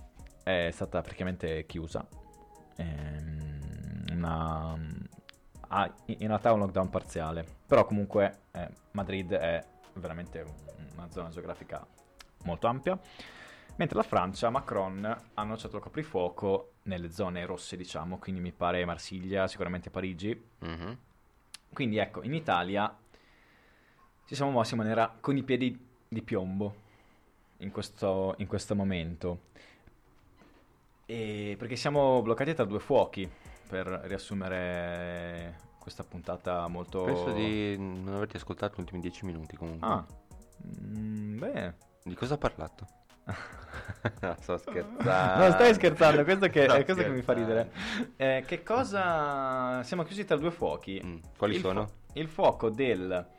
è 0.44 0.70
stata 0.72 1.02
praticamente 1.02 1.66
chiusa. 1.66 2.08
Ehm, 2.78 4.06
una- 4.12 4.78
ha 5.68 5.92
in 6.06 6.18
in 6.20 6.28
realtà 6.28 6.52
un 6.54 6.60
lockdown 6.60 6.90
parziale, 6.90 7.46
però 7.66 7.86
comunque 7.86 8.44
eh, 8.52 8.70
Madrid 8.92 9.32
è 9.34 9.64
veramente 9.94 10.46
una 10.96 11.10
zona 11.10 11.30
geografica 11.30 11.86
molto 12.44 12.68
ampia. 12.68 13.00
Mentre 13.78 13.98
la 13.98 14.04
Francia, 14.04 14.50
Macron 14.50 15.04
ha 15.04 15.22
annunciato 15.34 15.76
il 15.76 15.82
coprifuoco 15.82 16.72
nelle 16.84 17.12
zone 17.12 17.46
rosse, 17.46 17.76
diciamo, 17.76 18.18
quindi 18.20 18.40
mi 18.40 18.52
pare 18.54 18.86
Marsiglia, 18.86 19.48
sicuramente 19.48 19.90
Parigi, 19.90 20.42
Mhm. 20.60 20.98
Quindi 21.74 21.98
ecco, 21.98 22.24
in 22.24 22.34
Italia 22.34 22.96
ci 24.26 24.34
siamo 24.34 24.52
mossi 24.52 24.74
in 24.74 24.80
maniera 24.80 25.14
con 25.20 25.36
i 25.36 25.44
piedi 25.44 25.78
di 26.08 26.22
piombo 26.22 26.74
in 27.58 27.70
questo, 27.72 28.36
in 28.38 28.48
questo 28.48 28.76
momento. 28.76 29.40
E 31.06 31.56
perché 31.60 31.76
siamo 31.76 32.22
bloccati 32.22 32.54
tra 32.54 32.64
due 32.64 32.80
fuochi, 32.80 33.30
per 33.68 33.88
riassumere 34.04 35.58
questa 35.80 36.04
puntata 36.04 36.68
molto... 36.68 37.04
Penso 37.04 37.32
di 37.32 37.78
non 37.78 38.16
averti 38.16 38.38
ascoltato 38.38 38.76
gli 38.78 38.82
ultimi 38.82 39.02
dieci 39.02 39.26
minuti 39.26 39.56
comunque. 39.56 39.88
Ah, 39.88 40.06
mm, 40.66 41.38
bene. 41.38 41.78
Di 42.04 42.16
cosa 42.16 42.36
ha 42.36 42.38
parlato? 42.38 42.88
no, 44.22 44.36
sto 44.40 44.58
scherzando. 44.58 45.44
No, 45.44 45.52
stai 45.52 45.74
scherzando, 45.74 46.24
questo 46.24 46.48
che, 46.48 46.66
è 46.66 46.84
questo 46.86 47.04
che 47.04 47.10
mi 47.10 47.22
fa 47.22 47.34
ridere. 47.34 47.72
Eh, 48.16 48.44
che 48.46 48.64
cosa... 48.64 49.84
Siamo 49.84 50.04
chiusi 50.04 50.26
tra 50.26 50.38
due 50.38 50.52
fuochi. 50.52 51.02
Mm, 51.04 51.18
Quali 51.38 51.56
il 51.56 51.62
sono? 51.62 51.86
fu- 51.86 52.20
il 52.20 52.28
fuoco 52.28 52.70
del 52.70 53.34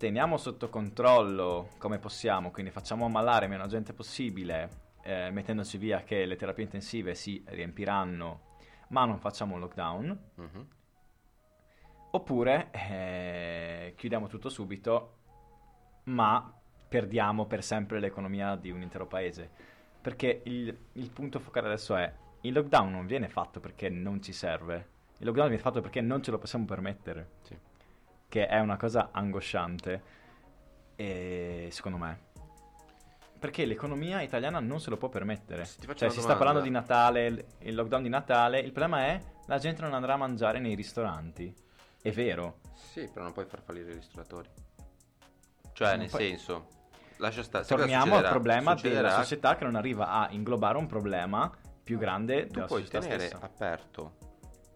teniamo 0.00 0.38
sotto 0.38 0.70
controllo 0.70 1.68
come 1.76 1.98
possiamo, 1.98 2.50
quindi 2.50 2.70
facciamo 2.70 3.04
ammalare 3.04 3.46
meno 3.48 3.66
gente 3.66 3.92
possibile, 3.92 4.70
eh, 5.02 5.30
mettendoci 5.30 5.76
via 5.76 6.02
che 6.04 6.24
le 6.24 6.36
terapie 6.36 6.64
intensive 6.64 7.14
si 7.14 7.44
riempiranno, 7.48 8.40
ma 8.90 9.04
non 9.04 9.18
facciamo 9.18 9.54
un 9.54 9.60
lockdown. 9.60 10.18
Mhm. 10.34 10.66
Oppure 12.12 12.70
eh, 12.72 13.94
chiudiamo 13.96 14.26
tutto 14.26 14.48
subito, 14.48 15.16
ma 16.04 16.52
perdiamo 16.88 17.46
per 17.46 17.62
sempre 17.62 18.00
l'economia 18.00 18.56
di 18.56 18.70
un 18.70 18.82
intero 18.82 19.06
paese. 19.06 19.48
Perché 20.00 20.42
il, 20.44 20.76
il 20.92 21.10
punto 21.10 21.38
focale 21.38 21.68
adesso 21.68 21.94
è: 21.94 22.12
il 22.42 22.52
lockdown 22.52 22.90
non 22.90 23.06
viene 23.06 23.28
fatto 23.28 23.60
perché 23.60 23.88
non 23.88 24.22
ci 24.22 24.32
serve, 24.32 24.88
il 25.18 25.26
lockdown 25.26 25.48
viene 25.48 25.62
fatto 25.62 25.80
perché 25.80 26.00
non 26.00 26.22
ce 26.22 26.30
lo 26.30 26.38
possiamo 26.38 26.64
permettere. 26.64 27.30
Sì. 27.42 27.56
Che 28.28 28.46
è 28.46 28.58
una 28.58 28.76
cosa 28.76 29.10
angosciante, 29.12 30.02
e, 30.96 31.68
secondo 31.70 31.98
me. 31.98 32.28
Perché 33.40 33.64
l'economia 33.64 34.20
italiana 34.20 34.60
non 34.60 34.80
se 34.80 34.90
lo 34.90 34.98
può 34.98 35.08
permettere. 35.08 35.64
Faccio 35.64 35.94
Cioè, 35.94 36.10
si 36.10 36.20
sta 36.20 36.36
parlando 36.36 36.60
di 36.60 36.68
Natale, 36.68 37.46
il, 37.60 37.74
lockdown 37.74 38.02
di 38.02 38.10
Natale. 38.10 38.58
Il 38.60 38.70
problema 38.70 39.06
è 39.06 39.20
la 39.46 39.56
gente 39.58 39.80
non 39.80 39.94
andrà 39.94 40.12
a 40.12 40.16
mangiare 40.18 40.58
nei 40.58 40.74
ristoranti. 40.74 41.52
È 42.02 42.10
vero. 42.10 42.58
Sì, 42.74 43.08
però 43.10 43.24
non 43.24 43.32
puoi 43.32 43.46
far 43.46 43.62
fallire 43.62 43.92
i 43.92 43.94
ristoratori. 43.94 44.48
Cioè, 45.72 45.88
Non 45.92 45.98
nel 46.00 46.08
puoi- 46.10 46.28
senso, 46.28 46.66
lascia 47.16 47.42
stare. 47.42 47.64
Torniamo 47.64 48.16
al 48.16 48.28
problema 48.28 48.76
Succederà 48.76 49.08
della 49.08 49.22
società 49.22 49.56
che 49.56 49.64
non 49.64 49.74
arriva 49.74 50.08
a 50.10 50.30
inglobare 50.32 50.76
un 50.76 50.86
problema 50.86 51.50
più 51.82 51.96
grande 51.96 52.46
Tu 52.46 52.52
della 52.52 52.66
puoi 52.66 52.80
società 52.82 53.00
tenere 53.00 53.26
stessa. 53.28 53.42
aperto, 53.42 54.16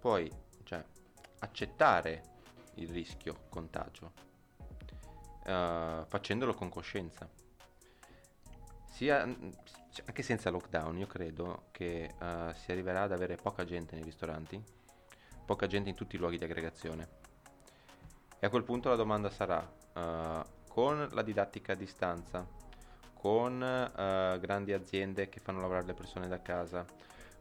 puoi 0.01 0.33
cioè, 0.63 0.83
accettare 1.41 2.23
il 2.77 2.89
rischio 2.89 3.41
contagio, 3.51 4.13
eh, 5.45 6.03
facendolo 6.07 6.55
con 6.55 6.71
coscienza. 6.71 7.29
Sia, 8.95 9.23
anche 9.23 10.23
senza 10.23 10.51
lockdown, 10.51 10.97
io 10.99 11.09
credo 11.09 11.65
che 11.73 12.15
eh, 12.17 12.55
si 12.55 12.71
arriverà 12.71 13.03
ad 13.03 13.11
avere 13.11 13.35
poca 13.35 13.65
gente 13.65 13.97
nei 13.97 14.05
ristoranti, 14.05 14.63
poca 15.45 15.67
gente 15.67 15.89
in 15.89 15.97
tutti 15.97 16.15
i 16.15 16.19
luoghi 16.21 16.39
di 16.39 16.45
aggregazione. 16.45 17.09
E 18.39 18.47
a 18.47 18.49
quel 18.51 18.63
punto 18.63 18.91
la 18.91 18.95
domanda 18.95 19.31
sarà, 19.31 19.69
eh, 19.95 20.45
con 20.69 21.09
la 21.11 21.23
didattica 21.23 21.73
a 21.73 21.75
distanza, 21.75 22.47
con 23.15 23.61
eh, 23.61 24.39
grandi 24.39 24.73
aziende 24.73 25.29
che 25.29 25.41
fanno 25.41 25.61
lavorare 25.61 25.87
le 25.87 25.95
persone 25.95 26.29
da 26.29 26.41
casa, 26.41 26.87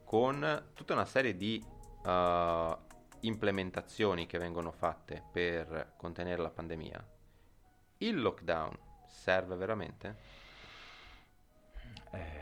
con 0.04 0.70
tutta 0.74 0.93
una 0.93 1.06
serie 1.06 1.38
di 1.38 1.64
implementazioni 3.20 4.26
che 4.26 4.39
vengono 4.39 4.72
fatte 4.72 5.22
per 5.32 5.93
contenere 5.97 6.41
la 6.41 6.49
pandemia, 6.49 7.08
il 7.97 8.20
lockdown 8.20 8.76
serve 9.06 9.56
veramente? 9.56 10.41
Eh, 12.14 12.41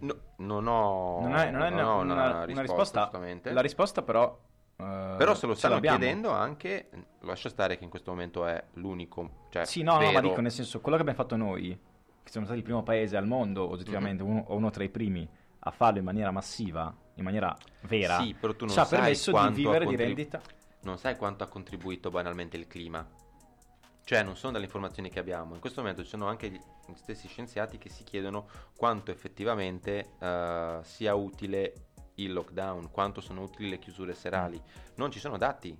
No, 0.00 0.14
non 0.36 0.66
ho, 0.66 1.20
non 1.20 1.36
è, 1.36 1.50
non 1.50 1.62
è 1.62 1.68
non 1.70 1.78
una, 1.78 1.92
una, 1.94 2.02
una 2.02 2.44
risposta, 2.46 2.62
risposta. 2.62 3.00
assolutamente. 3.02 3.52
La 3.52 3.60
risposta 3.60 4.02
però... 4.02 4.38
eh, 4.76 5.14
Però 5.18 5.34
se 5.34 5.46
lo 5.46 5.54
stanno 5.54 5.74
l'abbiamo. 5.74 5.98
chiedendo 5.98 6.30
anche, 6.30 6.88
lascia 7.20 7.50
stare 7.50 7.76
che 7.76 7.84
in 7.84 7.90
questo 7.90 8.10
momento 8.10 8.46
è 8.46 8.64
l'unico, 8.74 9.46
cioè 9.50 9.66
Sì, 9.66 9.82
no, 9.82 10.00
no, 10.00 10.10
ma 10.12 10.20
dico 10.20 10.40
nel 10.40 10.52
senso, 10.52 10.80
quello 10.80 10.96
che 10.96 11.02
abbiamo 11.02 11.20
fatto 11.22 11.36
noi, 11.36 11.78
che 12.22 12.30
siamo 12.30 12.46
stati 12.46 12.60
il 12.60 12.64
primo 12.64 12.82
paese 12.82 13.18
al 13.18 13.26
mondo, 13.26 13.68
oggettivamente, 13.68 14.22
Mhm. 14.22 14.30
uno, 14.30 14.44
o 14.48 14.56
uno 14.56 14.70
tra 14.70 14.84
i 14.84 14.88
primi, 14.88 15.28
a 15.60 15.70
farlo 15.70 15.98
in 15.98 16.04
maniera 16.04 16.30
massiva, 16.30 16.94
in 17.16 17.24
maniera 17.24 17.54
vera, 17.82 18.20
Sì, 18.20 18.32
però 18.34 18.54
tu 18.54 18.64
non 18.64 18.72
ci 18.74 18.80
ha 18.80 18.86
permesso 18.86 19.32
di 19.32 19.48
vivere 19.50 19.80
di 19.80 19.84
contribu- 19.84 19.98
rendita. 20.06 20.40
non 20.82 20.96
sai 20.96 21.16
quanto 21.16 21.44
ha 21.44 21.46
contribuito 21.48 22.08
banalmente 22.08 22.56
il 22.56 22.66
clima. 22.66 23.06
Cioè, 24.04 24.22
non 24.22 24.36
sono 24.36 24.52
dalle 24.52 24.64
informazioni 24.64 25.08
che 25.08 25.20
abbiamo. 25.20 25.54
In 25.54 25.60
questo 25.60 25.80
momento 25.80 26.02
ci 26.02 26.08
sono 26.08 26.26
anche 26.26 26.50
gli 26.50 26.60
stessi 26.94 27.28
scienziati 27.28 27.78
che 27.78 27.88
si 27.88 28.02
chiedono 28.02 28.48
quanto 28.76 29.10
effettivamente 29.10 30.14
eh, 30.18 30.78
sia 30.82 31.14
utile 31.14 31.90
il 32.16 32.32
lockdown, 32.32 32.90
quanto 32.90 33.20
sono 33.20 33.42
utili 33.42 33.70
le 33.70 33.78
chiusure 33.78 34.14
serali. 34.14 34.60
Non 34.96 35.10
ci 35.10 35.20
sono 35.20 35.36
dati. 35.38 35.78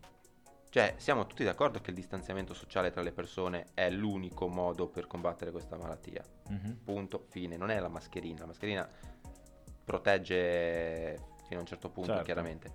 Cioè, 0.69 0.95
siamo 0.99 1.27
tutti 1.27 1.43
d'accordo 1.43 1.81
che 1.81 1.91
il 1.91 1.97
distanziamento 1.97 2.55
sociale 2.55 2.93
tra 2.93 3.03
le 3.03 3.11
persone 3.11 3.67
è 3.75 3.91
l'unico 3.91 4.47
modo 4.47 4.87
per 4.87 5.09
combattere 5.09 5.51
questa 5.51 5.77
malattia. 5.77 6.23
Mhm. 6.49 6.81
Punto, 6.85 7.27
fine. 7.29 7.57
Non 7.57 7.71
è 7.71 7.81
la 7.81 7.89
mascherina. 7.89 8.41
La 8.41 8.47
mascherina 8.47 8.89
protegge 9.85 11.19
fino 11.47 11.59
a 11.59 11.63
un 11.63 11.67
certo 11.67 11.91
punto, 11.91 12.11
Certo. 12.11 12.25
chiaramente. 12.25 12.73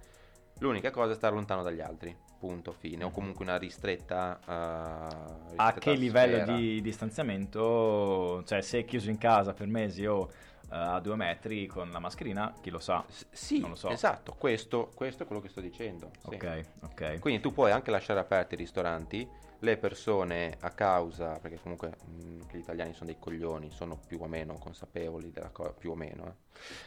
L'unica 0.60 0.91
cosa 0.91 1.14
è 1.14 1.16
stare 1.16 1.34
lontano 1.34 1.64
dagli 1.64 1.80
altri. 1.80 2.16
Punto, 2.46 2.74
fine. 2.74 3.04
O 3.04 3.08
Mhm. 3.08 3.14
comunque 3.14 3.43
una 3.43 3.58
ristretta. 3.58 4.39
eh, 4.48 5.54
A 5.58 5.74
che 5.80 5.93
livello 5.93 6.38
sfera. 6.38 6.56
di 6.58 6.80
distanziamento, 6.82 8.43
cioè 8.46 8.62
se 8.62 8.80
è 8.80 8.86
chiuso 8.86 9.10
in 9.10 9.18
casa 9.18 9.54
per 9.54 9.66
mesi 9.68 10.06
o 10.06 10.30
eh, 10.72 10.76
a 10.76 11.00
due 11.00 11.16
metri 11.16 11.66
con 11.66 11.89
la 11.89 11.98
mascherina, 11.98 12.54
chi 12.62 12.70
lo 12.70 12.78
sa. 12.78 13.04
S- 13.08 13.26
sì, 13.32 13.60
Non 13.62 13.72
lo 13.72 13.76
so. 13.76 13.89
esatto. 13.89 14.34
Questo, 14.38 14.91
questo 14.93 15.24
è 15.24 15.26
quello 15.26 15.41
che 15.41 15.50
sto 15.50 15.60
dicendo. 15.62 16.12
sì. 16.28 16.36
Ok, 16.36 16.66
ok. 16.82 17.20
Quindi 17.20 17.41
tu 17.41 17.52
puoi 17.52 17.72
anche 17.72 17.89
lasciare 17.89 18.20
aperti 18.20 18.54
i 18.54 18.58
ristoranti, 18.58 19.28
le 19.60 19.78
persone 19.78 20.56
a 20.60 20.70
causa, 20.70 21.39
perché 21.39 21.60
comunque 21.60 21.96
mh, 22.06 22.46
che 22.48 22.58
gli 22.58 22.62
italiani 22.62 22.93
sono 22.93 23.08
dei 23.08 23.18
coglioni, 23.18 23.72
sono 23.72 23.98
più 24.06 24.22
o 24.22 24.28
meno 24.28 24.54
consapevoli 24.60 25.32
della 25.32 25.50
cosa, 25.50 25.72
più 25.72 25.91
o 25.91 25.96
meno, 25.96 26.36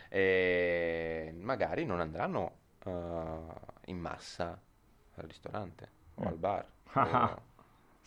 eh, 0.09 1.29
e 1.29 1.33
magari 1.33 1.85
non 1.85 1.99
andranno 2.01 2.53
eh, 2.85 2.91
in 3.87 3.99
massa 3.99 4.61
al 5.21 5.27
ristorante 5.29 5.89
o 6.15 6.23
Mm. 6.25 6.27
al 6.27 6.37
bar. 6.37 6.67
O- 6.95 7.47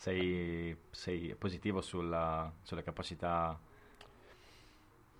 Sei, 0.02 0.76
sei 0.90 1.36
positivo 1.36 1.80
sulla, 1.80 2.52
sulle 2.62 2.82
capacità 2.82 3.56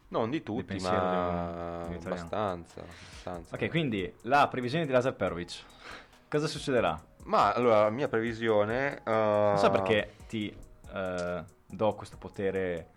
non 0.08 0.28
di 0.28 0.42
tutti, 0.42 0.64
pensiero 0.64 1.04
ma 1.06 1.84
di 1.86 1.90
di 1.98 2.06
abbastanza, 2.06 2.80
abbastanza. 2.80 3.54
Ok, 3.54 3.68
quindi 3.70 4.12
la 4.22 4.48
previsione 4.48 4.84
di 4.84 4.92
Lazar 4.92 5.14
Perovic. 5.14 5.64
Cosa 6.28 6.46
succederà? 6.48 7.00
Ma 7.24 7.52
allora, 7.54 7.82
la 7.82 7.90
mia 7.90 8.08
previsione... 8.08 8.98
eh, 8.98 9.10
Non 9.10 9.58
so 9.58 9.70
perché 9.70 10.16
ti 10.26 10.52
eh, 10.92 11.44
do 11.66 11.94
questo 11.94 12.16
potere 12.16 12.88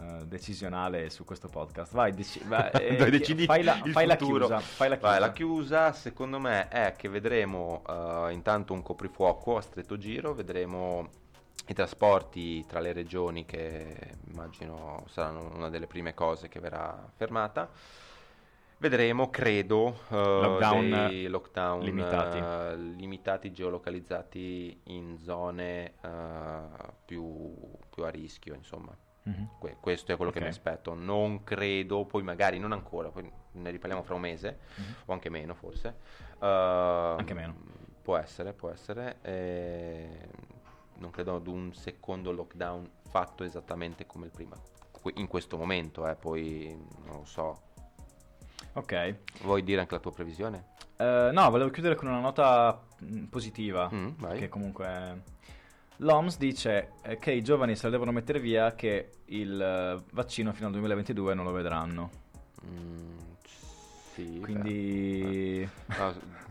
eh, 0.00 0.26
decisionale 0.26 1.10
su 1.10 1.24
questo 1.24 1.48
podcast. 1.48 1.92
Vai, 1.92 2.12
deci- 2.12 2.42
vai, 2.44 2.70
eh, 2.80 2.96
Dai, 2.96 3.10
decidi 3.10 3.44
fai, 3.46 3.62
la, 3.62 3.80
fai 3.86 4.06
la 4.06 4.16
chiusa. 4.16 4.58
Fai 4.60 4.88
la 4.88 4.96
chiusa. 4.96 5.10
Vai, 5.10 5.20
la 5.20 5.32
chiusa 5.32 5.92
secondo 5.92 6.38
me 6.38 6.68
è 6.68 6.94
che 6.96 7.08
vedremo 7.08 7.82
eh, 7.88 8.32
intanto 8.32 8.72
un 8.72 8.82
coprifuoco 8.82 9.56
a 9.56 9.60
stretto 9.60 9.96
giro, 9.96 10.34
vedremo 10.34 11.08
i 11.66 11.74
trasporti 11.74 12.64
tra 12.66 12.80
le 12.80 12.92
regioni 12.92 13.44
che 13.44 14.16
immagino 14.30 15.04
saranno 15.08 15.50
una 15.54 15.68
delle 15.68 15.86
prime 15.86 16.14
cose 16.14 16.48
che 16.48 16.60
verrà 16.60 17.10
fermata. 17.16 17.68
Vedremo, 18.80 19.28
credo, 19.28 20.02
eh, 20.08 20.14
Lockdown 20.14 20.90
dei 21.08 21.26
lockdown 21.26 21.80
limitati. 21.80 22.38
eh, 22.38 22.76
limitati, 22.76 23.52
geolocalizzati 23.52 24.82
in 24.84 25.18
zone 25.18 25.94
eh, 26.00 26.60
più, 27.04 27.52
più 27.90 28.04
a 28.04 28.08
rischio, 28.10 28.54
insomma. 28.54 28.96
Mhm. 29.28 29.48
Que- 29.58 29.76
questo 29.80 30.12
è 30.12 30.16
quello 30.16 30.30
che 30.30 30.38
Ok. 30.38 30.44
mi 30.44 30.50
aspetto. 30.50 30.94
Non 30.94 31.44
credo, 31.44 32.04
poi 32.06 32.22
magari 32.22 32.58
non 32.58 32.72
ancora, 32.72 33.10
poi 33.10 33.30
ne 33.52 33.70
riparliamo 33.70 34.02
fra 34.02 34.14
un 34.14 34.20
mese 34.20 34.58
Mhm. 34.76 34.94
o 35.06 35.12
anche 35.12 35.28
meno 35.28 35.54
forse. 35.54 35.94
Anche 36.38 37.20
Anche 37.20 37.34
meno. 37.34 37.54
Può 38.02 38.16
essere, 38.16 38.52
può 38.52 38.70
essere. 38.70 39.18
eh, 39.22 40.28
non 40.98 41.10
credo 41.10 41.36
ad 41.36 41.46
un 41.46 41.72
secondo 41.74 42.32
lockdown 42.32 42.88
fatto 43.08 43.44
esattamente 43.44 44.06
come 44.06 44.26
il 44.26 44.32
prima. 44.32 44.56
Que- 44.90 45.12
In 45.16 45.26
questo 45.28 45.56
momento, 45.56 46.08
eh, 46.08 46.14
poi 46.16 46.76
non 47.04 47.18
lo 47.18 47.24
so. 47.24 47.60
Ok. 48.74 49.16
Vuoi 49.42 49.62
dire 49.62 49.80
anche 49.80 49.94
la 49.94 50.00
tua 50.00 50.12
previsione? 50.12 50.74
Eh, 50.96 51.30
no, 51.32 51.50
volevo 51.50 51.70
chiudere 51.70 51.94
con 51.94 52.08
una 52.08 52.18
nota 52.20 52.80
positiva. 53.30 53.88
Mm. 53.92 54.24
Che 54.36 54.48
comunque. 54.48 55.36
L'OMS 55.98 56.38
dice 56.38 56.92
eh, 57.02 57.18
che 57.18 57.32
i 57.32 57.42
giovani 57.42 57.74
se 57.74 57.84
la 57.84 57.90
devono 57.90 58.12
mettere 58.12 58.38
via, 58.40 58.74
che 58.74 59.10
il 59.26 59.60
eh, 59.60 60.02
vaccino 60.12 60.52
fino 60.52 60.66
al 60.66 60.72
2022 60.72 61.34
non 61.34 61.44
lo 61.44 61.52
vedranno. 61.52 62.10
Mm, 62.66 63.18
sì. 64.14 64.38
Quindi. 64.40 65.68
No, 65.86 66.12
s- 66.12 66.16
un- 66.22 66.47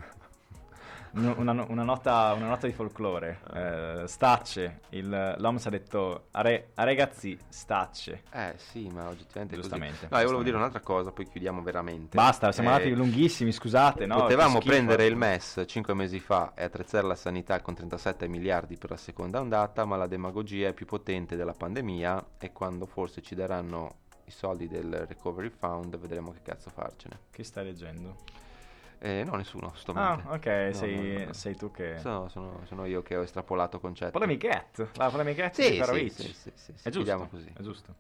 una, 1.26 1.66
una 1.68 1.84
nota, 1.84 2.34
una 2.34 2.48
nota 2.48 2.68
di 2.68 2.74
folklore. 2.74 3.40
Eh, 3.54 4.04
stacce, 4.08 4.82
il, 4.90 5.36
l'OMS 5.38 5.66
ha 5.66 5.70
detto, 5.70 6.28
a, 6.32 6.42
re- 6.42 6.72
a 6.76 6.84
ragazzi, 6.84 7.38
stacce. 7.50 8.24
Eh 8.32 8.54
sì, 8.58 8.88
ma 8.90 9.08
oggettivamente 9.08 9.56
è 9.56 9.58
così. 9.58 9.70
Giustamente. 9.70 10.08
No, 10.10 10.18
io 10.20 10.26
volevo 10.26 10.44
giustamente. 10.44 10.44
dire 10.46 10.58
un'altra 10.58 10.80
cosa, 10.82 11.12
poi 11.12 11.28
chiudiamo 11.28 11.62
veramente. 11.62 12.16
Basta, 12.16 12.52
siamo 12.52 12.70
Eh, 12.70 12.74
andati 12.74 12.94
lunghissimi, 12.94 13.52
scusate. 13.52 14.06
No, 14.06 14.18
Potevamo 14.22 14.60
prendere 14.60 15.06
il 15.06 15.16
MES 15.16 15.64
5 15.66 15.94
mesi 15.94 16.20
fa 16.20 16.54
e 16.56 16.64
attrezzare 16.64 17.08
la 17.08 17.16
sanità 17.16 17.62
con 17.62 17.74
37 17.74 18.28
miliardi 18.28 18.78
per 18.78 18.92
la 18.92 18.98
seconda 18.98 19.40
ondata, 19.40 19.86
ma 19.86 19.96
la 19.98 20.08
demagogia 20.08 20.68
è 20.70 20.74
più 20.74 20.86
potente 20.86 21.36
della 21.36 21.54
pandemia 21.54 22.26
e 22.40 22.52
quando 22.52 22.86
forse 22.86 23.22
ci 23.22 23.36
daranno 23.36 24.06
i 24.26 24.32
soldi 24.32 24.68
del 24.68 25.06
Recovery 25.08 25.50
Fund 25.50 25.98
vedremo 25.98 26.32
che 26.32 26.42
cazzo 26.44 26.70
farcene. 26.70 27.20
Che 27.32 27.44
stai 27.46 27.64
leggendo? 27.64 28.18
Eh, 29.00 29.24
no, 29.24 29.36
nessuno, 29.36 29.72
sto 29.76 29.94
Ah, 29.96 30.20
ok, 30.26 30.46
No, 30.46 30.72
sei, 30.74 30.96
no, 30.96 31.20
no, 31.20 31.26
no. 31.26 31.34
sei 31.34 31.56
tu 31.56 31.72
che... 31.72 31.96
Sono, 32.00 32.30
sono- 32.30 32.62
sono 32.66 32.86
io 32.86 33.02
che 33.02 33.16
ho 33.16 33.22
estrapolato 33.22 33.80
concetti. 33.80 34.12
Polemichette, 34.12 34.90
la 34.96 35.10
polemichette 35.10 35.62
Sì, 35.62 35.70
di 35.72 35.76
sì, 35.76 35.78
Perovic. 35.78 36.14
sì, 36.14 36.22
sì, 36.34 36.52
sì, 36.56 36.74
sì, 36.76 36.88
È 36.88 36.92
giusto, 36.92 37.28
così. 37.30 37.52
è 37.56 37.62
giusto. 37.62 37.96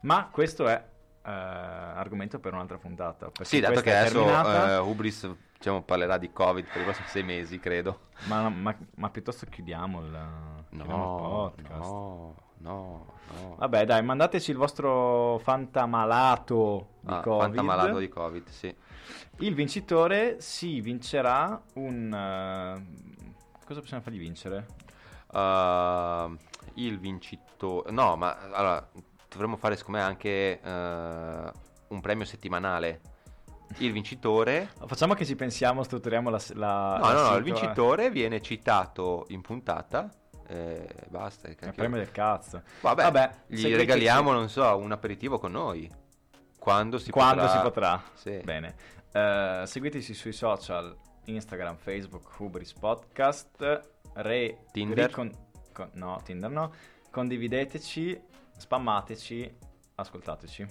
Ma 0.00 0.28
questo 0.30 0.66
è 0.66 0.74
eh, 1.22 1.30
argomento 1.30 2.38
per 2.38 2.54
un'altra 2.54 2.78
puntata. 2.78 3.30
Sì, 3.42 3.60
dato 3.60 3.80
che 3.80 3.90
adesso 3.90 4.14
terminata, 4.14 4.76
eh, 4.76 4.78
Ubris 4.78 5.28
diciamo, 5.58 5.82
parlerà 5.82 6.16
di 6.18 6.32
Covid 6.32 6.66
per 6.66 6.80
i 6.80 6.84
prossimi 6.84 7.06
sei 7.08 7.22
mesi, 7.22 7.58
credo. 7.58 8.08
ma, 8.26 8.48
ma- 8.48 8.76
ma 8.96 9.10
piuttosto 9.10 9.46
chiudiamo 9.46 10.00
il, 10.00 10.18
chiudiamo 10.70 11.02
il 11.04 11.08
No, 11.08 11.16
podcast. 11.16 11.90
no, 11.90 12.34
no, 12.58 13.06
no. 13.24 13.56
Vabbè, 13.58 13.84
dai, 13.84 14.02
mandateci 14.02 14.50
il 14.50 14.56
vostro 14.56 15.38
fantamalato 15.38 16.89
Ah, 17.06 17.20
Covid. 17.20 17.98
di 17.98 18.08
Covid, 18.08 18.48
sì. 18.48 18.74
Il 19.38 19.54
vincitore 19.54 20.40
si 20.40 20.80
vincerà 20.80 21.60
un... 21.74 22.12
eh, 22.12 23.64
cosa 23.64 23.80
possiamo 23.80 24.02
fargli 24.02 24.18
vincere? 24.18 24.66
Uh, 25.32 26.36
il 26.74 26.98
vincitore... 26.98 27.90
No, 27.90 28.16
ma 28.16 28.36
allora 28.52 28.86
dovremmo 29.28 29.56
fare 29.56 29.76
secondo 29.76 29.98
me 29.98 30.04
anche 30.04 30.60
uh, 30.62 31.94
un 31.94 32.00
premio 32.00 32.24
settimanale. 32.24 33.00
Il 33.78 33.92
vincitore... 33.92 34.70
Facciamo 34.86 35.14
che 35.14 35.24
ci 35.24 35.36
pensiamo, 35.36 35.82
strutturiamo 35.82 36.28
la... 36.28 36.40
la 36.54 36.98
No, 36.98 37.06
la 37.06 37.12
no, 37.12 37.30
no, 37.30 37.36
il 37.36 37.42
vincitore 37.44 38.10
viene 38.10 38.42
citato 38.42 39.24
in 39.28 39.40
puntata. 39.40 40.10
E 40.46 40.84
basta. 41.08 41.46
Il 41.46 41.56
premio 41.74 41.98
del 41.98 42.10
cazzo. 42.10 42.62
Vabbè, 42.80 43.02
Vabbè, 43.04 43.30
gli 43.46 43.72
regaliamo, 43.72 44.32
non 44.32 44.48
so, 44.48 44.76
un 44.76 44.90
aperitivo 44.90 45.38
con 45.38 45.52
noi. 45.52 45.88
Quando 46.60 46.98
si 46.98 47.10
Quando 47.10 47.40
potrà. 47.42 47.56
si 47.56 47.62
potrà. 47.62 48.02
Sì. 48.14 48.36
Bene. 48.44 48.74
Eh, 49.10 49.62
seguiteci 49.66 50.14
sui 50.14 50.32
social, 50.32 50.96
Instagram, 51.24 51.74
Facebook, 51.76 52.38
Hubris 52.38 52.72
Podcast, 52.74 53.88
re, 54.14 54.66
Tinder. 54.70 55.06
ricon- 55.08 55.34
con- 55.72 55.90
no, 55.94 56.20
Tinder 56.22 56.50
no. 56.50 56.72
Condivideteci, 57.10 58.20
spammateci, 58.56 59.56
ascoltateci. 59.96 60.66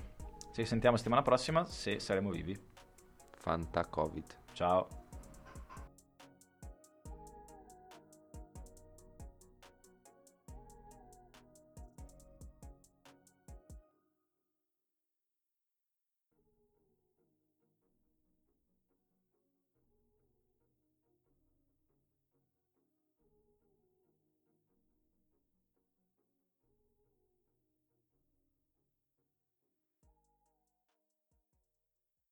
Ci 0.54 0.66
sentiamo 0.66 0.96
settimana 0.96 1.22
prossima 1.22 1.66
se 1.66 2.00
saremo 2.00 2.30
vivi. 2.30 2.58
Fanta 3.36 3.86
Covid. 3.86 4.26
Ciao. 4.54 4.99